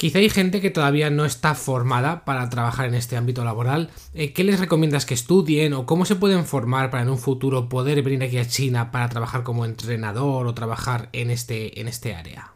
Quizá 0.00 0.18
hay 0.18 0.30
gente 0.30 0.62
que 0.62 0.70
todavía 0.70 1.10
no 1.10 1.26
está 1.26 1.54
formada 1.54 2.24
para 2.24 2.48
trabajar 2.48 2.86
en 2.86 2.94
este 2.94 3.18
ámbito 3.18 3.44
laboral. 3.44 3.90
Eh, 4.14 4.32
¿Qué 4.32 4.44
les 4.44 4.58
recomiendas 4.58 5.04
que 5.04 5.12
estudien 5.12 5.74
o 5.74 5.84
cómo 5.84 6.06
se 6.06 6.16
pueden 6.16 6.46
formar 6.46 6.90
para 6.90 7.02
en 7.02 7.10
un 7.10 7.18
futuro 7.18 7.68
poder 7.68 8.02
venir 8.02 8.22
aquí 8.22 8.38
a 8.38 8.48
China 8.48 8.92
para 8.92 9.10
trabajar 9.10 9.42
como 9.42 9.66
entrenador 9.66 10.46
o 10.46 10.54
trabajar 10.54 11.10
en 11.12 11.30
este, 11.30 11.82
en 11.82 11.86
este 11.86 12.14
área? 12.14 12.54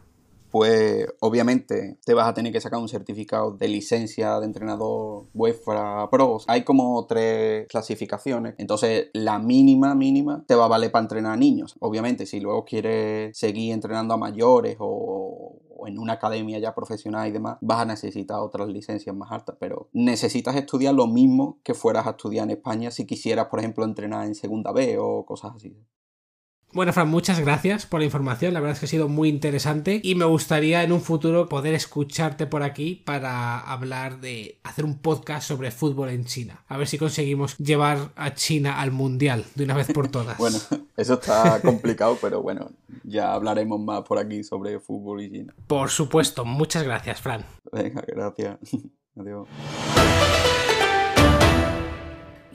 Pues 0.55 1.05
obviamente 1.19 1.99
te 2.05 2.13
vas 2.13 2.29
a 2.29 2.33
tener 2.33 2.53
que 2.53 2.61
sacar 2.61 2.79
un 2.79 2.87
certificado 2.87 3.51
de 3.51 3.67
licencia 3.67 4.39
de 4.39 4.45
entrenador 4.45 5.25
UEFA 5.33 6.09
Pro. 6.09 6.37
Hay 6.47 6.63
como 6.63 7.05
tres 7.07 7.67
clasificaciones. 7.67 8.55
Entonces, 8.57 9.09
la 9.11 9.37
mínima, 9.37 9.95
mínima, 9.95 10.45
te 10.47 10.55
va 10.55 10.63
a 10.63 10.67
valer 10.69 10.93
para 10.93 11.03
entrenar 11.03 11.33
a 11.33 11.35
niños. 11.35 11.75
Obviamente, 11.81 12.25
si 12.25 12.39
luego 12.39 12.63
quieres 12.63 13.37
seguir 13.37 13.73
entrenando 13.73 14.13
a 14.13 14.17
mayores 14.17 14.77
o, 14.79 15.59
o 15.75 15.87
en 15.89 15.99
una 15.99 16.13
academia 16.13 16.57
ya 16.57 16.73
profesional 16.73 17.27
y 17.27 17.33
demás, 17.33 17.57
vas 17.59 17.81
a 17.81 17.85
necesitar 17.85 18.39
otras 18.39 18.69
licencias 18.69 19.13
más 19.13 19.33
altas. 19.33 19.57
Pero 19.59 19.89
necesitas 19.91 20.55
estudiar 20.55 20.93
lo 20.93 21.07
mismo 21.07 21.59
que 21.65 21.73
fueras 21.73 22.07
a 22.07 22.11
estudiar 22.11 22.45
en 22.45 22.51
España 22.51 22.91
si 22.91 23.05
quisieras, 23.05 23.47
por 23.47 23.59
ejemplo, 23.59 23.83
entrenar 23.83 24.25
en 24.25 24.35
segunda 24.35 24.71
B 24.71 24.99
o 24.99 25.25
cosas 25.25 25.51
así. 25.53 25.75
Bueno, 26.75 26.91
Fran, 26.91 27.07
muchas 27.07 27.39
gracias 27.39 27.85
por 27.85 28.01
la 28.01 28.05
información. 28.05 28.53
La 28.53 28.59
verdad 28.59 28.73
es 28.73 28.81
que 28.81 28.85
ha 28.85 28.89
sido 28.89 29.07
muy 29.07 29.29
interesante 29.29 30.01
y 30.03 30.15
me 30.15 30.25
gustaría 30.25 30.83
en 30.83 30.91
un 30.91 30.99
futuro 30.99 31.47
poder 31.47 31.73
escucharte 31.73 32.47
por 32.47 32.63
aquí 32.63 33.01
para 33.05 33.61
hablar 33.61 34.19
de 34.19 34.59
hacer 34.61 34.83
un 34.83 34.97
podcast 34.97 35.47
sobre 35.47 35.71
fútbol 35.71 36.09
en 36.09 36.25
China. 36.25 36.65
A 36.67 36.75
ver 36.75 36.89
si 36.89 36.97
conseguimos 36.97 37.57
llevar 37.59 38.11
a 38.17 38.33
China 38.33 38.81
al 38.81 38.91
mundial 38.91 39.45
de 39.55 39.63
una 39.63 39.73
vez 39.73 39.87
por 39.93 40.09
todas. 40.09 40.37
bueno, 40.37 40.57
eso 40.97 41.13
está 41.13 41.61
complicado, 41.63 42.17
pero 42.21 42.41
bueno, 42.41 42.69
ya 43.05 43.31
hablaremos 43.31 43.79
más 43.79 44.01
por 44.01 44.19
aquí 44.19 44.43
sobre 44.43 44.77
fútbol 44.81 45.21
y 45.21 45.31
China. 45.31 45.55
Por 45.67 45.89
supuesto. 45.89 46.43
Muchas 46.43 46.83
gracias, 46.83 47.21
Fran. 47.21 47.45
Venga, 47.71 48.03
gracias. 48.05 48.57
Adiós. 49.15 49.47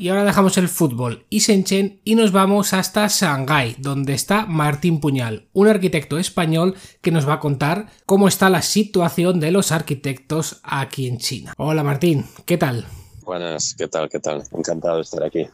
Y 0.00 0.08
ahora 0.08 0.24
dejamos 0.24 0.56
el 0.56 0.70
fútbol 0.70 1.26
y 1.28 1.40
Shenzhen 1.40 2.00
y 2.04 2.14
nos 2.14 2.32
vamos 2.32 2.72
hasta 2.72 3.06
Shanghái, 3.06 3.76
donde 3.78 4.14
está 4.14 4.46
Martín 4.46 4.98
Puñal, 4.98 5.50
un 5.52 5.68
arquitecto 5.68 6.16
español 6.16 6.74
que 7.02 7.10
nos 7.10 7.28
va 7.28 7.34
a 7.34 7.40
contar 7.40 7.90
cómo 8.06 8.26
está 8.26 8.48
la 8.48 8.62
situación 8.62 9.40
de 9.40 9.50
los 9.50 9.72
arquitectos 9.72 10.62
aquí 10.62 11.06
en 11.06 11.18
China. 11.18 11.52
Hola 11.58 11.82
Martín, 11.82 12.24
¿qué 12.46 12.56
tal? 12.56 12.86
Buenas, 13.24 13.74
¿qué 13.76 13.88
tal? 13.88 14.08
¿Qué 14.08 14.20
tal? 14.20 14.42
Encantado 14.52 14.96
de 14.96 15.02
estar 15.02 15.22
aquí. 15.22 15.46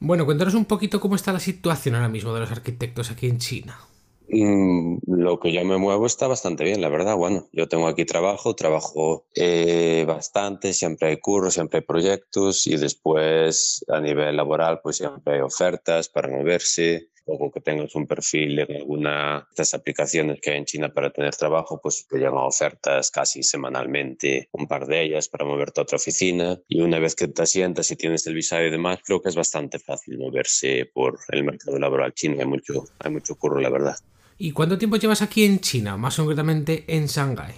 Bueno, 0.00 0.26
cuéntanos 0.26 0.52
un 0.52 0.66
poquito 0.66 1.00
cómo 1.00 1.16
está 1.16 1.32
la 1.32 1.40
situación 1.40 1.94
ahora 1.94 2.10
mismo 2.10 2.34
de 2.34 2.40
los 2.40 2.50
arquitectos 2.50 3.10
aquí 3.10 3.26
en 3.26 3.38
China. 3.38 3.78
Mm, 4.26 4.98
lo 5.06 5.38
que 5.38 5.52
yo 5.52 5.64
me 5.64 5.76
muevo 5.76 6.06
está 6.06 6.26
bastante 6.26 6.64
bien, 6.64 6.80
la 6.80 6.88
verdad. 6.88 7.16
Bueno, 7.16 7.46
yo 7.52 7.68
tengo 7.68 7.86
aquí 7.88 8.04
trabajo, 8.06 8.54
trabajo 8.54 9.26
eh, 9.34 10.04
bastante, 10.06 10.72
siempre 10.72 11.08
hay 11.10 11.18
curros, 11.18 11.54
siempre 11.54 11.80
hay 11.80 11.84
proyectos 11.84 12.66
y 12.66 12.76
después 12.76 13.84
a 13.88 14.00
nivel 14.00 14.36
laboral 14.36 14.80
pues 14.82 14.96
siempre 14.96 15.34
hay 15.34 15.40
ofertas 15.40 16.08
para 16.08 16.28
moverse 16.28 17.10
o 17.26 17.50
que 17.50 17.60
tengas 17.60 17.94
un 17.94 18.06
perfil 18.06 18.58
en 18.58 18.76
alguna 18.76 19.38
de 19.40 19.44
estas 19.50 19.74
aplicaciones 19.74 20.40
que 20.40 20.50
hay 20.50 20.58
en 20.58 20.64
China 20.66 20.92
para 20.92 21.10
tener 21.10 21.34
trabajo, 21.36 21.80
pues 21.82 22.06
te 22.06 22.16
llegan 22.18 22.34
ofertas 22.36 23.10
casi 23.10 23.42
semanalmente, 23.42 24.48
un 24.52 24.66
par 24.66 24.86
de 24.86 25.02
ellas 25.02 25.28
para 25.28 25.44
moverte 25.46 25.80
a 25.80 25.84
otra 25.84 25.96
oficina. 25.96 26.58
Y 26.68 26.80
una 26.82 26.98
vez 26.98 27.14
que 27.14 27.28
te 27.28 27.42
asientas 27.42 27.90
y 27.90 27.96
tienes 27.96 28.26
el 28.26 28.34
visado 28.34 28.64
y 28.64 28.70
demás, 28.70 28.98
creo 29.04 29.22
que 29.22 29.30
es 29.30 29.36
bastante 29.36 29.78
fácil 29.78 30.18
moverse 30.18 30.90
por 30.92 31.18
el 31.28 31.44
mercado 31.44 31.78
laboral 31.78 32.12
chino. 32.14 32.36
Hay 32.40 32.46
mucho, 32.46 32.84
hay 32.98 33.10
mucho 33.10 33.36
curro, 33.36 33.58
la 33.60 33.70
verdad. 33.70 33.96
¿Y 34.36 34.50
cuánto 34.50 34.78
tiempo 34.78 34.96
llevas 34.96 35.22
aquí 35.22 35.44
en 35.44 35.60
China, 35.60 35.96
más 35.96 36.16
concretamente 36.16 36.84
en 36.88 37.06
Shanghái? 37.06 37.54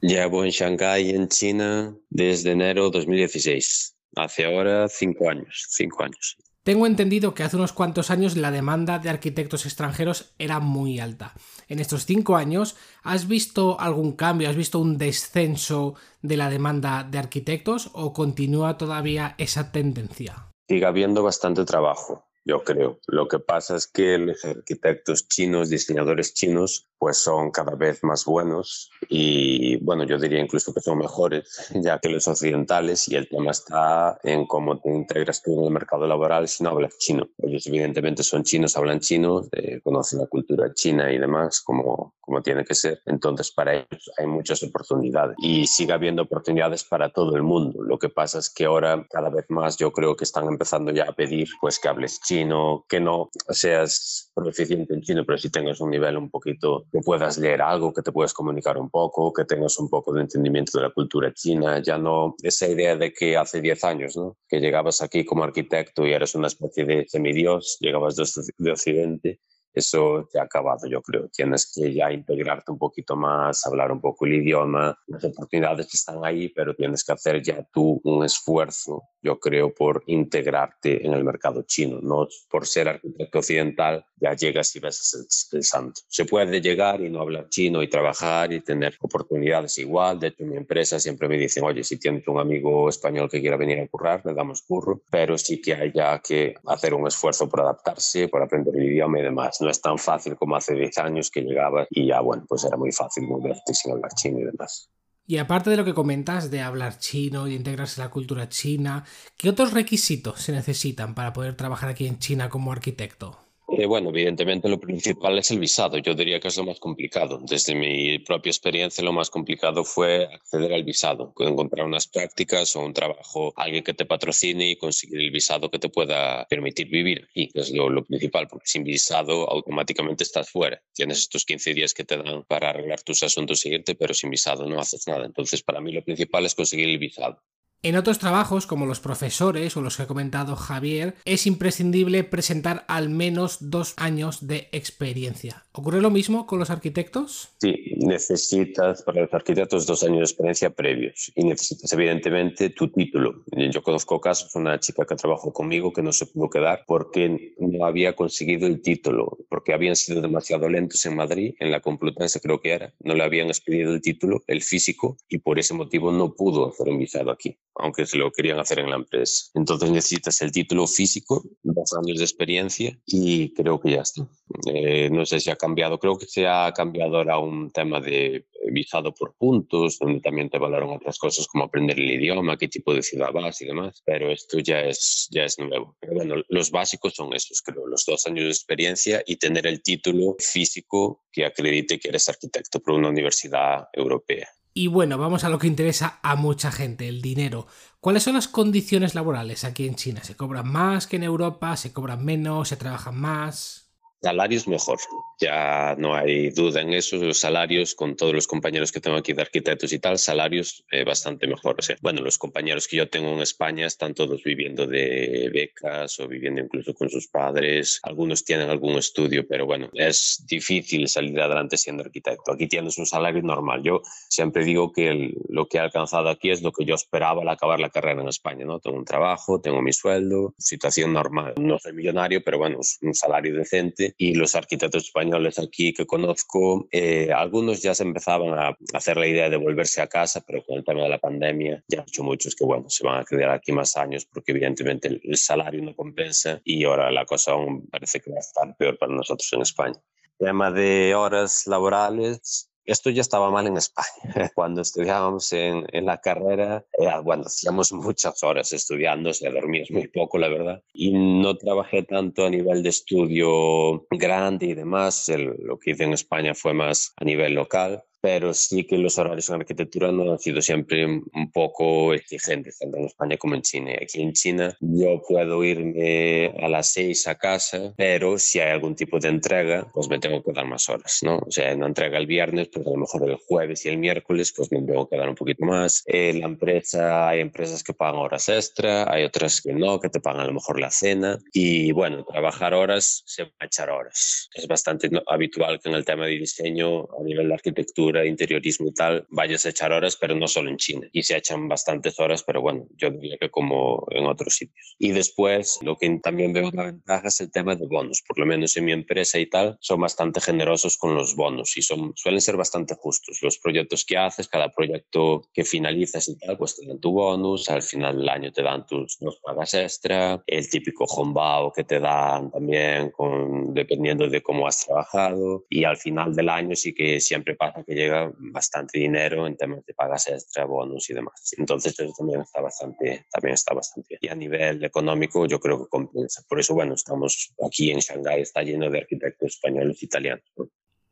Llevo 0.00 0.44
en 0.44 0.50
Shanghái, 0.50 1.10
en 1.10 1.28
China, 1.28 1.94
desde 2.10 2.52
enero 2.52 2.90
2016. 2.90 3.96
Hace 4.16 4.44
ahora 4.44 4.88
cinco 4.88 5.30
años, 5.30 5.66
cinco 5.68 6.02
años. 6.02 6.36
Tengo 6.64 6.88
entendido 6.88 7.34
que 7.34 7.44
hace 7.44 7.56
unos 7.56 7.72
cuantos 7.72 8.10
años 8.10 8.36
la 8.36 8.50
demanda 8.50 8.98
de 8.98 9.08
arquitectos 9.08 9.64
extranjeros 9.64 10.34
era 10.38 10.58
muy 10.58 10.98
alta. 10.98 11.34
En 11.68 11.78
estos 11.78 12.04
cinco 12.04 12.34
años, 12.34 12.76
¿has 13.04 13.28
visto 13.28 13.78
algún 13.78 14.16
cambio? 14.16 14.50
¿Has 14.50 14.56
visto 14.56 14.80
un 14.80 14.98
descenso 14.98 15.94
de 16.22 16.36
la 16.36 16.50
demanda 16.50 17.04
de 17.08 17.18
arquitectos 17.18 17.90
o 17.92 18.12
continúa 18.12 18.78
todavía 18.78 19.36
esa 19.38 19.70
tendencia? 19.70 20.48
Sigue 20.68 20.86
habiendo 20.86 21.22
bastante 21.22 21.64
trabajo 21.64 22.26
yo 22.46 22.62
creo. 22.62 23.00
Lo 23.08 23.26
que 23.26 23.40
pasa 23.40 23.74
es 23.76 23.88
que 23.88 24.16
los 24.18 24.44
arquitectos 24.44 25.28
chinos, 25.28 25.68
diseñadores 25.68 26.32
chinos, 26.32 26.88
pues 26.98 27.18
son 27.18 27.50
cada 27.50 27.74
vez 27.74 28.02
más 28.02 28.24
buenos 28.24 28.90
y, 29.08 29.76
bueno, 29.84 30.04
yo 30.04 30.18
diría 30.18 30.40
incluso 30.40 30.72
que 30.72 30.80
son 30.80 30.98
mejores 30.98 31.68
ya 31.74 31.98
que 31.98 32.08
los 32.08 32.26
occidentales 32.28 33.08
y 33.08 33.16
el 33.16 33.28
tema 33.28 33.50
está 33.50 34.18
en 34.22 34.46
cómo 34.46 34.78
te 34.80 34.90
integras 34.90 35.42
tú 35.42 35.58
en 35.58 35.64
el 35.66 35.70
mercado 35.70 36.06
laboral 36.06 36.48
si 36.48 36.62
no 36.62 36.70
hablas 36.70 36.96
chino. 36.98 37.28
Ellos 37.38 37.66
evidentemente 37.66 38.22
son 38.22 38.42
chinos, 38.42 38.76
hablan 38.76 39.00
chino, 39.00 39.42
eh, 39.52 39.80
conocen 39.82 40.20
la 40.20 40.26
cultura 40.26 40.72
china 40.74 41.12
y 41.12 41.18
demás 41.18 41.60
como, 41.60 42.14
como 42.20 42.42
tiene 42.42 42.64
que 42.64 42.74
ser. 42.74 43.00
Entonces, 43.06 43.52
para 43.52 43.74
ellos 43.74 44.10
hay 44.18 44.26
muchas 44.26 44.62
oportunidades 44.62 45.36
y 45.38 45.66
sigue 45.66 45.92
habiendo 45.92 46.22
oportunidades 46.22 46.84
para 46.84 47.10
todo 47.10 47.36
el 47.36 47.42
mundo. 47.42 47.82
Lo 47.82 47.98
que 47.98 48.08
pasa 48.08 48.38
es 48.38 48.50
que 48.50 48.64
ahora 48.64 49.06
cada 49.10 49.30
vez 49.30 49.46
más 49.48 49.76
yo 49.76 49.92
creo 49.92 50.16
que 50.16 50.24
están 50.24 50.46
empezando 50.46 50.92
ya 50.92 51.04
a 51.04 51.12
pedir 51.12 51.48
pues 51.60 51.78
que 51.78 51.88
hables 51.88 52.20
chino, 52.20 52.84
que 52.88 53.00
no 53.00 53.30
seas 53.50 54.30
proficiente 54.34 54.94
en 54.94 55.02
chino, 55.02 55.24
pero 55.24 55.38
si 55.38 55.50
tengas 55.50 55.80
un 55.80 55.90
nivel 55.90 56.16
un 56.16 56.30
poquito 56.30 56.85
que 56.92 57.00
puedas 57.00 57.38
leer 57.38 57.62
algo, 57.62 57.92
que 57.92 58.02
te 58.02 58.12
puedas 58.12 58.32
comunicar 58.32 58.78
un 58.78 58.90
poco, 58.90 59.32
que 59.32 59.44
tengas 59.44 59.78
un 59.78 59.88
poco 59.88 60.12
de 60.12 60.22
entendimiento 60.22 60.78
de 60.78 60.84
la 60.84 60.90
cultura 60.90 61.32
china. 61.32 61.80
Ya 61.80 61.98
no 61.98 62.34
esa 62.42 62.68
idea 62.68 62.96
de 62.96 63.12
que 63.12 63.36
hace 63.36 63.60
10 63.60 63.84
años, 63.84 64.16
¿no? 64.16 64.36
que 64.48 64.60
llegabas 64.60 65.02
aquí 65.02 65.24
como 65.24 65.44
arquitecto 65.44 66.06
y 66.06 66.12
eres 66.12 66.34
una 66.34 66.46
especie 66.46 66.84
de 66.84 67.04
semidios, 67.08 67.78
llegabas 67.80 68.16
de 68.16 68.70
Occidente 68.70 69.40
eso 69.76 70.26
te 70.32 70.40
ha 70.40 70.44
acabado, 70.44 70.88
yo 70.88 71.02
creo. 71.02 71.28
Tienes 71.28 71.70
que 71.70 71.92
ya 71.92 72.10
integrarte 72.10 72.72
un 72.72 72.78
poquito 72.78 73.14
más, 73.14 73.66
hablar 73.66 73.92
un 73.92 74.00
poco 74.00 74.24
el 74.24 74.36
idioma. 74.36 74.98
Las 75.06 75.22
oportunidades 75.24 75.92
están 75.92 76.24
ahí, 76.24 76.48
pero 76.48 76.74
tienes 76.74 77.04
que 77.04 77.12
hacer 77.12 77.42
ya 77.42 77.62
tú 77.62 78.00
un 78.04 78.24
esfuerzo, 78.24 79.02
yo 79.20 79.38
creo, 79.38 79.74
por 79.74 80.02
integrarte 80.06 81.06
en 81.06 81.12
el 81.12 81.24
mercado 81.24 81.62
chino. 81.62 82.00
No 82.00 82.26
por 82.48 82.66
ser 82.66 82.88
arquitecto 82.88 83.40
occidental, 83.40 84.06
ya 84.16 84.32
llegas 84.32 84.74
y 84.76 84.80
ves 84.80 85.48
el, 85.52 85.62
santo. 85.62 86.00
Se 86.08 86.24
puede 86.24 86.62
llegar 86.62 87.02
y 87.02 87.10
no 87.10 87.20
hablar 87.20 87.50
chino 87.50 87.82
y 87.82 87.88
trabajar 87.88 88.54
y 88.54 88.62
tener 88.62 88.96
oportunidades 89.00 89.76
igual. 89.76 90.18
De 90.18 90.28
hecho, 90.28 90.44
mi 90.44 90.56
empresa 90.56 90.98
siempre 90.98 91.28
me 91.28 91.36
dicen, 91.36 91.64
oye, 91.64 91.84
si 91.84 91.98
tienes 91.98 92.26
un 92.28 92.40
amigo 92.40 92.88
español 92.88 93.28
que 93.28 93.42
quiera 93.42 93.58
venir 93.58 93.78
a 93.80 93.88
currar, 93.88 94.22
le 94.24 94.32
damos 94.32 94.62
curro, 94.62 95.02
pero 95.10 95.36
sí 95.36 95.60
que 95.60 95.74
hay 95.74 95.92
ya 95.92 96.18
que 96.20 96.54
hacer 96.66 96.94
un 96.94 97.06
esfuerzo 97.06 97.46
por 97.46 97.60
adaptarse, 97.60 98.28
por 98.28 98.42
aprender 98.42 98.74
el 98.74 98.84
idioma 98.84 99.18
y 99.18 99.22
demás 99.22 99.60
es 99.70 99.80
tan 99.80 99.98
fácil 99.98 100.36
como 100.36 100.56
hace 100.56 100.74
10 100.74 100.98
años 100.98 101.30
que 101.30 101.42
llegaba 101.42 101.86
y 101.90 102.06
ya, 102.08 102.20
bueno, 102.20 102.44
pues 102.48 102.64
era 102.64 102.76
muy 102.76 102.92
fácil 102.92 103.24
moverte 103.24 103.74
sin 103.74 103.92
hablar 103.92 104.12
chino 104.14 104.40
y 104.40 104.44
demás. 104.44 104.90
Y 105.28 105.38
aparte 105.38 105.70
de 105.70 105.76
lo 105.76 105.84
que 105.84 105.94
comentas 105.94 106.50
de 106.50 106.60
hablar 106.60 106.98
chino 106.98 107.48
y 107.48 107.54
integrarse 107.54 108.00
la 108.00 108.10
cultura 108.10 108.48
china, 108.48 109.04
¿qué 109.36 109.48
otros 109.48 109.72
requisitos 109.72 110.40
se 110.40 110.52
necesitan 110.52 111.14
para 111.14 111.32
poder 111.32 111.56
trabajar 111.56 111.88
aquí 111.88 112.06
en 112.06 112.20
China 112.20 112.48
como 112.48 112.70
arquitecto? 112.70 113.45
Eh, 113.68 113.84
bueno, 113.84 114.10
evidentemente 114.10 114.68
lo 114.68 114.78
principal 114.78 115.38
es 115.38 115.50
el 115.50 115.58
visado. 115.58 115.98
Yo 115.98 116.14
diría 116.14 116.38
que 116.38 116.48
es 116.48 116.56
lo 116.56 116.64
más 116.64 116.78
complicado. 116.78 117.40
Desde 117.42 117.74
mi 117.74 118.18
propia 118.20 118.50
experiencia, 118.50 119.02
lo 119.02 119.12
más 119.12 119.28
complicado 119.28 119.82
fue 119.82 120.24
acceder 120.24 120.72
al 120.72 120.84
visado, 120.84 121.34
encontrar 121.40 121.84
unas 121.84 122.06
prácticas 122.06 122.76
o 122.76 122.84
un 122.84 122.92
trabajo, 122.92 123.52
alguien 123.56 123.82
que 123.82 123.92
te 123.92 124.06
patrocine 124.06 124.70
y 124.70 124.76
conseguir 124.76 125.20
el 125.20 125.32
visado 125.32 125.68
que 125.68 125.80
te 125.80 125.88
pueda 125.88 126.46
permitir 126.48 126.88
vivir 126.88 127.24
aquí, 127.28 127.48
que 127.48 127.60
es 127.60 127.72
lo, 127.72 127.90
lo 127.90 128.04
principal, 128.04 128.46
porque 128.46 128.68
sin 128.68 128.84
visado 128.84 129.50
automáticamente 129.50 130.22
estás 130.22 130.48
fuera. 130.48 130.80
Tienes 130.94 131.18
estos 131.18 131.44
15 131.44 131.74
días 131.74 131.92
que 131.92 132.04
te 132.04 132.16
dan 132.16 132.44
para 132.44 132.70
arreglar 132.70 133.02
tus 133.02 133.22
asuntos 133.24 133.66
irte, 133.66 133.96
pero 133.96 134.14
sin 134.14 134.30
visado 134.30 134.66
no 134.66 134.78
haces 134.78 135.08
nada. 135.08 135.26
Entonces, 135.26 135.62
para 135.62 135.80
mí 135.80 135.92
lo 135.92 136.04
principal 136.04 136.46
es 136.46 136.54
conseguir 136.54 136.88
el 136.88 136.98
visado. 136.98 137.42
En 137.82 137.94
otros 137.94 138.18
trabajos, 138.18 138.66
como 138.66 138.86
los 138.86 139.00
profesores 139.00 139.76
o 139.76 139.80
los 139.80 139.96
que 139.96 140.02
ha 140.02 140.06
comentado 140.06 140.56
Javier, 140.56 141.14
es 141.24 141.46
imprescindible 141.46 142.24
presentar 142.24 142.84
al 142.88 143.10
menos 143.10 143.58
dos 143.60 143.94
años 143.96 144.46
de 144.46 144.68
experiencia. 144.72 145.66
¿Ocurre 145.72 146.00
lo 146.00 146.10
mismo 146.10 146.46
con 146.46 146.58
los 146.58 146.70
arquitectos? 146.70 147.50
Sí, 147.60 147.74
necesitas 147.98 149.02
para 149.02 149.22
los 149.22 149.32
arquitectos 149.32 149.86
dos 149.86 150.02
años 150.02 150.18
de 150.18 150.24
experiencia 150.24 150.70
previos 150.70 151.30
y 151.36 151.44
necesitas 151.44 151.92
evidentemente 151.92 152.70
tu 152.70 152.88
título. 152.88 153.44
Yo 153.70 153.82
conozco 153.82 154.20
casos, 154.20 154.54
una 154.56 154.80
chica 154.80 155.04
que 155.04 155.14
trabajó 155.14 155.52
conmigo 155.52 155.92
que 155.92 156.02
no 156.02 156.12
se 156.12 156.26
pudo 156.26 156.50
quedar 156.50 156.82
porque 156.86 157.54
no 157.58 157.84
había 157.84 158.16
conseguido 158.16 158.66
el 158.66 158.80
título, 158.82 159.38
porque 159.48 159.74
habían 159.74 159.96
sido 159.96 160.20
demasiado 160.22 160.68
lentos 160.68 161.04
en 161.06 161.14
Madrid, 161.14 161.54
en 161.60 161.70
la 161.70 161.80
Complutense 161.80 162.40
creo 162.40 162.60
que 162.60 162.72
era, 162.72 162.94
no 163.00 163.14
le 163.14 163.22
habían 163.22 163.48
expedido 163.48 163.92
el 163.92 164.00
título, 164.00 164.42
el 164.46 164.62
físico, 164.62 165.18
y 165.28 165.38
por 165.38 165.58
ese 165.58 165.74
motivo 165.74 166.10
no 166.10 166.34
pudo 166.34 166.68
hacer 166.68 166.88
un 166.88 166.98
visado 166.98 167.30
aquí 167.30 167.56
aunque 167.78 168.06
se 168.06 168.18
lo 168.18 168.30
querían 168.32 168.58
hacer 168.58 168.80
en 168.80 168.90
la 168.90 168.96
empresa. 168.96 169.50
Entonces 169.54 169.90
necesitas 169.90 170.40
el 170.42 170.52
título 170.52 170.86
físico, 170.86 171.44
dos 171.62 171.92
años 171.94 172.18
de 172.18 172.24
experiencia 172.24 172.98
y 173.06 173.52
creo 173.54 173.80
que 173.80 173.92
ya 173.92 174.02
está. 174.02 174.28
Eh, 174.72 175.10
no 175.10 175.26
sé 175.26 175.40
si 175.40 175.50
ha 175.50 175.56
cambiado, 175.56 175.98
creo 175.98 176.16
que 176.18 176.26
se 176.26 176.46
ha 176.46 176.72
cambiado 176.72 177.18
ahora 177.18 177.38
un 177.38 177.70
tema 177.70 178.00
de 178.00 178.46
visado 178.72 179.14
por 179.14 179.34
puntos, 179.36 179.98
donde 179.98 180.20
también 180.20 180.50
te 180.50 180.58
valoran 180.58 180.90
otras 180.90 181.18
cosas 181.18 181.46
como 181.46 181.64
aprender 181.64 181.98
el 181.98 182.10
idioma, 182.10 182.56
qué 182.56 182.68
tipo 182.68 182.94
de 182.94 183.02
ciudad 183.02 183.32
vas 183.32 183.60
y 183.62 183.66
demás, 183.66 184.02
pero 184.04 184.30
esto 184.30 184.58
ya 184.58 184.80
es, 184.80 185.28
ya 185.30 185.44
es 185.44 185.58
nuevo. 185.58 185.96
Pero 186.00 186.14
bueno, 186.14 186.42
los 186.48 186.70
básicos 186.70 187.14
son 187.14 187.32
esos, 187.34 187.62
creo, 187.62 187.86
los 187.86 188.04
dos 188.04 188.26
años 188.26 188.44
de 188.44 188.50
experiencia 188.50 189.22
y 189.26 189.36
tener 189.36 189.66
el 189.66 189.82
título 189.82 190.36
físico 190.38 191.24
que 191.30 191.44
acredite 191.44 191.98
que 191.98 192.08
eres 192.08 192.28
arquitecto 192.28 192.80
por 192.80 192.94
una 192.94 193.08
universidad 193.08 193.88
europea. 193.92 194.48
Y 194.78 194.88
bueno, 194.88 195.16
vamos 195.16 195.42
a 195.42 195.48
lo 195.48 195.58
que 195.58 195.68
interesa 195.68 196.20
a 196.22 196.36
mucha 196.36 196.70
gente, 196.70 197.08
el 197.08 197.22
dinero. 197.22 197.66
¿Cuáles 197.98 198.24
son 198.24 198.34
las 198.34 198.46
condiciones 198.46 199.14
laborales 199.14 199.64
aquí 199.64 199.86
en 199.86 199.94
China? 199.94 200.22
¿Se 200.22 200.36
cobran 200.36 200.70
más 200.70 201.06
que 201.06 201.16
en 201.16 201.22
Europa? 201.22 201.78
¿Se 201.78 201.94
cobran 201.94 202.22
menos? 202.22 202.68
¿Se 202.68 202.76
trabajan 202.76 203.18
más? 203.18 203.85
Salarios 204.22 204.66
mejor, 204.66 204.98
ya 205.38 205.94
no 205.98 206.14
hay 206.14 206.50
duda 206.50 206.80
en 206.80 206.94
eso. 206.94 207.16
Los 207.16 207.38
salarios, 207.38 207.94
con 207.94 208.16
todos 208.16 208.32
los 208.32 208.46
compañeros 208.46 208.90
que 208.90 209.00
tengo 209.00 209.18
aquí 209.18 209.34
de 209.34 209.42
arquitectos 209.42 209.92
y 209.92 209.98
tal, 209.98 210.18
salarios 210.18 210.84
eh, 210.90 211.04
bastante 211.04 211.46
mejor. 211.46 211.76
O 211.78 211.82
sea, 211.82 211.96
bueno, 212.00 212.22
los 212.22 212.38
compañeros 212.38 212.88
que 212.88 212.96
yo 212.96 213.08
tengo 213.10 213.28
en 213.32 213.40
España 213.40 213.86
están 213.86 214.14
todos 214.14 214.42
viviendo 214.42 214.86
de 214.86 215.50
becas 215.52 216.18
o 216.18 216.28
viviendo 216.28 216.62
incluso 216.62 216.94
con 216.94 217.10
sus 217.10 217.28
padres. 217.28 218.00
Algunos 218.02 218.42
tienen 218.42 218.70
algún 218.70 218.96
estudio, 218.96 219.46
pero 219.46 219.66
bueno, 219.66 219.90
es 219.92 220.42
difícil 220.48 221.06
salir 221.08 221.38
adelante 221.38 221.76
siendo 221.76 222.02
arquitecto. 222.02 222.52
Aquí 222.52 222.68
tienes 222.68 222.96
un 222.96 223.06
salario 223.06 223.42
normal. 223.42 223.82
Yo 223.82 224.00
siempre 224.28 224.64
digo 224.64 224.92
que 224.92 225.34
lo 225.50 225.68
que 225.68 225.76
he 225.76 225.80
alcanzado 225.80 226.30
aquí 226.30 226.50
es 226.50 226.62
lo 226.62 226.72
que 226.72 226.86
yo 226.86 226.94
esperaba 226.94 227.42
al 227.42 227.48
acabar 227.48 227.80
la 227.80 227.90
carrera 227.90 228.22
en 228.22 228.28
España. 228.28 228.64
¿no? 228.64 228.80
Tengo 228.80 228.96
un 228.96 229.04
trabajo, 229.04 229.60
tengo 229.60 229.82
mi 229.82 229.92
sueldo, 229.92 230.54
situación 230.58 231.12
normal. 231.12 231.54
No 231.60 231.78
soy 231.78 231.92
millonario, 231.92 232.42
pero 232.42 232.56
bueno, 232.58 232.80
un 233.02 233.14
salario 233.14 233.54
decente 233.54 234.05
y 234.16 234.34
los 234.34 234.54
arquitectos 234.54 235.04
españoles 235.04 235.58
aquí 235.58 235.92
que 235.92 236.06
conozco, 236.06 236.88
eh, 236.90 237.30
algunos 237.32 237.82
ya 237.82 237.94
se 237.94 238.02
empezaban 238.02 238.58
a 238.58 238.76
hacer 238.92 239.16
la 239.16 239.26
idea 239.26 239.50
de 239.50 239.56
volverse 239.56 240.00
a 240.00 240.06
casa, 240.06 240.42
pero 240.46 240.64
con 240.64 240.78
el 240.78 240.84
tema 240.84 241.02
de 241.02 241.08
la 241.08 241.18
pandemia 241.18 241.84
ya 241.88 242.00
han 242.00 242.06
dicho 242.06 242.22
muchos 242.22 242.54
que 242.54 242.64
bueno, 242.64 242.88
se 242.88 243.04
van 243.04 243.20
a 243.20 243.24
quedar 243.24 243.50
aquí 243.50 243.72
más 243.72 243.96
años 243.96 244.26
porque 244.26 244.52
evidentemente 244.52 245.08
el, 245.08 245.36
salario 245.36 245.82
no 245.82 245.94
compensa 245.94 246.60
y 246.64 246.84
ahora 246.84 247.10
la 247.10 247.24
cosa 247.24 247.52
aún 247.52 247.86
parece 247.88 248.20
que 248.20 248.30
va 248.30 248.36
a 248.38 248.40
estar 248.40 248.76
peor 248.76 248.98
para 248.98 249.14
nosotros 249.14 249.52
en 249.52 249.62
España. 249.62 250.00
Tema 250.38 250.70
de 250.70 251.14
horas 251.14 251.66
laborales, 251.66 252.70
esto 252.86 253.10
ya 253.10 253.20
estaba 253.20 253.50
mal 253.50 253.66
en 253.66 253.76
España. 253.76 254.06
Cuando 254.54 254.80
estudiábamos 254.80 255.52
en, 255.52 255.86
en 255.92 256.06
la 256.06 256.20
carrera, 256.20 256.84
eh, 256.98 257.08
bueno, 257.22 257.44
hacíamos 257.46 257.92
muchas 257.92 258.42
horas 258.42 258.72
estudiando, 258.72 259.32
se 259.32 259.50
dormías 259.50 259.90
muy 259.90 260.08
poco, 260.08 260.38
la 260.38 260.48
verdad. 260.48 260.82
Y 260.92 261.12
no 261.12 261.56
trabajé 261.56 262.02
tanto 262.02 262.46
a 262.46 262.50
nivel 262.50 262.82
de 262.82 262.90
estudio 262.90 264.06
grande 264.10 264.66
y 264.66 264.74
demás. 264.74 265.28
lo 265.36 265.78
que 265.78 265.90
hice 265.90 266.04
en 266.04 266.12
España 266.12 266.54
fue 266.54 266.72
más 266.74 267.12
a 267.16 267.24
nivel 267.24 267.54
local 267.54 268.02
pero 268.20 268.54
sí 268.54 268.84
que 268.84 268.98
los 268.98 269.18
horarios 269.18 269.48
en 269.48 269.56
arquitectura 269.56 270.12
no 270.12 270.32
han 270.32 270.38
sido 270.38 270.60
siempre 270.60 271.06
un 271.06 271.50
poco 271.52 272.14
exigentes, 272.14 272.78
tanto 272.78 272.98
en 272.98 273.04
España 273.04 273.36
como 273.36 273.54
en 273.54 273.62
China. 273.62 273.92
Aquí 274.00 274.22
en 274.22 274.32
China 274.32 274.76
yo 274.80 275.22
puedo 275.26 275.62
irme 275.64 276.52
a 276.60 276.68
las 276.68 276.92
seis 276.92 277.26
a 277.28 277.36
casa, 277.36 277.94
pero 277.96 278.38
si 278.38 278.60
hay 278.60 278.72
algún 278.72 278.94
tipo 278.94 279.18
de 279.18 279.28
entrega, 279.28 279.90
pues 279.92 280.08
me 280.08 280.18
tengo 280.18 280.42
que 280.42 280.52
dar 280.52 280.66
más 280.66 280.88
horas, 280.88 281.18
¿no? 281.22 281.38
O 281.38 281.50
sea, 281.50 281.74
una 281.74 281.86
entrega 281.86 282.18
el 282.18 282.26
viernes, 282.26 282.68
pues 282.72 282.86
a 282.86 282.90
lo 282.90 282.96
mejor 282.96 283.28
el 283.28 283.36
jueves 283.36 283.84
y 283.84 283.88
el 283.88 283.98
miércoles, 283.98 284.52
pues 284.56 284.70
me 284.72 284.82
tengo 284.82 285.08
que 285.08 285.16
dar 285.16 285.28
un 285.28 285.34
poquito 285.34 285.64
más. 285.64 286.02
Eh, 286.06 286.32
la 286.34 286.46
empresa, 286.46 287.28
hay 287.28 287.40
empresas 287.40 287.82
que 287.82 287.94
pagan 287.94 288.16
horas 288.16 288.48
extra, 288.48 289.12
hay 289.12 289.24
otras 289.24 289.60
que 289.60 289.72
no, 289.72 290.00
que 290.00 290.08
te 290.08 290.20
pagan 290.20 290.40
a 290.40 290.46
lo 290.46 290.54
mejor 290.54 290.80
la 290.80 290.90
cena. 290.90 291.38
Y 291.52 291.92
bueno, 291.92 292.24
trabajar 292.24 292.74
horas 292.74 293.22
se 293.26 293.44
va 293.44 293.50
a 293.60 293.66
echar 293.66 293.90
horas. 293.90 294.48
Es 294.54 294.66
bastante 294.66 295.10
habitual 295.26 295.80
que 295.80 295.88
en 295.88 295.94
el 295.94 296.04
tema 296.04 296.26
de 296.26 296.32
diseño, 296.32 297.02
a 297.18 297.22
nivel 297.22 297.48
de 297.48 297.54
arquitectura, 297.54 298.05
de 298.12 298.28
interiorismo 298.28 298.88
y 298.88 298.92
tal, 298.92 299.26
vayas 299.30 299.66
a 299.66 299.70
echar 299.70 299.92
horas, 299.92 300.16
pero 300.16 300.34
no 300.34 300.48
solo 300.48 300.70
en 300.70 300.76
China. 300.76 301.08
Y 301.12 301.22
se 301.22 301.36
echan 301.36 301.68
bastantes 301.68 302.18
horas, 302.18 302.42
pero 302.42 302.60
bueno, 302.60 302.86
yo 302.96 303.10
diría 303.10 303.36
que 303.38 303.50
como 303.50 304.06
en 304.10 304.26
otros 304.26 304.54
sitios. 304.54 304.96
Y 304.98 305.10
después, 305.10 305.78
lo 305.82 305.96
que 305.96 306.08
también 306.22 306.52
veo 306.52 306.70
la 306.72 306.84
ventaja 306.84 307.28
es 307.28 307.40
el 307.40 307.50
tema 307.50 307.74
de 307.74 307.86
bonos. 307.86 308.22
Por 308.26 308.38
lo 308.38 308.46
menos 308.46 308.76
en 308.76 308.84
mi 308.84 308.92
empresa 308.92 309.38
y 309.38 309.46
tal, 309.46 309.76
son 309.80 310.00
bastante 310.00 310.40
generosos 310.40 310.96
con 310.96 311.14
los 311.14 311.34
bonos 311.36 311.76
y 311.76 311.82
son, 311.82 312.12
suelen 312.16 312.40
ser 312.40 312.56
bastante 312.56 312.94
justos. 312.94 313.38
Los 313.42 313.58
proyectos 313.58 314.04
que 314.04 314.16
haces, 314.16 314.48
cada 314.48 314.70
proyecto 314.70 315.42
que 315.52 315.64
finalizas 315.64 316.28
y 316.28 316.38
tal, 316.38 316.56
pues 316.56 316.76
te 316.76 316.86
dan 316.86 317.00
tu 317.00 317.12
bonus, 317.12 317.68
al 317.68 317.82
final 317.82 318.18
del 318.18 318.28
año 318.28 318.52
te 318.52 318.62
dan 318.62 318.86
tus 318.86 319.18
dos 319.20 319.40
pagas 319.42 319.74
extra, 319.74 320.42
el 320.46 320.68
típico 320.68 321.04
hombao 321.04 321.72
que 321.72 321.84
te 321.84 322.00
dan 322.00 322.50
también 322.50 323.10
con, 323.10 323.74
dependiendo 323.74 324.28
de 324.28 324.42
cómo 324.42 324.66
has 324.66 324.84
trabajado 324.86 325.64
y 325.68 325.84
al 325.84 325.96
final 325.96 326.34
del 326.34 326.48
año 326.48 326.74
sí 326.74 326.94
que 326.94 327.20
siempre 327.20 327.54
pasa 327.54 327.84
que 327.84 327.94
llega 327.96 328.32
bastante 328.38 328.98
dinero 328.98 329.46
en 329.46 329.56
temas 329.56 329.84
de 329.84 329.94
pagas 329.94 330.28
extra, 330.28 330.64
bonus 330.64 331.10
y 331.10 331.14
demás. 331.14 331.54
Entonces 331.58 331.98
eso 331.98 332.12
también 332.16 332.42
está 332.42 332.60
bastante, 332.60 333.26
también 333.30 333.54
está 333.54 333.74
bastante 333.74 334.18
bien. 334.20 334.20
Y 334.22 334.28
a 334.28 334.34
nivel 334.34 334.84
económico 334.84 335.46
yo 335.46 335.58
creo 335.58 335.78
que 335.78 335.88
compensa. 335.88 336.42
Por 336.48 336.60
eso, 336.60 336.74
bueno, 336.74 336.94
estamos 336.94 337.54
aquí 337.66 337.90
en 337.90 337.98
Shanghái, 337.98 338.42
está 338.42 338.62
lleno 338.62 338.90
de 338.90 338.98
arquitectos 338.98 339.54
españoles 339.54 340.02
e 340.02 340.06
italianos. 340.06 340.44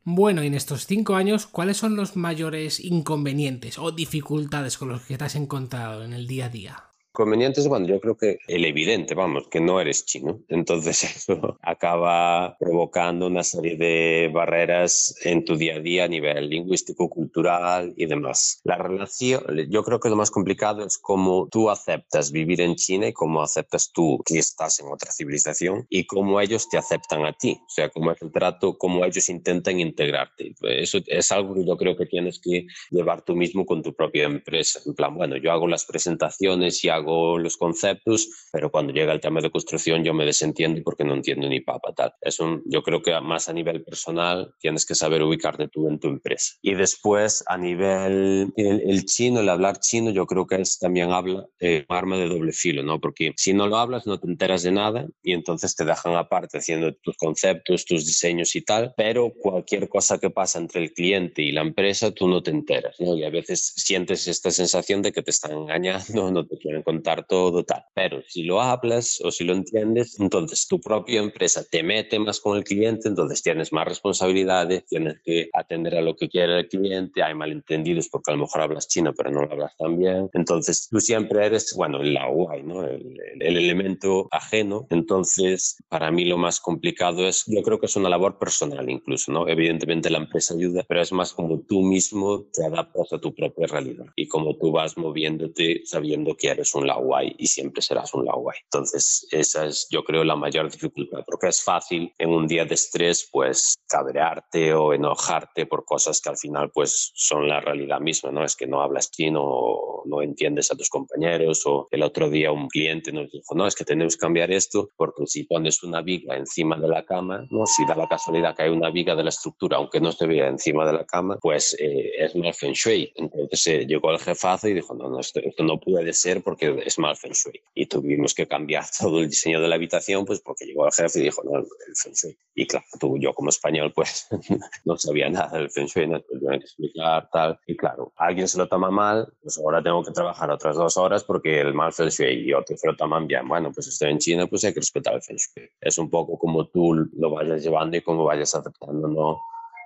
Bueno, 0.06 0.44
y 0.44 0.48
en 0.48 0.54
estos 0.54 0.86
cinco 0.86 1.14
años, 1.14 1.46
¿cuáles 1.46 1.78
son 1.78 1.96
los 1.96 2.14
mayores 2.14 2.78
inconvenientes 2.78 3.78
o 3.78 3.90
dificultades 3.90 4.76
con 4.76 4.90
los 4.90 5.00
que 5.06 5.16
te 5.16 5.24
has 5.24 5.34
encontrado 5.34 6.04
en 6.04 6.12
el 6.12 6.26
día 6.26 6.46
a 6.46 6.48
día? 6.50 6.93
Convenientes, 7.14 7.68
bueno, 7.68 7.86
yo 7.86 8.00
creo 8.00 8.16
que 8.16 8.40
el 8.48 8.64
evidente, 8.64 9.14
vamos, 9.14 9.46
que 9.46 9.60
no 9.60 9.80
eres 9.80 10.04
chino. 10.04 10.40
Entonces 10.48 11.04
eso 11.16 11.60
acaba 11.62 12.56
provocando 12.58 13.28
una 13.28 13.44
serie 13.44 13.76
de 13.76 14.32
barreras 14.34 15.14
en 15.22 15.44
tu 15.44 15.54
día 15.54 15.76
a 15.76 15.78
día 15.78 16.06
a 16.06 16.08
nivel 16.08 16.50
lingüístico, 16.50 17.08
cultural 17.08 17.94
y 17.96 18.06
demás. 18.06 18.60
La 18.64 18.78
relación, 18.78 19.44
yo 19.70 19.84
creo 19.84 20.00
que 20.00 20.08
lo 20.08 20.16
más 20.16 20.32
complicado 20.32 20.84
es 20.84 20.98
cómo 20.98 21.46
tú 21.52 21.70
aceptas 21.70 22.32
vivir 22.32 22.60
en 22.60 22.74
China 22.74 23.06
y 23.06 23.12
cómo 23.12 23.42
aceptas 23.42 23.92
tú 23.92 24.20
que 24.26 24.40
estás 24.40 24.80
en 24.80 24.88
otra 24.88 25.12
civilización 25.12 25.86
y 25.88 26.06
cómo 26.06 26.40
ellos 26.40 26.68
te 26.68 26.78
aceptan 26.78 27.24
a 27.26 27.32
ti. 27.32 27.60
O 27.60 27.70
sea, 27.70 27.90
cómo 27.90 28.10
es 28.10 28.20
el 28.22 28.32
trato, 28.32 28.76
cómo 28.76 29.04
ellos 29.04 29.28
intentan 29.28 29.78
integrarte. 29.78 30.52
Eso 30.62 30.98
es 31.06 31.30
algo 31.30 31.54
que 31.54 31.64
yo 31.64 31.76
creo 31.76 31.96
que 31.96 32.06
tienes 32.06 32.40
que 32.40 32.66
llevar 32.90 33.22
tú 33.22 33.36
mismo 33.36 33.64
con 33.64 33.84
tu 33.84 33.94
propia 33.94 34.24
empresa. 34.24 34.80
En 34.84 34.94
plan, 34.94 35.14
bueno, 35.14 35.36
yo 35.36 35.52
hago 35.52 35.68
las 35.68 35.84
presentaciones 35.84 36.82
y 36.82 36.88
hago 36.88 37.03
los 37.04 37.56
conceptos, 37.56 38.28
pero 38.52 38.70
cuando 38.70 38.92
llega 38.92 39.12
el 39.12 39.20
tema 39.20 39.40
de 39.40 39.50
construcción 39.50 40.04
yo 40.04 40.14
me 40.14 40.24
desentiendo 40.24 40.80
porque 40.82 41.04
no 41.04 41.14
entiendo 41.14 41.48
ni 41.48 41.60
papa 41.60 41.92
tal. 41.94 42.12
Es 42.20 42.40
un, 42.40 42.62
yo 42.66 42.82
creo 42.82 43.02
que 43.02 43.18
más 43.20 43.48
a 43.48 43.52
nivel 43.52 43.82
personal 43.82 44.54
tienes 44.60 44.86
que 44.86 44.94
saber 44.94 45.22
ubicarte 45.22 45.68
tú 45.68 45.88
en 45.88 45.98
tu 45.98 46.08
empresa. 46.08 46.54
Y 46.62 46.74
después 46.74 47.44
a 47.46 47.56
nivel 47.56 48.52
el, 48.56 49.04
chino, 49.04 49.40
el 49.40 49.48
hablar 49.48 49.78
chino, 49.80 50.10
yo 50.10 50.26
creo 50.26 50.46
que 50.46 50.56
es 50.56 50.78
también 50.78 51.10
habla 51.10 51.46
eh, 51.60 51.84
arma 51.88 52.16
de 52.16 52.28
doble 52.28 52.52
filo, 52.52 52.82
¿no? 52.82 53.00
Porque 53.00 53.32
si 53.36 53.52
no 53.52 53.66
lo 53.66 53.76
hablas 53.76 54.06
no 54.06 54.18
te 54.18 54.26
enteras 54.26 54.62
de 54.62 54.72
nada 54.72 55.06
y 55.22 55.32
entonces 55.32 55.74
te 55.74 55.84
dejan 55.84 56.14
aparte 56.14 56.58
haciendo 56.58 56.94
tus 56.94 57.16
conceptos, 57.16 57.84
tus 57.84 58.06
diseños 58.06 58.54
y 58.56 58.62
tal, 58.62 58.94
pero 58.96 59.32
cualquier 59.32 59.88
cosa 59.88 60.18
que 60.18 60.30
pasa 60.30 60.58
entre 60.58 60.82
el 60.82 60.92
cliente 60.92 61.42
y 61.42 61.52
la 61.52 61.62
empresa 61.62 62.10
tú 62.12 62.28
no 62.28 62.42
te 62.42 62.50
enteras, 62.50 62.96
¿no? 63.00 63.16
Y 63.16 63.24
a 63.24 63.30
veces 63.30 63.72
sientes 63.76 64.26
esta 64.28 64.50
sensación 64.50 65.02
de 65.02 65.12
que 65.12 65.22
te 65.22 65.30
están 65.30 65.52
engañando, 65.52 66.04
no 66.30 66.46
te 66.46 66.56
quieren 66.58 66.82
contar 66.82 66.93
todo, 67.02 67.64
tal. 67.64 67.84
Pero 67.94 68.22
si 68.28 68.42
lo 68.44 68.60
hablas 68.60 69.20
o 69.24 69.30
si 69.30 69.44
lo 69.44 69.52
entiendes, 69.54 70.18
entonces 70.20 70.66
tu 70.68 70.80
propia 70.80 71.20
empresa 71.20 71.64
te 71.68 71.82
mete 71.82 72.18
más 72.18 72.40
con 72.40 72.56
el 72.56 72.64
cliente, 72.64 73.08
entonces 73.08 73.42
tienes 73.42 73.72
más 73.72 73.86
responsabilidades, 73.86 74.86
tienes 74.86 75.20
que 75.24 75.48
atender 75.52 75.96
a 75.96 76.02
lo 76.02 76.16
que 76.16 76.28
quiere 76.28 76.60
el 76.60 76.68
cliente, 76.68 77.22
hay 77.22 77.34
malentendidos 77.34 78.08
porque 78.08 78.30
a 78.30 78.34
lo 78.34 78.42
mejor 78.42 78.62
hablas 78.62 78.88
chino 78.88 79.12
pero 79.14 79.30
no 79.30 79.42
lo 79.42 79.52
hablas 79.52 79.76
tan 79.76 79.98
bien. 79.98 80.28
Entonces 80.32 80.88
tú 80.90 81.00
siempre 81.00 81.46
eres, 81.46 81.74
bueno, 81.76 82.02
la 82.02 82.28
guay, 82.28 82.62
¿no? 82.62 82.84
El, 82.84 83.16
el 83.40 83.56
elemento 83.56 84.28
ajeno. 84.30 84.86
Entonces, 84.90 85.76
para 85.88 86.10
mí 86.10 86.24
lo 86.24 86.38
más 86.38 86.60
complicado 86.60 87.26
es, 87.26 87.44
yo 87.46 87.62
creo 87.62 87.78
que 87.78 87.86
es 87.86 87.96
una 87.96 88.08
labor 88.08 88.38
personal 88.38 88.88
incluso, 88.88 89.32
¿no? 89.32 89.48
Evidentemente 89.48 90.10
la 90.10 90.18
empresa 90.18 90.54
ayuda, 90.54 90.84
pero 90.88 91.02
es 91.02 91.12
más 91.12 91.32
como 91.32 91.60
tú 91.60 91.82
mismo 91.82 92.44
te 92.52 92.64
adaptas 92.64 93.12
a 93.12 93.18
tu 93.18 93.34
propia 93.34 93.66
realidad 93.66 94.06
y 94.16 94.28
como 94.28 94.56
tú 94.56 94.72
vas 94.72 94.96
moviéndote 94.96 95.82
sabiendo 95.84 96.36
que 96.36 96.48
eres 96.48 96.74
un 96.74 96.83
Lawai 96.86 97.34
y 97.38 97.46
siempre 97.46 97.82
serás 97.82 98.14
un 98.14 98.24
Lawai. 98.24 98.56
Entonces, 98.64 99.26
esa 99.30 99.66
es, 99.66 99.86
yo 99.90 100.04
creo, 100.04 100.24
la 100.24 100.36
mayor 100.36 100.70
dificultad, 100.70 101.24
porque 101.26 101.48
es 101.48 101.62
fácil 101.62 102.12
en 102.18 102.30
un 102.30 102.46
día 102.46 102.64
de 102.64 102.74
estrés, 102.74 103.28
pues, 103.30 103.76
cabrearte 103.88 104.74
o 104.74 104.92
enojarte 104.92 105.66
por 105.66 105.84
cosas 105.84 106.20
que 106.20 106.30
al 106.30 106.36
final, 106.36 106.70
pues, 106.72 107.12
son 107.14 107.48
la 107.48 107.60
realidad 107.60 108.00
misma, 108.00 108.30
¿no? 108.30 108.44
Es 108.44 108.56
que 108.56 108.66
no 108.66 108.82
hablas 108.82 109.10
chino 109.10 109.42
o 109.42 110.02
no 110.06 110.22
entiendes 110.22 110.70
a 110.70 110.76
tus 110.76 110.88
compañeros 110.88 111.62
o 111.66 111.88
el 111.90 112.02
otro 112.02 112.28
día 112.30 112.52
un 112.52 112.68
cliente 112.68 113.12
nos 113.12 113.30
dijo, 113.30 113.54
no, 113.54 113.66
es 113.66 113.74
que 113.74 113.84
tenemos 113.84 114.16
que 114.16 114.20
cambiar 114.20 114.50
esto 114.50 114.90
porque 114.96 115.26
si 115.26 115.44
pones 115.44 115.82
una 115.82 116.02
viga 116.02 116.36
encima 116.36 116.76
de 116.78 116.88
la 116.88 117.04
cama, 117.04 117.46
¿no? 117.50 117.66
Si 117.66 117.84
da 117.86 117.94
la 117.94 118.08
casualidad 118.08 118.54
que 118.54 118.64
hay 118.64 118.70
una 118.70 118.90
viga 118.90 119.14
de 119.14 119.24
la 119.24 119.30
estructura, 119.30 119.76
aunque 119.76 120.00
no 120.00 120.12
se 120.12 120.26
vea 120.26 120.48
encima 120.48 120.86
de 120.86 120.92
la 120.92 121.04
cama, 121.04 121.38
pues 121.40 121.76
eh, 121.78 122.12
es 122.18 122.34
mal 122.36 122.54
feng 122.54 122.72
shui. 122.72 123.12
Entonces 123.14 123.66
eh, 123.66 123.86
llegó 123.86 124.10
el 124.10 124.18
jefazo 124.18 124.68
y 124.68 124.74
dijo, 124.74 124.94
no, 124.94 125.08
no, 125.08 125.20
esto, 125.20 125.40
esto, 125.40 125.64
no 125.64 125.78
puede 125.78 126.12
ser 126.12 126.42
porque 126.42 126.73
es 126.84 126.98
mal 126.98 127.16
feng 127.16 127.32
shui. 127.32 127.60
Y 127.74 127.86
tuvimos 127.86 128.34
que 128.34 128.46
cambiar 128.46 128.84
todo 128.98 129.20
el 129.20 129.28
diseño 129.28 129.60
de 129.60 129.68
la 129.68 129.76
habitación, 129.76 130.24
pues 130.24 130.40
porque 130.40 130.64
llegó 130.64 130.86
el 130.86 130.92
jefe 130.92 131.20
y 131.20 131.22
dijo, 131.22 131.42
no, 131.44 131.58
el 131.58 131.66
feng 131.94 132.12
shui. 132.12 132.36
Y 132.54 132.66
claro, 132.66 132.86
tú, 132.98 133.18
yo 133.18 133.32
como 133.32 133.50
español, 133.50 133.92
pues 133.94 134.26
no 134.84 134.96
sabía 134.96 135.28
nada 135.28 135.58
del 135.58 135.70
feng 135.70 135.86
shui, 135.86 136.06
no 136.06 136.20
tenía 136.20 136.58
que 136.58 136.64
explicar 136.64 137.28
tal. 137.32 137.58
Y 137.66 137.76
claro, 137.76 138.12
alguien 138.16 138.48
se 138.48 138.58
lo 138.58 138.68
toma 138.68 138.90
mal, 138.90 139.32
pues 139.42 139.58
ahora 139.58 139.82
tengo 139.82 140.02
que 140.02 140.12
trabajar 140.12 140.50
otras 140.50 140.76
dos 140.76 140.96
horas 140.96 141.24
porque 141.24 141.60
el 141.60 141.74
mal 141.74 141.92
feng 141.92 142.08
shui 142.08 142.48
y 142.48 142.52
otros 142.52 142.80
se 142.80 142.86
lo 142.86 142.96
toman 142.96 143.26
bien. 143.26 143.46
Bueno, 143.48 143.72
pues 143.72 143.88
estoy 143.88 144.10
en 144.10 144.18
China, 144.18 144.46
pues 144.46 144.64
hay 144.64 144.74
que 144.74 144.80
respetar 144.80 145.14
el 145.14 145.22
feng 145.22 145.36
shui. 145.36 145.68
Es 145.80 145.98
un 145.98 146.10
poco 146.10 146.38
como 146.38 146.66
tú 146.68 146.94
lo 147.16 147.30
vayas 147.30 147.62
llevando 147.62 147.96
y 147.96 148.02
cómo 148.02 148.24
vayas 148.24 148.54
aceptando, 148.54 149.08
¿no? 149.08 149.40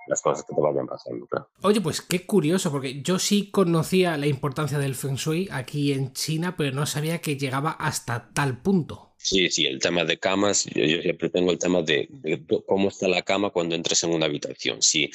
Las 0.09 0.21
cosas 0.21 0.43
que 0.43 0.55
te 0.55 0.61
vayan 0.61 0.87
pasando. 0.87 1.25
Claro. 1.27 1.47
Oye, 1.61 1.79
pues 1.79 2.01
qué 2.01 2.25
curioso, 2.25 2.71
porque 2.71 3.01
yo 3.01 3.19
sí 3.19 3.49
conocía 3.51 4.17
la 4.17 4.27
importancia 4.27 4.79
del 4.79 4.95
Feng 4.95 5.15
Shui 5.15 5.47
aquí 5.51 5.93
en 5.93 6.13
China, 6.13 6.55
pero 6.57 6.75
no 6.75 6.85
sabía 6.85 7.19
que 7.19 7.37
llegaba 7.37 7.71
hasta 7.71 8.31
tal 8.33 8.61
punto. 8.61 9.13
Sí, 9.17 9.49
sí, 9.49 9.65
el 9.65 9.79
tema 9.79 10.05
de 10.05 10.17
camas, 10.17 10.65
yo, 10.65 10.83
yo 10.83 11.01
siempre 11.01 11.29
tengo 11.29 11.51
el 11.51 11.59
tema 11.59 11.81
de, 11.81 12.07
de, 12.09 12.41
cómo 12.65 12.87
está 12.87 13.07
la 13.07 13.21
cama 13.21 13.49
cuando 13.49 13.75
entres 13.75 14.03
en 14.03 14.13
una 14.13 14.25
habitación. 14.25 14.81
Si 14.81 15.11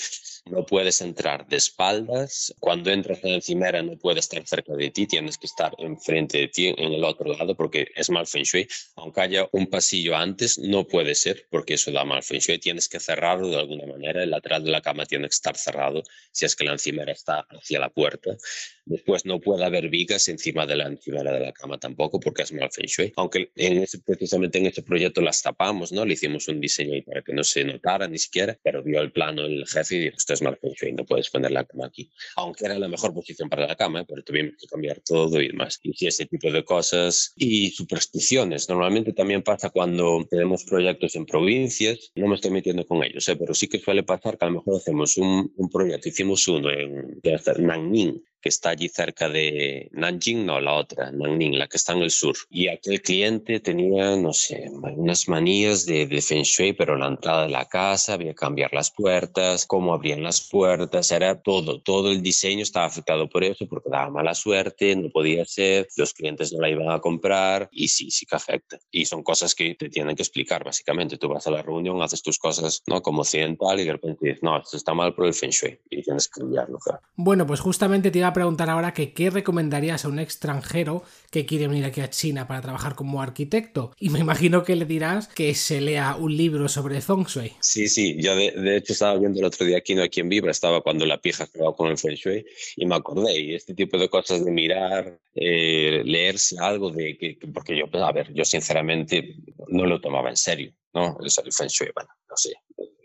no 0.46 0.66
puedes 0.66 1.00
entrar 1.00 1.46
de 1.48 1.56
espaldas, 1.56 2.54
cuando 2.60 2.90
entras 2.90 3.20
en 3.22 3.30
la 3.30 3.36
encimera 3.36 3.82
no 3.82 3.96
puedes 3.96 4.24
estar 4.24 4.46
cerca 4.46 4.74
de 4.74 4.90
ti, 4.90 5.06
tienes 5.06 5.38
que 5.38 5.46
estar 5.46 5.74
enfrente 5.78 6.38
de 6.38 6.48
ti 6.48 6.66
en 6.76 6.92
el 6.92 7.04
otro 7.04 7.32
lado 7.32 7.56
porque 7.56 7.88
es 7.94 8.10
mal 8.10 8.26
feng 8.26 8.44
shui. 8.44 8.68
Aunque 8.96 9.22
haya 9.22 9.48
un 9.52 9.68
pasillo 9.68 10.16
antes, 10.16 10.58
no 10.58 10.86
puede 10.86 11.14
ser 11.14 11.46
porque 11.50 11.74
eso 11.74 11.90
da 11.90 12.04
mal 12.04 12.22
feng 12.22 12.40
shui. 12.40 12.58
Tienes 12.58 12.88
que 12.88 13.00
cerrarlo 13.00 13.48
de 13.48 13.56
alguna 13.56 13.86
manera, 13.86 14.22
el 14.22 14.30
lateral 14.30 14.64
de 14.64 14.70
la 14.70 14.82
cama 14.82 15.06
tiene 15.06 15.28
que 15.28 15.34
estar 15.34 15.56
cerrado 15.56 16.02
si 16.30 16.44
es 16.44 16.54
que 16.54 16.64
la 16.64 16.72
encimera 16.72 17.12
está 17.12 17.46
hacia 17.50 17.80
la 17.80 17.88
puerta. 17.88 18.36
Después 18.84 19.24
no 19.24 19.40
puede 19.40 19.64
haber 19.64 19.88
vigas 19.88 20.28
encima 20.28 20.66
de 20.66 20.76
la 20.76 20.88
encimera 20.88 21.32
de 21.32 21.40
la 21.40 21.52
cama 21.52 21.78
tampoco 21.78 22.20
porque 22.20 22.42
es 22.42 22.52
mal 22.52 22.70
feng 22.70 22.86
shui. 22.86 23.12
Aunque 23.16 23.50
en 23.56 23.78
ese, 23.78 23.98
precisamente 24.00 24.58
en 24.58 24.66
ese 24.66 24.82
proyecto 24.82 25.22
las 25.22 25.40
tapamos, 25.40 25.90
¿no? 25.90 26.04
Le 26.04 26.14
hicimos 26.14 26.48
un 26.48 26.60
diseño 26.60 27.02
para 27.06 27.22
que 27.22 27.32
no 27.32 27.42
se 27.44 27.64
notara 27.64 28.06
ni 28.08 28.18
siquiera, 28.18 28.58
pero 28.62 28.82
vio 28.82 29.00
el 29.00 29.10
plano 29.10 29.46
el 29.46 29.66
jefe 29.66 29.96
y 29.96 29.98
dijo, 30.00 30.16
esto 30.34 30.48
es 30.50 30.60
mal 30.62 30.74
feng 30.76 30.96
no 30.96 31.04
puedes 31.04 31.30
poner 31.30 31.50
la 31.50 31.64
cama 31.64 31.86
aquí. 31.86 32.10
Aunque 32.36 32.64
era 32.66 32.78
la 32.78 32.88
mejor 32.88 33.14
posición 33.14 33.48
para 33.48 33.66
la 33.66 33.76
cama, 33.76 34.04
pero 34.04 34.22
tuvimos 34.22 34.54
que 34.58 34.66
cambiar 34.66 35.00
todo 35.00 35.40
y 35.40 35.48
demás. 35.48 35.80
Y 35.82 36.06
ese 36.06 36.26
tipo 36.26 36.50
de 36.50 36.64
cosas 36.64 37.32
y 37.36 37.70
supersticiones. 37.70 38.68
Normalmente 38.68 39.12
también 39.12 39.42
pasa 39.42 39.70
cuando 39.70 40.26
tenemos 40.28 40.64
proyectos 40.64 41.14
en 41.16 41.26
provincias, 41.26 42.12
no 42.14 42.28
me 42.28 42.34
estoy 42.34 42.50
metiendo 42.50 42.84
con 42.86 43.02
ellos, 43.02 43.28
¿eh? 43.28 43.36
pero 43.36 43.54
sí 43.54 43.68
que 43.68 43.78
suele 43.78 44.02
pasar 44.02 44.36
que 44.38 44.44
a 44.44 44.48
lo 44.48 44.56
mejor 44.56 44.76
hacemos 44.76 45.16
un, 45.16 45.52
un 45.56 45.70
proyecto, 45.70 46.08
hicimos 46.08 46.46
uno 46.48 46.70
en 46.70 47.20
Nanning, 47.58 48.22
que 48.44 48.50
está 48.50 48.68
allí 48.68 48.90
cerca 48.90 49.30
de 49.30 49.88
Nanjing, 49.92 50.44
no, 50.44 50.60
la 50.60 50.74
otra, 50.74 51.10
Nanning, 51.10 51.58
la 51.58 51.66
que 51.66 51.78
está 51.78 51.94
en 51.94 52.02
el 52.02 52.10
sur. 52.10 52.36
Y 52.50 52.68
aquel 52.68 53.00
cliente 53.00 53.58
tenía, 53.58 54.16
no 54.16 54.34
sé, 54.34 54.70
unas 54.70 55.28
manías 55.28 55.86
de, 55.86 56.06
de 56.06 56.20
Feng 56.20 56.42
Shui, 56.42 56.74
pero 56.74 56.94
la 56.98 57.06
entrada 57.06 57.44
de 57.44 57.48
la 57.48 57.64
casa, 57.64 58.12
había 58.12 58.32
que 58.32 58.34
cambiar 58.34 58.74
las 58.74 58.90
puertas, 58.90 59.64
cómo 59.64 59.94
abrían 59.94 60.22
las 60.22 60.46
puertas, 60.46 61.10
era 61.10 61.40
todo, 61.40 61.80
todo 61.80 62.12
el 62.12 62.20
diseño 62.22 62.62
estaba 62.62 62.84
afectado 62.84 63.30
por 63.30 63.44
eso, 63.44 63.66
porque 63.66 63.88
daba 63.88 64.10
mala 64.10 64.34
suerte, 64.34 64.94
no 64.94 65.08
podía 65.08 65.46
ser, 65.46 65.88
los 65.96 66.12
clientes 66.12 66.52
no 66.52 66.60
la 66.60 66.68
iban 66.68 66.90
a 66.90 67.00
comprar 67.00 67.70
y 67.72 67.88
sí, 67.88 68.10
sí 68.10 68.26
que 68.26 68.36
afecta. 68.36 68.78
Y 68.90 69.06
son 69.06 69.22
cosas 69.22 69.54
que 69.54 69.74
te 69.74 69.88
tienen 69.88 70.16
que 70.16 70.22
explicar, 70.22 70.64
básicamente. 70.64 71.16
Tú 71.16 71.28
vas 71.30 71.46
a 71.46 71.50
la 71.50 71.62
reunión, 71.62 72.02
haces 72.02 72.22
tus 72.22 72.38
cosas, 72.38 72.82
¿no? 72.88 73.00
Como 73.00 73.22
occidental 73.22 73.80
y 73.80 73.84
de 73.84 73.92
repente 73.92 74.18
dices, 74.26 74.42
no, 74.42 74.60
esto 74.60 74.76
está 74.76 74.92
mal 74.92 75.14
por 75.14 75.24
el 75.24 75.32
Feng 75.32 75.48
Shui 75.48 75.78
y 75.88 76.02
tienes 76.02 76.28
que 76.28 76.40
cambiarlo. 76.42 76.76
Claro. 76.78 77.00
Bueno, 77.16 77.46
pues 77.46 77.60
justamente 77.60 78.10
te 78.10 78.18
iba 78.18 78.28
a 78.28 78.33
preguntar 78.34 78.68
ahora 78.68 78.92
que 78.92 79.14
qué 79.14 79.30
recomendarías 79.30 80.04
a 80.04 80.08
un 80.08 80.18
extranjero 80.18 81.02
que 81.30 81.46
quiere 81.46 81.68
venir 81.68 81.86
aquí 81.86 82.02
a 82.02 82.10
China 82.10 82.46
para 82.46 82.60
trabajar 82.60 82.94
como 82.94 83.22
arquitecto. 83.22 83.92
Y 83.98 84.10
me 84.10 84.18
imagino 84.18 84.62
que 84.62 84.76
le 84.76 84.84
dirás 84.84 85.28
que 85.28 85.54
se 85.54 85.80
lea 85.80 86.16
un 86.16 86.36
libro 86.36 86.68
sobre 86.68 87.00
Feng 87.00 87.24
Shui. 87.24 87.52
Sí, 87.60 87.88
sí, 87.88 88.16
yo 88.20 88.36
de, 88.36 88.50
de 88.50 88.76
hecho 88.76 88.92
estaba 88.92 89.18
viendo 89.18 89.38
el 89.40 89.46
otro 89.46 89.64
día 89.64 89.78
aquí, 89.78 89.94
no 89.94 90.02
aquí 90.02 90.20
en 90.20 90.28
Vibra, 90.28 90.50
estaba 90.50 90.82
cuando 90.82 91.06
la 91.06 91.18
pija 91.18 91.44
estaba 91.44 91.74
con 91.74 91.90
el 91.90 91.96
Feng 91.96 92.14
Shui 92.14 92.44
y 92.76 92.84
me 92.84 92.96
acordé, 92.96 93.40
y 93.40 93.54
este 93.54 93.74
tipo 93.74 93.96
de 93.96 94.08
cosas 94.08 94.44
de 94.44 94.50
mirar, 94.50 95.18
eh, 95.34 96.02
leerse 96.04 96.56
algo 96.60 96.90
de 96.90 97.16
que, 97.16 97.38
porque 97.52 97.76
yo, 97.78 97.90
pues, 97.90 98.02
a 98.02 98.12
ver, 98.12 98.32
yo 98.34 98.44
sinceramente 98.44 99.36
no 99.68 99.86
lo 99.86 100.00
tomaba 100.00 100.28
en 100.28 100.36
serio, 100.36 100.72
¿no? 100.92 101.16
El 101.22 101.30
Feng 101.30 101.68
Shui, 101.68 101.88
bueno, 101.94 102.10
no 102.28 102.36
sé, 102.36 102.52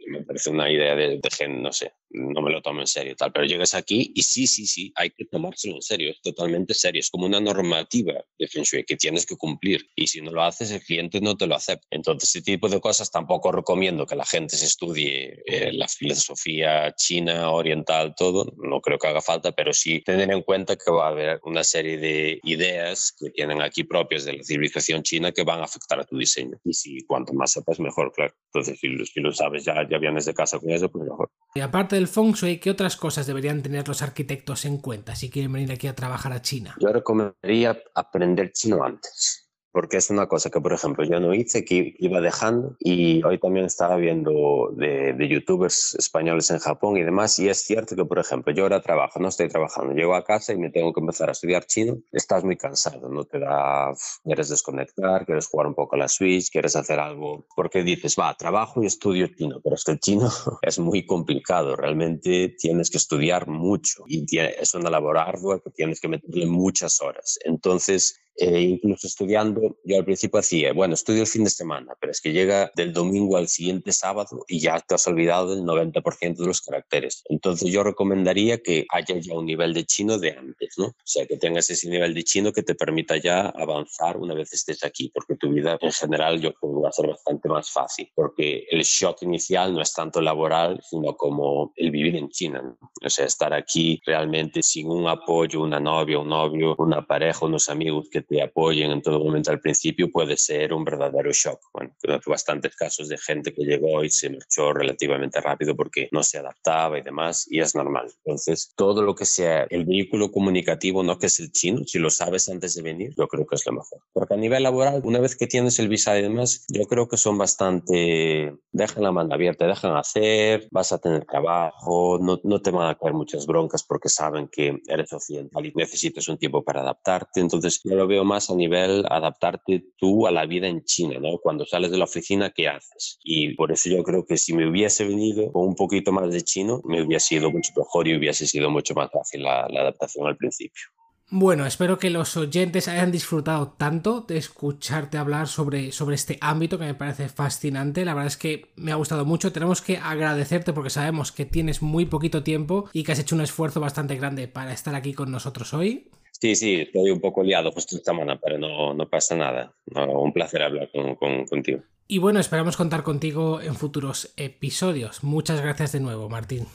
me 0.09 0.23
parece 0.23 0.49
una 0.49 0.71
idea 0.71 0.95
de, 0.95 1.19
de 1.21 1.29
gen, 1.29 1.61
no 1.61 1.71
sé, 1.71 1.93
no 2.09 2.41
me 2.41 2.51
lo 2.51 2.61
tomo 2.61 2.81
en 2.81 2.87
serio 2.87 3.15
tal, 3.15 3.31
pero 3.31 3.45
llegas 3.45 3.73
aquí 3.73 4.11
y 4.15 4.23
sí, 4.23 4.47
sí, 4.47 4.65
sí, 4.65 4.91
hay 4.95 5.11
que 5.11 5.25
tomárselo 5.25 5.75
en 5.75 5.81
serio, 5.81 6.11
es 6.11 6.21
totalmente 6.21 6.73
serio, 6.73 6.99
es 6.99 7.09
como 7.09 7.25
una 7.25 7.39
normativa 7.39 8.13
de 8.37 8.47
Feng 8.47 8.63
Shui 8.63 8.83
que 8.83 8.95
tienes 8.95 9.25
que 9.25 9.35
cumplir 9.35 9.87
y 9.95 10.07
si 10.07 10.21
no 10.21 10.31
lo 10.31 10.43
haces 10.43 10.71
el 10.71 10.81
cliente 10.81 11.21
no 11.21 11.35
te 11.35 11.47
lo 11.47 11.55
acepta. 11.55 11.87
Entonces, 11.91 12.29
ese 12.29 12.41
tipo 12.41 12.69
de 12.69 12.79
cosas 12.79 13.11
tampoco 13.11 13.51
recomiendo 13.51 14.05
que 14.05 14.15
la 14.15 14.25
gente 14.25 14.55
se 14.55 14.65
estudie 14.65 15.43
eh, 15.45 15.71
la 15.73 15.87
filosofía 15.87 16.93
china, 16.95 17.51
oriental, 17.51 18.13
todo, 18.15 18.53
no 18.57 18.81
creo 18.81 18.97
que 18.97 19.07
haga 19.07 19.21
falta, 19.21 19.51
pero 19.51 19.73
sí 19.73 20.01
tener 20.01 20.31
en 20.31 20.41
cuenta 20.41 20.75
que 20.75 20.91
va 20.91 21.07
a 21.07 21.09
haber 21.09 21.39
una 21.43 21.63
serie 21.63 21.97
de 21.97 22.39
ideas 22.43 23.13
que 23.19 23.29
tienen 23.31 23.61
aquí 23.61 23.83
propias 23.83 24.25
de 24.25 24.33
la 24.33 24.43
civilización 24.43 25.03
china 25.03 25.31
que 25.31 25.43
van 25.43 25.61
a 25.61 25.65
afectar 25.65 25.99
a 25.99 26.03
tu 26.03 26.17
diseño. 26.17 26.57
Y 26.63 26.73
si 26.73 27.05
cuanto 27.05 27.33
más 27.33 27.51
sepas, 27.51 27.79
mejor, 27.79 28.11
claro. 28.13 28.33
Entonces, 28.53 28.79
si, 28.79 29.05
si 29.05 29.19
lo 29.19 29.31
sabes, 29.31 29.65
ya, 29.65 29.87
ya 29.89 29.98
de 29.99 30.33
casa 30.33 30.59
con 30.59 30.69
eso, 30.69 30.89
pues 30.89 31.05
mejor. 31.05 31.29
Y 31.55 31.61
aparte 31.61 31.95
del 31.95 32.07
feng 32.07 32.33
shui, 32.33 32.59
¿qué 32.59 32.69
otras 32.69 32.95
cosas 32.95 33.27
deberían 33.27 33.61
tener 33.61 33.87
los 33.87 34.01
arquitectos 34.01 34.65
en 34.65 34.77
cuenta 34.77 35.15
si 35.15 35.29
quieren 35.29 35.51
venir 35.51 35.71
aquí 35.71 35.87
a 35.87 35.95
trabajar 35.95 36.33
a 36.33 36.41
China? 36.41 36.75
Yo 36.79 36.91
recomendaría 36.91 37.77
aprender 37.95 38.51
chino 38.51 38.83
antes 38.83 39.48
porque 39.79 39.95
es 39.95 40.09
una 40.09 40.27
cosa 40.27 40.49
que, 40.49 40.59
por 40.59 40.73
ejemplo, 40.73 41.05
yo 41.05 41.21
no 41.21 41.33
hice, 41.33 41.63
que 41.63 41.95
iba 41.99 42.19
dejando 42.19 42.75
y 42.79 43.23
hoy 43.23 43.39
también 43.39 43.65
estaba 43.65 43.95
viendo 43.95 44.73
de, 44.75 45.13
de, 45.13 45.29
youtubers 45.29 45.95
españoles 45.95 46.51
en 46.51 46.59
Japón 46.59 46.97
y 46.97 47.03
demás 47.03 47.39
y 47.39 47.47
es 47.47 47.61
cierto 47.61 47.95
que, 47.95 48.03
por 48.03 48.19
ejemplo, 48.19 48.51
yo 48.51 48.63
ahora 48.63 48.81
trabajo, 48.81 49.21
no 49.21 49.29
estoy 49.29 49.47
trabajando, 49.47 49.93
llego 49.93 50.15
a 50.15 50.25
casa 50.25 50.51
y 50.51 50.57
me 50.57 50.69
tengo 50.69 50.91
que 50.91 50.99
empezar 50.99 51.29
a 51.29 51.31
estudiar 51.31 51.65
chino, 51.65 51.97
estás 52.11 52.43
muy 52.43 52.57
cansado, 52.57 53.07
no 53.07 53.23
te 53.23 53.39
da, 53.39 53.93
quieres 54.25 54.49
desconectar, 54.49 55.25
quieres 55.25 55.47
jugar 55.47 55.67
un 55.67 55.75
poco 55.75 55.95
a 55.95 55.99
la 55.99 56.09
Switch, 56.09 56.51
quieres 56.51 56.75
hacer 56.75 56.99
algo, 56.99 57.47
porque 57.55 57.81
dices, 57.81 58.17
va, 58.19 58.35
trabajo 58.35 58.83
y 58.83 58.85
estudio 58.85 59.27
chino, 59.27 59.61
pero 59.63 59.75
es 59.75 59.85
que 59.85 59.93
el 59.93 60.01
chino 60.01 60.29
es 60.61 60.77
muy 60.77 61.05
complicado, 61.05 61.77
realmente 61.77 62.53
tienes 62.59 62.89
que 62.89 62.97
estudiar 62.97 63.47
mucho 63.47 64.03
y 64.07 64.25
tiene, 64.25 64.55
es 64.59 64.73
una 64.73 64.89
labor 64.89 65.17
ardua 65.19 65.61
que 65.61 65.69
tienes 65.69 66.01
que 66.01 66.09
meterle 66.09 66.47
muchas 66.47 66.99
horas. 66.99 67.39
Entonces, 67.45 68.19
eh, 68.39 68.61
incluso 68.61 69.05
estudiando, 69.05 69.77
yo 69.83 69.97
al 69.97 70.05
principio 70.05 70.39
hacía, 70.39 70.71
bueno, 70.71 70.93
estudio 70.93 71.21
el 71.21 71.27
fin 71.27 71.43
de 71.43 71.49
semana, 71.49 71.93
pero 71.99 72.11
es 72.11 72.21
que 72.21 72.31
llega 72.31 72.71
del 72.73 72.93
domingo 72.93 73.35
al 73.35 73.49
siguiente 73.49 73.91
sábado 73.91 74.45
y 74.47 74.61
ya 74.61 74.79
te 74.79 74.95
has 74.95 75.05
olvidado 75.07 75.53
del 75.53 75.65
90% 75.65 76.37
de 76.37 76.47
los 76.47 76.61
caracteres. 76.61 77.21
Entonces 77.25 77.69
yo 77.69 77.83
recomendaría 77.83 78.59
que 78.59 78.85
haya 78.91 79.19
ya 79.19 79.33
un 79.33 79.45
nivel 79.45 79.73
de 79.73 79.85
chino 79.85 80.17
de 80.17 80.31
antes, 80.31 80.75
¿no? 80.77 80.85
O 80.85 80.93
sea, 81.03 81.25
que 81.25 81.35
tengas 81.35 81.69
ese 81.69 81.89
nivel 81.89 82.13
de 82.13 82.23
chino 82.23 82.53
que 82.53 82.63
te 82.63 82.75
permita 82.75 83.17
ya 83.17 83.49
avanzar 83.49 84.15
una 84.15 84.33
vez 84.33 84.53
estés 84.53 84.85
aquí, 84.85 85.11
porque 85.13 85.35
tu 85.35 85.49
vida 85.49 85.77
en 85.81 85.91
general 85.91 86.39
yo 86.39 86.53
creo 86.53 86.75
que 86.75 86.81
va 86.81 86.89
a 86.89 86.93
ser 86.93 87.07
bastante 87.07 87.49
más 87.49 87.69
fácil, 87.69 88.09
porque 88.15 88.65
el 88.71 88.83
shock 88.83 89.21
inicial 89.23 89.73
no 89.73 89.81
es 89.81 89.93
tanto 89.93 90.21
laboral, 90.21 90.79
sino 90.89 91.17
como 91.17 91.73
el 91.75 91.91
vivir 91.91 92.15
en 92.15 92.29
China, 92.29 92.61
¿no? 92.61 92.77
O 93.05 93.09
sea, 93.09 93.25
estar 93.25 93.53
aquí 93.53 93.99
realmente 94.05 94.61
sin 94.63 94.87
un 94.87 95.09
apoyo, 95.09 95.61
una 95.61 95.81
novia, 95.81 96.19
un 96.19 96.29
novio, 96.29 96.75
una 96.77 97.05
pareja, 97.05 97.45
unos 97.45 97.67
amigos 97.67 98.07
que 98.09 98.28
te 98.29 98.41
apoyen 98.41 98.91
en 98.91 99.01
todo 99.01 99.19
momento 99.19 99.51
al 99.51 99.59
principio 99.59 100.11
puede 100.11 100.37
ser 100.37 100.73
un 100.73 100.85
verdadero 100.85 101.31
shock. 101.31 101.59
Bueno, 101.73 101.95
conozco 102.01 102.31
bastantes 102.31 102.75
casos 102.75 103.09
de 103.09 103.17
gente 103.17 103.53
que 103.53 103.63
llegó 103.63 104.03
y 104.03 104.09
se 104.09 104.29
marchó 104.29 104.71
relativamente 104.71 105.41
rápido 105.41 105.75
porque 105.75 106.07
no 106.11 106.23
se 106.23 106.37
adaptaba 106.37 106.97
y 106.99 107.01
demás, 107.01 107.47
y 107.49 107.59
es 107.59 107.75
normal. 107.75 108.11
Entonces, 108.23 108.73
todo 108.75 109.01
lo 109.01 109.15
que 109.15 109.25
sea 109.25 109.65
el 109.69 109.85
vehículo 109.85 110.31
comunicativo, 110.31 111.03
no 111.03 111.17
que 111.17 111.25
es 111.25 111.39
el 111.39 111.51
chino, 111.51 111.83
si 111.85 111.97
lo 111.99 112.09
sabes 112.09 112.47
antes 112.49 112.75
de 112.75 112.83
venir, 112.83 113.13
yo 113.17 113.27
creo 113.27 113.45
que 113.47 113.55
es 113.55 113.65
lo 113.65 113.73
mejor. 113.73 113.99
Porque 114.13 114.35
a 114.35 114.37
nivel 114.37 114.63
laboral, 114.63 115.01
una 115.03 115.19
vez 115.19 115.35
que 115.35 115.47
tienes 115.47 115.79
el 115.79 115.89
visa 115.89 116.17
y 116.17 116.21
demás, 116.21 116.65
yo 116.69 116.85
creo 116.85 117.07
que 117.07 117.17
son 117.17 117.37
bastante, 117.37 118.55
dejan 118.71 119.03
la 119.03 119.11
mano 119.11 119.33
abierta, 119.33 119.65
dejan 119.65 119.95
hacer, 119.97 120.67
vas 120.71 120.93
a 120.93 120.99
tener 120.99 121.25
trabajo, 121.25 122.19
no, 122.21 122.39
no 122.43 122.61
te 122.61 122.71
van 122.71 122.89
a 122.89 122.95
caer 122.95 123.13
muchas 123.13 123.47
broncas 123.47 123.83
porque 123.83 124.09
saben 124.09 124.47
que 124.47 124.77
eres 124.87 125.11
occidental 125.11 125.65
y 125.65 125.73
necesitas 125.75 126.27
un 126.27 126.37
tiempo 126.37 126.63
para 126.63 126.81
adaptarte. 126.81 127.39
Entonces, 127.39 127.81
yo 127.83 127.95
lo 127.95 128.07
veo 128.09 128.25
más 128.25 128.49
a 128.49 128.55
nivel 128.55 129.05
adaptarte 129.09 129.85
tú 129.97 130.27
a 130.27 130.31
la 130.31 130.45
vida 130.45 130.67
en 130.67 130.83
China, 130.83 131.19
¿no? 131.21 131.37
Cuando 131.37 131.65
sales 131.65 131.91
de 131.91 131.97
la 131.97 132.03
oficina, 132.03 132.49
¿qué 132.49 132.67
haces? 132.67 133.19
Y 133.23 133.55
por 133.55 133.71
eso 133.71 133.89
yo 133.89 134.03
creo 134.03 134.25
que 134.25 134.37
si 134.37 134.53
me 134.53 134.67
hubiese 134.67 135.05
venido 135.05 135.51
con 135.53 135.67
un 135.67 135.75
poquito 135.75 136.11
más 136.11 136.31
de 136.33 136.41
chino, 136.41 136.81
me 136.83 137.01
hubiese 137.01 137.27
sido 137.27 137.51
mucho 137.51 137.71
mejor 137.77 138.07
y 138.07 138.17
hubiese 138.17 138.45
sido 138.45 138.69
mucho 138.69 138.93
más 138.95 139.09
fácil 139.11 139.43
la, 139.43 139.67
la 139.69 139.81
adaptación 139.81 140.27
al 140.27 140.35
principio. 140.35 140.83
Bueno, 141.31 141.67
espero 141.67 141.99
que 141.99 142.09
los 142.09 142.35
oyentes 142.37 142.87
hayan 142.87 143.11
disfrutado 143.11 143.75
tanto 143.77 144.21
de 144.21 144.37
escucharte 144.37 145.19
hablar 145.19 145.47
sobre, 145.47 145.91
sobre 145.91 146.15
este 146.15 146.39
ámbito 146.41 146.79
que 146.79 146.85
me 146.85 146.95
parece 146.95 147.29
fascinante. 147.29 148.03
La 148.03 148.15
verdad 148.15 148.29
es 148.29 148.37
que 148.37 148.71
me 148.75 148.91
ha 148.91 148.95
gustado 148.95 149.25
mucho. 149.25 149.51
Tenemos 149.51 149.83
que 149.83 149.97
agradecerte 149.97 150.73
porque 150.73 150.89
sabemos 150.89 151.31
que 151.31 151.45
tienes 151.45 151.83
muy 151.83 152.07
poquito 152.07 152.41
tiempo 152.41 152.89
y 152.93 153.03
que 153.03 153.11
has 153.11 153.19
hecho 153.19 153.35
un 153.35 153.41
esfuerzo 153.41 153.79
bastante 153.79 154.15
grande 154.15 154.47
para 154.47 154.73
estar 154.73 154.95
aquí 154.95 155.13
con 155.13 155.29
nosotros 155.29 155.71
hoy. 155.75 156.09
Sí, 156.41 156.55
sí, 156.55 156.75
estoy 156.81 157.11
un 157.11 157.19
poco 157.19 157.43
liado 157.43 157.71
justo 157.71 157.97
esta 157.97 158.13
semana, 158.13 158.39
pero 158.39 158.57
no, 158.57 158.93
no 158.93 159.09
pasa 159.09 159.35
nada. 159.35 159.73
No, 159.87 160.21
un 160.21 160.31
placer 160.31 160.61
hablar 160.61 160.89
con, 160.91 161.15
con, 161.15 161.45
contigo. 161.45 161.81
Y 162.07 162.17
bueno, 162.17 162.39
esperamos 162.39 162.77
contar 162.77 163.03
contigo 163.03 163.61
en 163.61 163.75
futuros 163.75 164.33
episodios. 164.37 165.23
Muchas 165.23 165.61
gracias 165.61 165.91
de 165.91 165.99
nuevo, 165.99 166.29
Martín. 166.29 166.65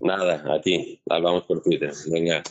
Nada, 0.00 0.42
a 0.54 0.60
ti. 0.60 1.00
Hablamos 1.08 1.42
por 1.44 1.62
Twitter. 1.62 1.92
Venga. 2.10 2.42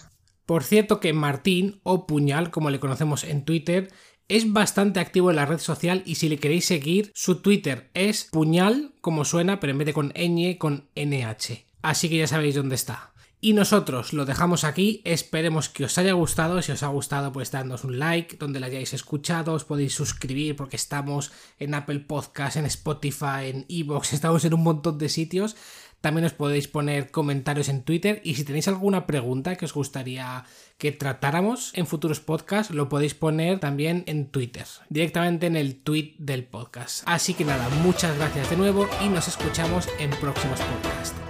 Por 0.46 0.64
cierto 0.64 1.00
que 1.00 1.14
Martín, 1.14 1.80
o 1.84 2.06
Puñal, 2.06 2.52
como 2.52 2.70
le 2.70 2.80
conocemos 2.80 3.24
en 3.24 3.46
Twitter, 3.46 3.90
es 4.30 4.54
bastante 4.54 5.00
activo 5.00 5.32
en 5.32 5.38
la 5.38 5.46
red 5.46 5.58
social 5.58 6.04
y 6.06 6.16
si 6.16 6.30
le 6.30 6.38
queréis 6.38 6.66
seguir, 6.66 7.12
su 7.16 7.42
Twitter 7.42 7.90
es 7.96 8.26
puñal, 8.26 8.94
como 9.02 9.26
suena, 9.26 9.60
pero 9.60 9.72
en 9.72 9.80
vez 9.80 9.88
de 9.88 9.94
con 9.94 10.14
ñ, 10.14 10.58
con 10.60 10.88
nh. 10.96 11.66
Así 11.82 12.10
que 12.10 12.18
ya 12.18 12.28
sabéis 12.28 12.56
dónde 12.56 12.76
está. 12.76 13.09
Y 13.42 13.54
nosotros 13.54 14.12
lo 14.12 14.26
dejamos 14.26 14.66
aquí, 14.66 15.02
esperemos 15.06 15.70
que 15.70 15.86
os 15.86 15.98
haya 15.98 16.12
gustado, 16.12 16.62
si 16.62 16.74
os 16.74 16.84
ha 16.84 16.88
gustado 16.88 17.32
pues 17.32 17.52
dadnos 17.52 17.86
un 17.86 17.98
like, 17.98 18.36
donde 18.36 18.60
lo 18.60 18.66
hayáis 18.66 18.94
escuchado, 18.94 19.54
os 19.54 19.64
podéis 19.64 19.94
suscribir 19.94 20.58
porque 20.58 20.76
estamos 20.76 21.32
en 21.58 21.74
Apple 21.74 22.02
Podcast, 22.02 22.58
en 22.58 22.66
Spotify, 22.66 23.48
en 23.48 23.66
Evox, 23.70 24.12
estamos 24.14 24.44
en 24.44 24.54
un 24.54 24.64
montón 24.64 24.98
de 24.98 25.08
sitios. 25.08 25.56
También 26.02 26.26
os 26.26 26.34
podéis 26.34 26.68
poner 26.70 27.12
comentarios 27.12 27.68
en 27.68 27.84
Twitter 27.84 28.22
y 28.24 28.36
si 28.36 28.46
tenéis 28.46 28.70
alguna 28.70 29.06
pregunta 29.06 29.56
que 29.56 29.66
os 29.66 29.74
gustaría 29.74 30.46
que 30.78 30.94
tratáramos 30.94 31.72
en 31.76 31.88
futuros 31.88 32.22
podcasts, 32.22 32.74
lo 32.74 32.88
podéis 32.88 33.16
poner 33.16 33.60
también 33.60 34.04
en 34.08 34.28
Twitter, 34.28 34.66
directamente 34.90 35.48
en 35.48 35.58
el 35.58 35.76
tweet 35.76 36.16
del 36.18 36.46
podcast. 36.46 37.04
Así 37.06 37.34
que 37.34 37.44
nada, 37.44 37.68
muchas 37.84 38.18
gracias 38.18 38.50
de 38.50 38.56
nuevo 38.56 38.88
y 39.04 39.10
nos 39.10 39.28
escuchamos 39.28 39.90
en 40.00 40.10
próximos 40.12 40.60
podcasts. 40.62 41.29